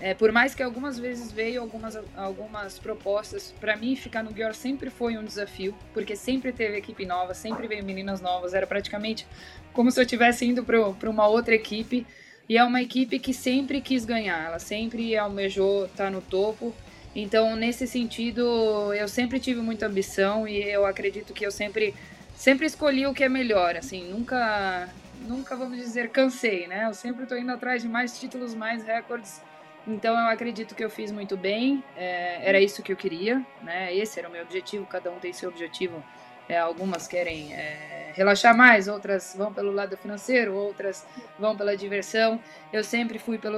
é, 0.01 0.15
por 0.15 0.31
mais 0.31 0.55
que 0.55 0.63
algumas 0.63 0.97
vezes 0.97 1.31
veio 1.31 1.61
algumas, 1.61 1.95
algumas 2.17 2.79
propostas, 2.79 3.53
para 3.59 3.75
mim 3.75 3.95
ficar 3.95 4.23
no 4.23 4.31
Guior 4.31 4.55
sempre 4.55 4.89
foi 4.89 5.15
um 5.15 5.23
desafio, 5.23 5.75
porque 5.93 6.15
sempre 6.15 6.51
teve 6.51 6.75
equipe 6.75 7.05
nova, 7.05 7.35
sempre 7.35 7.67
veio 7.67 7.85
meninas 7.85 8.19
novas, 8.19 8.55
era 8.55 8.65
praticamente 8.65 9.27
como 9.71 9.91
se 9.91 9.99
eu 9.99 10.03
estivesse 10.03 10.43
indo 10.43 10.63
para 10.63 11.09
uma 11.09 11.27
outra 11.27 11.53
equipe. 11.53 12.05
E 12.49 12.57
é 12.57 12.63
uma 12.63 12.81
equipe 12.81 13.19
que 13.19 13.31
sempre 13.33 13.79
quis 13.79 14.03
ganhar, 14.03 14.47
ela 14.47 14.59
sempre 14.59 15.15
almejou 15.15 15.85
estar 15.85 16.05
tá 16.05 16.09
no 16.09 16.19
topo. 16.19 16.73
Então, 17.15 17.55
nesse 17.55 17.85
sentido, 17.85 18.91
eu 18.93 19.07
sempre 19.07 19.39
tive 19.39 19.61
muita 19.61 19.85
ambição 19.85 20.47
e 20.47 20.63
eu 20.63 20.85
acredito 20.85 21.31
que 21.31 21.45
eu 21.45 21.51
sempre 21.51 21.93
sempre 22.35 22.65
escolhi 22.65 23.05
o 23.05 23.13
que 23.13 23.23
é 23.23 23.29
melhor, 23.29 23.77
assim, 23.77 24.09
nunca 24.09 24.89
nunca 25.21 25.55
vamos 25.55 25.77
dizer 25.77 26.09
cansei, 26.09 26.67
né? 26.67 26.85
Eu 26.87 26.93
sempre 26.93 27.23
estou 27.23 27.37
indo 27.37 27.51
atrás 27.51 27.81
de 27.81 27.87
mais 27.87 28.19
títulos, 28.19 28.53
mais 28.53 28.83
recordes 28.83 29.41
Então 29.87 30.13
eu 30.13 30.27
acredito 30.27 30.75
que 30.75 30.83
eu 30.83 30.89
fiz 30.89 31.11
muito 31.11 31.35
bem, 31.37 31.83
é, 31.95 32.47
era 32.47 32.59
isso 32.59 32.83
que 32.83 32.91
eu 32.91 32.97
queria, 32.97 33.45
né? 33.61 33.95
Esse 33.95 34.19
era 34.19 34.27
o 34.27 34.31
meu 34.31 34.43
objetivo, 34.43 34.85
cada 34.85 35.11
um 35.11 35.19
tem 35.19 35.33
seu 35.33 35.49
objetivo. 35.49 36.03
É, 36.49 36.57
algumas 36.57 37.07
querem 37.07 37.53
é, 37.53 38.11
relaxar 38.13 38.55
mais, 38.55 38.87
outras 38.87 39.33
vão 39.37 39.53
pelo 39.53 39.71
lado 39.71 39.95
financeiro, 39.95 40.53
outras 40.53 41.05
vão 41.39 41.55
pela 41.55 41.77
diversão. 41.77 42.39
Eu 42.73 42.83
sempre 42.83 43.17
fui 43.17 43.37
pelo, 43.37 43.57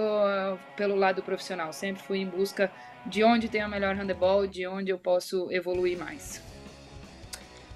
pelo 0.76 0.96
lado 0.96 1.24
profissional, 1.24 1.74
sempre 1.74 2.04
fui 2.04 2.20
em 2.20 2.28
busca 2.28 2.72
de 3.06 3.24
onde 3.24 3.50
tem 3.50 3.66
o 3.66 3.70
melhor 3.70 3.96
handebol, 3.96 4.46
de 4.46 4.68
onde 4.68 4.92
eu 4.92 5.00
posso 5.00 5.52
evoluir 5.52 5.98
mais. 5.98 6.53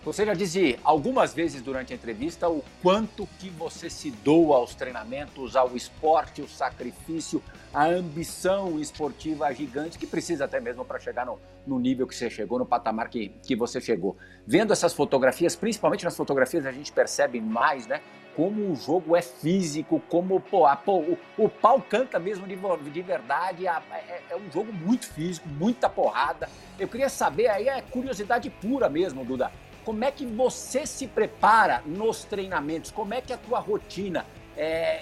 Você 0.07 0.25
já 0.25 0.33
disse 0.33 0.79
algumas 0.85 1.33
vezes 1.33 1.61
durante 1.61 1.91
a 1.91 1.95
entrevista 1.97 2.47
o 2.47 2.63
quanto 2.81 3.27
que 3.37 3.49
você 3.49 3.89
se 3.89 4.09
doa 4.09 4.55
aos 4.55 4.73
treinamentos, 4.73 5.53
ao 5.53 5.75
esporte, 5.75 6.41
o 6.41 6.47
sacrifício, 6.47 7.43
a 7.73 7.87
ambição 7.87 8.79
esportiva 8.79 9.53
gigante 9.53 9.99
que 9.99 10.07
precisa 10.07 10.45
até 10.45 10.61
mesmo 10.61 10.85
para 10.85 10.97
chegar 10.97 11.25
no, 11.25 11.37
no, 11.67 11.77
nível 11.77 12.07
que 12.07 12.15
você 12.15 12.29
chegou, 12.29 12.57
no 12.57 12.65
patamar 12.65 13.09
que, 13.09 13.33
que 13.43 13.53
você 13.53 13.81
chegou. 13.81 14.15
Vendo 14.45 14.71
essas 14.71 14.93
fotografias, 14.93 15.57
principalmente 15.57 16.05
nas 16.05 16.15
fotografias 16.15 16.65
a 16.65 16.71
gente 16.71 16.89
percebe 16.89 17.41
mais, 17.41 17.85
né? 17.85 17.99
Como 18.33 18.71
o 18.71 18.75
jogo 18.77 19.13
é 19.13 19.21
físico, 19.21 20.01
como 20.07 20.39
pô, 20.39 20.65
a, 20.65 20.77
pô, 20.77 20.99
o, 20.99 21.17
o 21.37 21.49
pau 21.49 21.81
canta 21.81 22.17
mesmo 22.17 22.47
de, 22.47 22.55
de 22.91 23.01
verdade, 23.01 23.67
a, 23.67 23.83
é, 23.91 24.21
é 24.29 24.37
um 24.37 24.49
jogo 24.49 24.71
muito 24.71 25.05
físico, 25.05 25.49
muita 25.49 25.89
porrada. 25.89 26.47
Eu 26.79 26.87
queria 26.87 27.09
saber, 27.09 27.49
aí 27.49 27.67
é 27.67 27.81
curiosidade 27.81 28.49
pura 28.49 28.87
mesmo, 28.87 29.25
Duda 29.25 29.51
como 29.87 30.03
é 30.03 30.11
que 30.11 30.25
você 30.25 30.85
se 30.85 31.07
prepara 31.07 31.81
nos 31.85 32.25
treinamentos? 32.25 32.91
Como 32.91 33.13
é 33.13 33.21
que 33.21 33.31
é 33.31 33.37
a 33.37 33.39
tua 33.39 33.57
rotina? 33.57 34.25
É, 34.57 35.01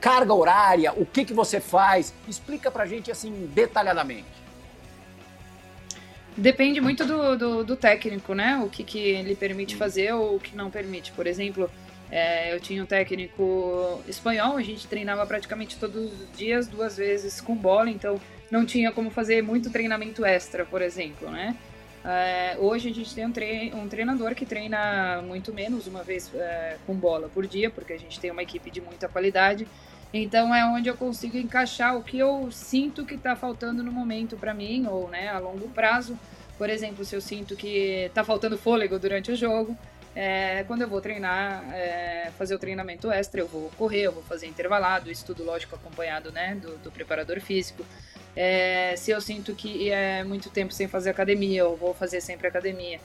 carga 0.00 0.32
horária, 0.32 0.92
o 0.92 1.04
que, 1.04 1.24
que 1.24 1.34
você 1.34 1.58
faz? 1.58 2.14
Explica 2.28 2.70
pra 2.70 2.86
gente 2.86 3.10
assim 3.10 3.50
detalhadamente. 3.52 4.28
Depende 6.36 6.80
muito 6.80 7.04
do, 7.04 7.36
do, 7.36 7.64
do 7.64 7.74
técnico, 7.74 8.34
né? 8.34 8.62
O 8.64 8.68
que, 8.68 8.84
que 8.84 9.00
ele 9.00 9.34
permite 9.34 9.74
fazer 9.74 10.12
ou 10.12 10.36
o 10.36 10.38
que 10.38 10.54
não 10.54 10.70
permite. 10.70 11.10
Por 11.10 11.26
exemplo, 11.26 11.68
é, 12.08 12.54
eu 12.54 12.60
tinha 12.60 12.80
um 12.80 12.86
técnico 12.86 14.00
espanhol, 14.06 14.58
a 14.58 14.62
gente 14.62 14.86
treinava 14.86 15.26
praticamente 15.26 15.76
todos 15.76 16.12
os 16.12 16.36
dias, 16.36 16.68
duas 16.68 16.96
vezes 16.96 17.40
com 17.40 17.56
bola, 17.56 17.90
então 17.90 18.20
não 18.48 18.64
tinha 18.64 18.92
como 18.92 19.10
fazer 19.10 19.42
muito 19.42 19.70
treinamento 19.70 20.24
extra, 20.24 20.64
por 20.64 20.80
exemplo, 20.80 21.28
né? 21.32 21.56
É, 22.04 22.56
hoje 22.58 22.88
a 22.88 22.94
gente 22.94 23.14
tem 23.14 23.26
um, 23.26 23.32
tre 23.32 23.72
um, 23.74 23.88
treinador 23.88 24.34
que 24.34 24.46
treina 24.46 25.20
muito 25.22 25.52
menos, 25.52 25.86
uma 25.86 26.02
vez 26.02 26.30
é, 26.34 26.76
com 26.86 26.94
bola 26.94 27.28
por 27.28 27.46
dia, 27.46 27.70
porque 27.70 27.92
a 27.92 27.98
gente 27.98 28.18
tem 28.18 28.30
uma 28.30 28.42
equipe 28.42 28.70
de 28.70 28.80
muita 28.80 29.08
qualidade. 29.08 29.68
Então 30.12 30.54
é 30.54 30.64
onde 30.64 30.88
eu 30.88 30.96
consigo 30.96 31.36
encaixar 31.36 31.96
o 31.96 32.02
que 32.02 32.18
eu 32.18 32.50
sinto 32.50 33.04
que 33.04 33.14
está 33.14 33.36
faltando 33.36 33.82
no 33.82 33.92
momento 33.92 34.36
para 34.36 34.54
mim, 34.54 34.86
ou 34.86 35.08
né, 35.08 35.28
a 35.28 35.38
longo 35.38 35.68
prazo. 35.68 36.18
Por 36.56 36.68
exemplo, 36.68 37.04
se 37.04 37.14
eu 37.14 37.20
sinto 37.20 37.54
que 37.54 38.06
está 38.06 38.24
faltando 38.24 38.58
fôlego 38.58 38.98
durante 38.98 39.30
o 39.30 39.36
jogo, 39.36 39.76
é, 40.14 40.64
quando 40.64 40.82
eu 40.82 40.88
vou 40.88 41.00
treinar, 41.00 41.64
é, 41.72 42.30
fazer 42.36 42.54
o 42.54 42.58
treinamento 42.58 43.10
extra, 43.10 43.40
eu 43.40 43.46
vou 43.46 43.70
correr, 43.78 44.02
eu 44.02 44.12
vou 44.12 44.22
fazer 44.22 44.46
intervalado, 44.46 45.10
isso 45.10 45.24
tudo 45.24 45.44
lógico 45.44 45.76
acompanhado 45.76 46.32
né, 46.32 46.56
do, 46.56 46.76
do 46.78 46.90
preparador 46.90 47.40
físico. 47.40 47.84
É, 48.36 48.94
se 48.96 49.10
eu 49.10 49.20
sinto 49.20 49.54
que 49.54 49.90
é 49.90 50.22
muito 50.24 50.50
tempo 50.50 50.72
sem 50.72 50.86
fazer 50.86 51.10
academia, 51.10 51.60
eu 51.60 51.76
vou 51.76 51.92
fazer 51.94 52.20
sempre 52.20 52.46
academia. 52.46 53.00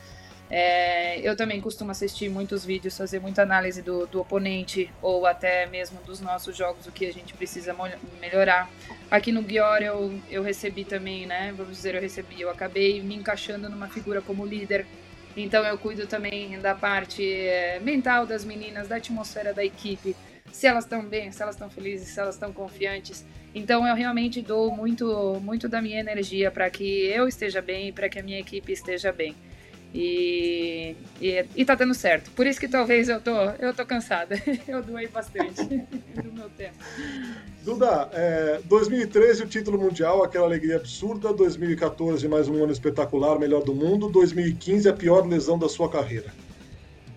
É, 0.50 1.20
eu 1.28 1.36
também 1.36 1.60
costumo 1.60 1.90
assistir 1.90 2.30
muitos 2.30 2.64
vídeos, 2.64 2.96
fazer 2.96 3.20
muita 3.20 3.42
análise 3.42 3.82
do, 3.82 4.06
do, 4.06 4.22
oponente 4.22 4.92
ou 5.02 5.26
até 5.26 5.66
mesmo 5.66 6.00
dos 6.06 6.22
nossos 6.22 6.56
jogos, 6.56 6.86
o 6.86 6.92
que 6.92 7.06
a 7.08 7.12
gente 7.12 7.34
precisa 7.34 7.76
melhorar. 8.22 8.70
Aqui 9.10 9.32
no 9.32 9.42
Guior 9.42 9.82
eu, 9.82 10.20
eu 10.30 10.44
recebi 10.44 10.86
também, 10.86 11.26
né? 11.26 11.52
Vamos 11.58 11.76
dizer, 11.76 11.96
eu 11.96 12.02
recebi, 12.02 12.40
eu 12.40 12.50
acabei 12.52 13.02
me 13.02 13.16
encaixando 13.16 13.68
numa 13.70 13.88
figura 13.88 14.22
como 14.22 14.46
líder. 14.46 14.86
Então 15.36 15.66
eu 15.66 15.78
cuido 15.78 16.06
também 16.06 16.60
da 16.60 16.76
parte 16.76 17.24
é, 17.28 17.80
mental 17.80 18.26
das 18.28 18.46
meninas, 18.46 18.88
da 18.88 18.98
atmosfera 18.98 19.52
da 19.52 19.66
equipe, 19.66 20.16
se 20.56 20.66
elas 20.68 20.86
estão 20.86 21.04
bem, 21.04 21.34
se 21.34 21.42
elas 21.44 21.56
estão 21.56 21.70
felizes, 21.70 22.08
se 22.08 22.18
elas 22.18 22.36
estão 22.36 22.54
confiantes. 22.54 23.26
Então 23.54 23.86
eu 23.86 23.94
realmente 23.94 24.42
dou 24.42 24.72
muito, 24.72 25.38
muito 25.42 25.68
da 25.68 25.82
minha 25.82 26.00
energia 26.00 26.50
para 26.50 26.70
que 26.70 27.08
eu 27.08 27.28
esteja 27.28 27.62
bem, 27.62 27.92
para 27.92 28.08
que 28.08 28.20
a 28.20 28.24
minha 28.24 28.40
equipe 28.40 28.72
esteja 28.72 29.12
bem. 29.12 29.36
E, 29.94 30.96
e, 31.22 31.46
e, 31.58 31.66
tá 31.66 31.76
dando 31.76 31.94
certo. 31.94 32.32
Por 32.32 32.48
isso 32.48 32.58
que 32.58 32.70
talvez 32.70 33.10
eu 33.10 33.20
tô, 33.20 33.36
eu 33.60 33.74
tô 33.74 33.86
cansada. 33.86 34.42
Eu 34.68 34.82
doei 34.82 35.08
bastante 35.08 35.64
do 36.24 36.34
meu 36.34 36.50
tempo. 36.50 36.78
Duda, 37.64 38.10
é, 38.14 38.60
2013 38.66 39.44
o 39.44 39.48
título 39.48 39.78
mundial, 39.78 40.24
aquela 40.24 40.46
alegria 40.46 40.78
absurda. 40.78 41.34
2014 41.34 42.28
mais 42.28 42.50
um 42.50 42.62
ano 42.62 42.74
espetacular, 42.74 43.40
melhor 43.40 43.64
do 43.64 43.74
mundo. 43.74 44.10
2015 44.10 44.90
a 44.90 44.94
pior 44.94 45.26
lesão 45.26 45.58
da 45.58 45.70
sua 45.70 45.90
carreira. 45.90 46.45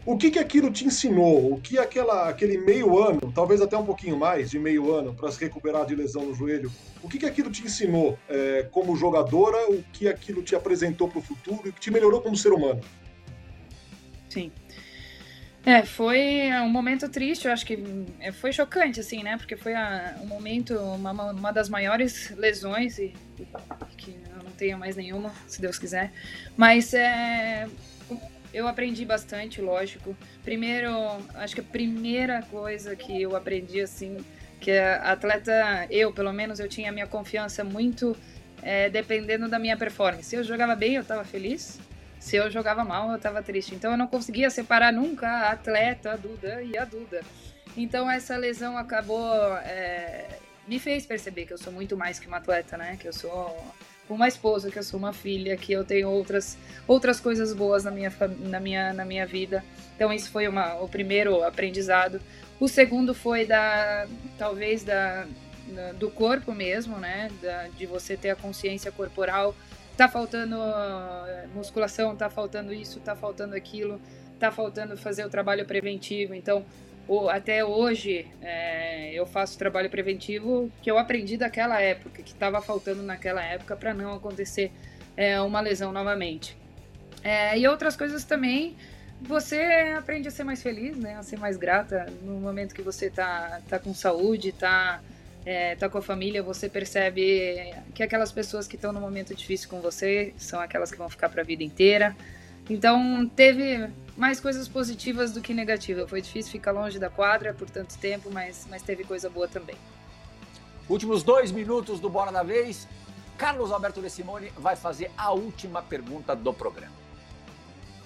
O 0.08 0.16
que, 0.16 0.30
que 0.30 0.38
aquilo 0.38 0.70
te 0.70 0.86
ensinou? 0.86 1.52
O 1.52 1.60
que 1.60 1.78
aquela, 1.78 2.30
aquele 2.30 2.56
meio 2.56 2.98
ano, 2.98 3.30
talvez 3.30 3.60
até 3.60 3.76
um 3.76 3.84
pouquinho 3.84 4.16
mais 4.16 4.48
de 4.50 4.58
meio 4.58 4.90
ano, 4.90 5.12
para 5.12 5.30
se 5.30 5.38
recuperar 5.38 5.84
de 5.84 5.94
lesão 5.94 6.24
no 6.24 6.34
joelho, 6.34 6.72
o 7.02 7.08
que, 7.10 7.18
que 7.18 7.26
aquilo 7.26 7.50
te 7.50 7.62
ensinou 7.62 8.18
é, 8.26 8.66
como 8.70 8.96
jogadora? 8.96 9.70
O 9.70 9.82
que 9.92 10.08
aquilo 10.08 10.42
te 10.42 10.56
apresentou 10.56 11.10
para 11.10 11.18
o 11.18 11.22
futuro 11.22 11.68
o 11.68 11.72
que 11.74 11.78
te 11.78 11.90
melhorou 11.90 12.22
como 12.22 12.34
ser 12.38 12.54
humano? 12.54 12.80
Sim. 14.30 14.50
É, 15.66 15.82
foi 15.82 16.50
um 16.54 16.70
momento 16.70 17.06
triste, 17.10 17.46
eu 17.46 17.52
acho 17.52 17.66
que 17.66 17.78
é, 18.18 18.32
foi 18.32 18.50
chocante, 18.50 19.00
assim, 19.00 19.22
né? 19.22 19.36
Porque 19.36 19.58
foi 19.58 19.74
a, 19.74 20.18
um 20.22 20.26
momento, 20.26 20.72
uma, 20.72 21.12
uma 21.32 21.52
das 21.52 21.68
maiores 21.68 22.30
lesões, 22.30 22.98
e, 22.98 23.12
que 23.98 24.16
eu 24.34 24.42
não 24.42 24.52
tenho 24.52 24.78
mais 24.78 24.96
nenhuma, 24.96 25.34
se 25.46 25.60
Deus 25.60 25.78
quiser. 25.78 26.14
Mas 26.56 26.94
é, 26.94 27.68
eu 28.52 28.66
aprendi 28.66 29.04
bastante, 29.04 29.60
lógico. 29.60 30.16
Primeiro, 30.42 30.90
acho 31.34 31.54
que 31.54 31.60
a 31.60 31.64
primeira 31.64 32.42
coisa 32.42 32.96
que 32.96 33.22
eu 33.22 33.36
aprendi, 33.36 33.80
assim, 33.80 34.16
que 34.60 34.70
atleta, 34.78 35.86
eu 35.90 36.12
pelo 36.12 36.32
menos, 36.32 36.58
eu 36.58 36.68
tinha 36.68 36.90
minha 36.90 37.06
confiança 37.06 37.62
muito 37.62 38.16
é, 38.62 38.88
dependendo 38.88 39.48
da 39.48 39.58
minha 39.58 39.76
performance. 39.76 40.24
Se 40.28 40.36
eu 40.36 40.44
jogava 40.44 40.74
bem, 40.74 40.94
eu 40.94 41.02
estava 41.02 41.24
feliz. 41.24 41.78
Se 42.18 42.36
eu 42.36 42.50
jogava 42.50 42.84
mal, 42.84 43.10
eu 43.10 43.16
estava 43.16 43.42
triste. 43.42 43.74
Então 43.74 43.92
eu 43.92 43.96
não 43.96 44.06
conseguia 44.06 44.50
separar 44.50 44.92
nunca 44.92 45.28
a 45.28 45.52
atleta, 45.52 46.12
a 46.12 46.16
Duda 46.16 46.62
e 46.62 46.76
a 46.76 46.84
Duda. 46.84 47.20
Então 47.76 48.10
essa 48.10 48.36
lesão 48.36 48.76
acabou. 48.76 49.56
É, 49.58 50.26
me 50.66 50.78
fez 50.78 51.06
perceber 51.06 51.46
que 51.46 51.52
eu 51.52 51.58
sou 51.58 51.72
muito 51.72 51.96
mais 51.96 52.18
que 52.18 52.26
uma 52.26 52.38
atleta, 52.38 52.76
né? 52.76 52.96
Que 52.98 53.06
eu 53.08 53.12
sou 53.12 53.56
uma 54.14 54.28
esposa, 54.28 54.70
que 54.70 54.78
eu 54.78 54.82
sou 54.82 54.98
uma 54.98 55.12
filha, 55.12 55.56
que 55.56 55.72
eu 55.72 55.84
tenho 55.84 56.08
outras, 56.08 56.56
outras 56.86 57.20
coisas 57.20 57.52
boas 57.52 57.84
na 57.84 57.90
minha, 57.90 58.12
na, 58.40 58.60
minha, 58.60 58.92
na 58.92 59.04
minha 59.04 59.26
vida. 59.26 59.64
Então 59.94 60.12
isso 60.12 60.30
foi 60.30 60.46
uma, 60.48 60.74
o 60.74 60.88
primeiro 60.88 61.42
aprendizado. 61.42 62.20
O 62.60 62.68
segundo 62.68 63.14
foi 63.14 63.44
da 63.44 64.06
talvez 64.36 64.82
da, 64.82 65.26
da 65.68 65.92
do 65.92 66.10
corpo 66.10 66.52
mesmo, 66.52 66.96
né? 66.98 67.30
Da, 67.40 67.68
de 67.68 67.86
você 67.86 68.16
ter 68.16 68.30
a 68.30 68.36
consciência 68.36 68.90
corporal. 68.90 69.54
Tá 69.96 70.08
faltando 70.08 70.56
eh, 70.56 71.46
musculação, 71.54 72.14
tá 72.14 72.30
faltando 72.30 72.72
isso, 72.72 73.00
tá 73.00 73.16
faltando 73.16 73.56
aquilo, 73.56 74.00
tá 74.38 74.52
faltando 74.52 74.96
fazer 74.96 75.24
o 75.24 75.28
trabalho 75.28 75.64
preventivo. 75.66 76.34
Então 76.34 76.64
até 77.30 77.64
hoje 77.64 78.26
é, 78.42 79.12
eu 79.14 79.24
faço 79.24 79.58
trabalho 79.58 79.88
preventivo 79.88 80.70
que 80.82 80.90
eu 80.90 80.98
aprendi 80.98 81.36
daquela 81.36 81.80
época, 81.80 82.22
que 82.22 82.32
estava 82.32 82.60
faltando 82.60 83.02
naquela 83.02 83.42
época 83.42 83.74
para 83.76 83.94
não 83.94 84.14
acontecer 84.14 84.70
é, 85.16 85.40
uma 85.40 85.60
lesão 85.60 85.90
novamente. 85.90 86.56
É, 87.24 87.58
e 87.58 87.66
outras 87.66 87.96
coisas 87.96 88.24
também, 88.24 88.76
você 89.20 89.58
aprende 89.96 90.28
a 90.28 90.30
ser 90.30 90.44
mais 90.44 90.62
feliz, 90.62 90.96
né, 90.96 91.16
a 91.16 91.22
ser 91.22 91.38
mais 91.38 91.56
grata 91.56 92.06
no 92.22 92.34
momento 92.34 92.74
que 92.74 92.82
você 92.82 93.10
tá, 93.10 93.60
tá 93.68 93.78
com 93.78 93.92
saúde, 93.94 94.52
tá, 94.52 95.00
é, 95.44 95.74
tá 95.76 95.88
com 95.88 95.98
a 95.98 96.02
família, 96.02 96.42
você 96.42 96.68
percebe 96.68 97.74
que 97.94 98.02
aquelas 98.02 98.30
pessoas 98.30 98.68
que 98.68 98.76
estão 98.76 98.92
no 98.92 99.00
momento 99.00 99.34
difícil 99.34 99.68
com 99.68 99.80
você 99.80 100.34
são 100.36 100.60
aquelas 100.60 100.92
que 100.92 100.98
vão 100.98 101.08
ficar 101.08 101.28
para 101.28 101.42
a 101.42 101.44
vida 101.44 101.64
inteira. 101.64 102.14
Então 102.70 103.26
teve 103.34 103.88
mais 104.18 104.40
coisas 104.40 104.66
positivas 104.66 105.32
do 105.32 105.40
que 105.40 105.54
negativas. 105.54 106.10
Foi 106.10 106.20
difícil 106.20 106.50
ficar 106.50 106.72
longe 106.72 106.98
da 106.98 107.08
quadra 107.08 107.54
por 107.54 107.70
tanto 107.70 107.96
tempo, 107.98 108.28
mas, 108.32 108.66
mas 108.68 108.82
teve 108.82 109.04
coisa 109.04 109.30
boa 109.30 109.46
também. 109.46 109.76
Últimos 110.88 111.22
dois 111.22 111.52
minutos 111.52 112.00
do 112.00 112.10
Bora 112.10 112.32
da 112.32 112.42
Vez. 112.42 112.88
Carlos 113.36 113.70
Alberto 113.70 114.02
De 114.02 114.10
Simone 114.10 114.50
vai 114.56 114.74
fazer 114.74 115.12
a 115.16 115.30
última 115.30 115.80
pergunta 115.80 116.34
do 116.34 116.52
programa. 116.52 116.92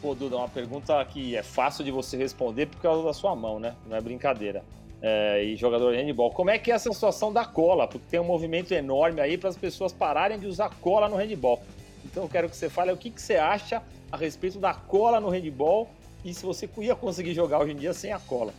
Pô, 0.03 0.15
Duda, 0.15 0.37
uma 0.37 0.49
pergunta 0.49 1.03
que 1.07 1.35
é 1.35 1.43
fácil 1.43 1.83
de 1.83 1.91
você 1.91 2.19
responder 2.19 2.67
por 2.67 2.83
causa 2.83 3.03
da 3.03 3.15
sua 3.15 3.35
mão, 3.35 3.59
né? 3.59 3.75
Não 3.89 3.97
é 3.97 4.01
brincadeira. 4.01 4.63
É, 5.01 5.43
e 5.43 5.57
jogador 5.57 5.93
de 5.93 6.03
handball. 6.03 6.31
Como 6.31 6.51
é 6.51 6.59
que 6.59 6.71
é 6.71 6.75
essa 6.75 6.93
situação 6.93 7.33
da 7.33 7.47
cola? 7.47 7.89
Porque 7.89 8.07
tem 8.11 8.21
um 8.21 8.25
movimento 8.25 8.73
enorme 8.73 9.23
aí 9.23 9.39
para 9.39 9.49
as 9.49 9.57
pessoas 9.57 9.93
pararem 9.95 10.39
de 10.39 10.47
usar 10.47 10.69
cola 10.83 11.09
no 11.09 11.17
handball. 11.17 11.63
Então 12.05 12.25
eu 12.25 12.29
quero 12.29 12.51
que 12.51 12.57
você 12.57 12.69
fale 12.69 12.93
o 12.93 12.97
que, 12.99 13.11
que 13.11 13.23
você 13.23 13.37
acha 13.37 13.83
a 14.11 14.17
respeito 14.19 14.59
da 14.59 14.75
cola 14.75 15.19
no 15.19 15.31
handball 15.31 15.89
e 16.25 16.33
se 16.33 16.45
você 16.45 16.69
ia 16.79 16.95
conseguir 16.95 17.35
jogar 17.35 17.61
hoje 17.61 17.73
em 17.73 17.77
dia 17.77 17.93
sem 17.93 18.13
a 18.13 18.19
cola. 18.19 18.55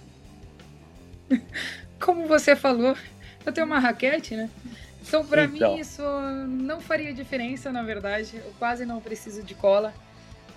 Como 2.00 2.28
você 2.28 2.56
falou, 2.56 2.96
eu 3.46 3.54
tenho 3.54 3.66
uma 3.66 3.80
raquete, 3.80 4.36
né? 4.36 4.50
Então, 5.02 5.26
para 5.26 5.46
então. 5.46 5.74
mim, 5.74 5.80
isso 5.80 6.02
não 6.48 6.80
faria 6.80 7.14
diferença, 7.14 7.72
na 7.72 7.84
verdade. 7.84 8.38
Eu 8.38 8.54
quase 8.58 8.86
não 8.86 9.02
preciso 9.02 9.44
de 9.44 9.54
cola. 9.54 9.94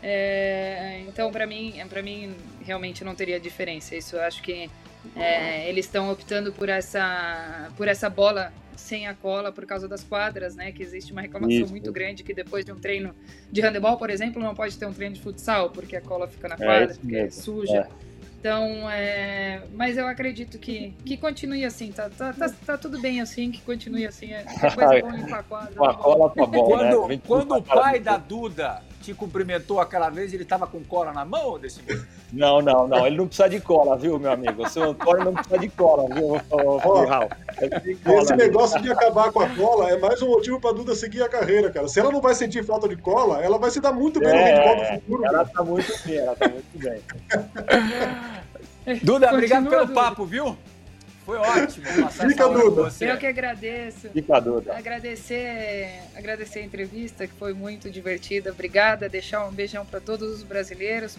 É, 0.03 1.03
então, 1.09 1.33
para 1.33 1.47
mim, 1.47 1.75
para 1.89 2.03
mim, 2.03 2.35
realmente 2.65 3.03
não 3.03 3.15
teria 3.15 3.41
diferença. 3.41 3.97
Isso 3.97 4.17
eu 4.17 4.23
acho 4.23 4.43
que 4.43 4.71
é, 5.15 5.69
eles 5.69 5.85
estão 5.85 6.11
optando 6.11 6.53
por 6.53 6.69
essa, 6.69 7.71
por 7.77 7.89
essa 7.89 8.09
bola 8.09 8.53
sem 8.77 9.07
a 9.07 9.15
cola 9.15 9.51
por 9.51 9.67
causa 9.67 9.89
das 9.89 10.05
quadras, 10.05 10.55
né? 10.55 10.71
Que 10.71 10.83
existe 10.83 11.13
uma 11.13 11.21
reclamação 11.21 11.63
Isso. 11.63 11.71
muito 11.71 11.91
grande 11.93 12.23
que 12.23 12.33
depois 12.33 12.65
de 12.65 12.73
um 12.73 12.77
treino 12.77 13.15
de 13.51 13.61
handebol, 13.61 13.97
por 13.97 14.11
exemplo, 14.11 14.41
não 14.41 14.55
pode 14.55 14.79
ter 14.79 14.87
um 14.87 14.93
treino 14.93 15.15
de 15.15 15.21
futsal 15.21 15.71
porque 15.71 15.97
a 15.97 16.01
cola 16.01 16.29
fica 16.29 16.49
na 16.49 16.55
é 16.55 16.59
quadra, 16.59 16.93
é 16.93 16.97
porque 16.97 17.17
é 17.17 17.31
suja. 17.31 17.89
É. 18.03 18.07
Então, 18.39 18.89
é... 18.91 19.63
mas 19.75 19.97
eu 19.97 20.07
acredito 20.07 20.59
que, 20.59 20.95
que 21.05 21.17
continue 21.17 21.65
assim, 21.65 21.91
tá, 21.91 22.09
tá, 22.09 22.33
tá, 22.33 22.49
tá 22.65 22.79
tudo 22.79 23.01
bem 23.01 23.21
assim, 23.21 23.51
que 23.51 23.61
continue 23.63 24.07
assim. 24.07 24.33
É 24.33 24.45
coisa 24.45 25.01
bom 25.03 25.11
limpar 25.11 25.41
a 25.41 25.43
quadra. 25.43 25.75
Com 25.75 25.85
a 25.85 25.95
cola 25.95 26.31
tá 26.31 26.47
bom, 26.47 26.65
quando, 26.65 27.09
né? 27.09 27.21
Quando 27.27 27.57
o 27.57 27.63
pai 27.63 27.99
da 27.99 28.19
Duda 28.19 28.83
te 29.07 29.15
cumprimentou 29.15 29.81
aquela 29.81 30.11
vez, 30.11 30.33
ele 30.33 30.43
estava 30.43 30.67
com 30.67 30.83
cola 30.83 31.13
na 31.13 31.25
mão 31.25 31.59
desse 31.59 31.81
Não, 32.33 32.61
não, 32.61 32.89
não. 32.89 33.07
Ele 33.07 33.17
não 33.17 33.29
precisa 33.29 33.49
de 33.49 33.61
cola, 33.61 33.97
viu, 33.97 34.19
meu 34.19 34.33
amigo? 34.33 34.65
O 34.65 34.69
seu 34.69 34.91
Antônio 34.91 35.27
não 35.27 35.35
precisa 35.35 35.59
de 35.59 35.69
cola, 35.69 36.13
viu, 36.13 36.41
Raul? 37.07 37.29
Esse 38.21 38.35
negócio 38.35 38.83
de 38.83 38.91
acabar 38.91 39.31
com 39.31 39.41
a 39.41 39.49
cola 39.51 39.91
é 39.91 39.99
mais 39.99 40.21
um 40.21 40.29
motivo 40.29 40.61
para 40.61 40.73
Duda 40.73 40.95
seguir 40.95 41.23
a 41.23 41.29
carreira, 41.29 41.71
cara. 41.71 41.87
Se 41.87 42.01
ela 42.01 42.11
não 42.11 42.21
vai 42.21 42.35
sentir 42.35 42.65
falta 42.65 42.89
de 42.89 42.97
cola, 42.97 43.41
ela 43.41 43.59
vai 43.59 43.71
se 43.71 43.81
dar 43.81 43.93
muito 43.93 44.19
bem 44.19 44.31
é, 44.31 44.33
no 44.33 44.59
handball 44.59 44.77
do 44.77 45.01
futuro. 45.01 45.25
Ela 45.25 45.43
está 45.43 45.63
muito 45.63 45.93
bem, 46.05 46.17
ela 46.17 46.33
está 46.33 46.49
muito 46.49 46.79
bem. 46.79 47.01
Duda, 49.03 49.33
obrigado 49.33 49.69
pelo 49.69 49.89
papo, 49.89 50.25
viu? 50.25 50.57
Foi 51.27 51.39
ótimo 51.39 51.85
passar 52.05 52.29
Fica, 52.29 52.49
Duda. 52.49 52.89
Eu 53.01 53.18
que 53.18 53.27
agradeço. 53.27 54.09
Fica, 54.11 54.39
Duda. 54.39 54.77
Agradecer, 54.77 56.01
agradecer 56.14 56.61
a 56.61 56.62
entrevista, 56.62 57.27
que 57.27 57.35
foi 57.35 57.53
muito 57.53 57.91
divertida. 57.91 58.53
Obrigada. 58.53 59.09
Deixar 59.09 59.45
um 59.45 59.51
beijão 59.51 59.85
para 59.85 59.99
todos 59.99 60.33
os 60.33 60.45
brasileiros, 60.45 61.18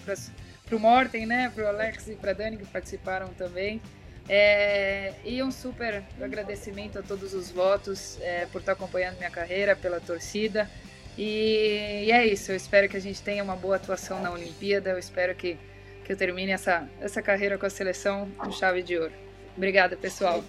para 0.66 0.76
o 0.78 0.80
Morten, 0.80 1.26
né, 1.26 1.52
para 1.54 1.66
o 1.66 1.68
Alex 1.68 2.08
e 2.08 2.16
para 2.16 2.32
a 2.32 2.34
Dani, 2.34 2.56
que 2.56 2.66
participaram 2.66 3.28
também. 3.38 3.82
É, 4.30 5.14
e 5.26 5.44
um 5.44 5.52
super 5.52 6.02
agradecimento 6.22 6.98
a 7.00 7.02
todos 7.02 7.34
os 7.34 7.52
votos 7.52 8.18
é, 8.22 8.46
por 8.46 8.60
estar 8.60 8.74
acompanhando 8.74 9.18
minha 9.18 9.30
carreira, 9.30 9.76
pela 9.76 10.00
torcida. 10.00 10.70
E, 11.18 12.06
e, 12.06 12.12
é 12.14 12.26
isso, 12.26 12.54
eu 12.54 12.56
espero 12.56 12.88
que 12.88 12.96
a 12.96 13.02
gente 13.02 13.22
tenha 13.22 13.44
uma 13.44 13.58
boa 13.58 13.76
atuação 13.76 14.22
na 14.22 14.32
Olimpíada. 14.32 14.92
Eu 14.92 15.00
espero 15.00 15.36
que, 15.36 15.58
que 16.06 16.14
eu 16.14 16.16
termine 16.16 16.54
essa, 16.54 16.88
essa 17.02 17.22
carreira 17.22 17.58
com 17.58 17.66
a 17.66 17.70
seleção 17.70 18.30
com 18.38 18.50
chave 18.54 18.82
de 18.82 18.98
ouro. 18.98 19.27
Obrigada, 19.58 19.98
pessoal. 19.98 20.44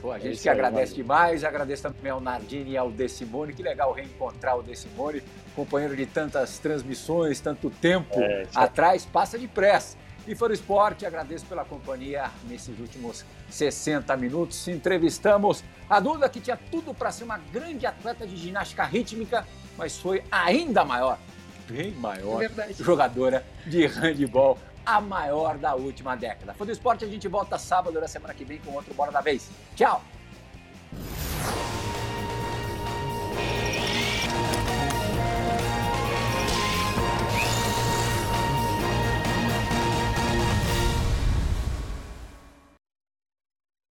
Pô, 0.00 0.12
a 0.12 0.18
gente 0.18 0.40
que 0.40 0.48
agradece 0.48 0.94
demais, 0.94 1.42
agradeço 1.42 1.84
também 1.84 2.12
ao 2.12 2.20
Nardini 2.20 2.72
e 2.72 2.76
ao 2.76 2.90
Decimone. 2.90 3.54
Que 3.54 3.62
legal 3.62 3.92
reencontrar 3.92 4.58
o 4.58 4.62
Decimone, 4.62 5.22
companheiro 5.54 5.96
de 5.96 6.04
tantas 6.04 6.58
transmissões, 6.58 7.40
tanto 7.40 7.70
tempo 7.70 8.20
é, 8.20 8.46
atrás, 8.54 9.06
passa 9.06 9.38
depressa. 9.38 9.96
E 10.28 10.34
for 10.34 10.50
esporte, 10.50 11.06
agradeço 11.06 11.46
pela 11.46 11.64
companhia 11.64 12.30
nesses 12.48 12.78
últimos 12.78 13.24
60 13.48 14.14
minutos. 14.16 14.68
Entrevistamos 14.68 15.64
a 15.88 15.98
Duda, 15.98 16.28
que 16.28 16.40
tinha 16.40 16.58
tudo 16.70 16.92
para 16.92 17.10
ser 17.12 17.24
uma 17.24 17.38
grande 17.38 17.86
atleta 17.86 18.26
de 18.26 18.36
ginástica 18.36 18.84
rítmica, 18.84 19.46
mas 19.78 19.96
foi 19.96 20.22
ainda 20.30 20.84
maior, 20.84 21.18
bem 21.68 21.92
maior, 21.92 22.42
é 22.42 22.72
jogadora 22.72 23.44
de 23.66 23.86
handball 23.86 24.58
a 24.86 25.00
maior 25.00 25.58
da 25.58 25.74
última 25.74 26.16
década. 26.16 26.54
Fã 26.54 26.64
do 26.64 26.70
Esporte, 26.70 27.04
a 27.04 27.08
gente 27.08 27.26
volta 27.26 27.58
sábado 27.58 28.00
na 28.00 28.06
semana 28.06 28.32
que 28.32 28.44
vem 28.44 28.58
com 28.58 28.70
outro 28.72 28.94
Bora 28.94 29.10
da 29.10 29.20
Vez. 29.20 29.50
Tchau! 29.74 30.00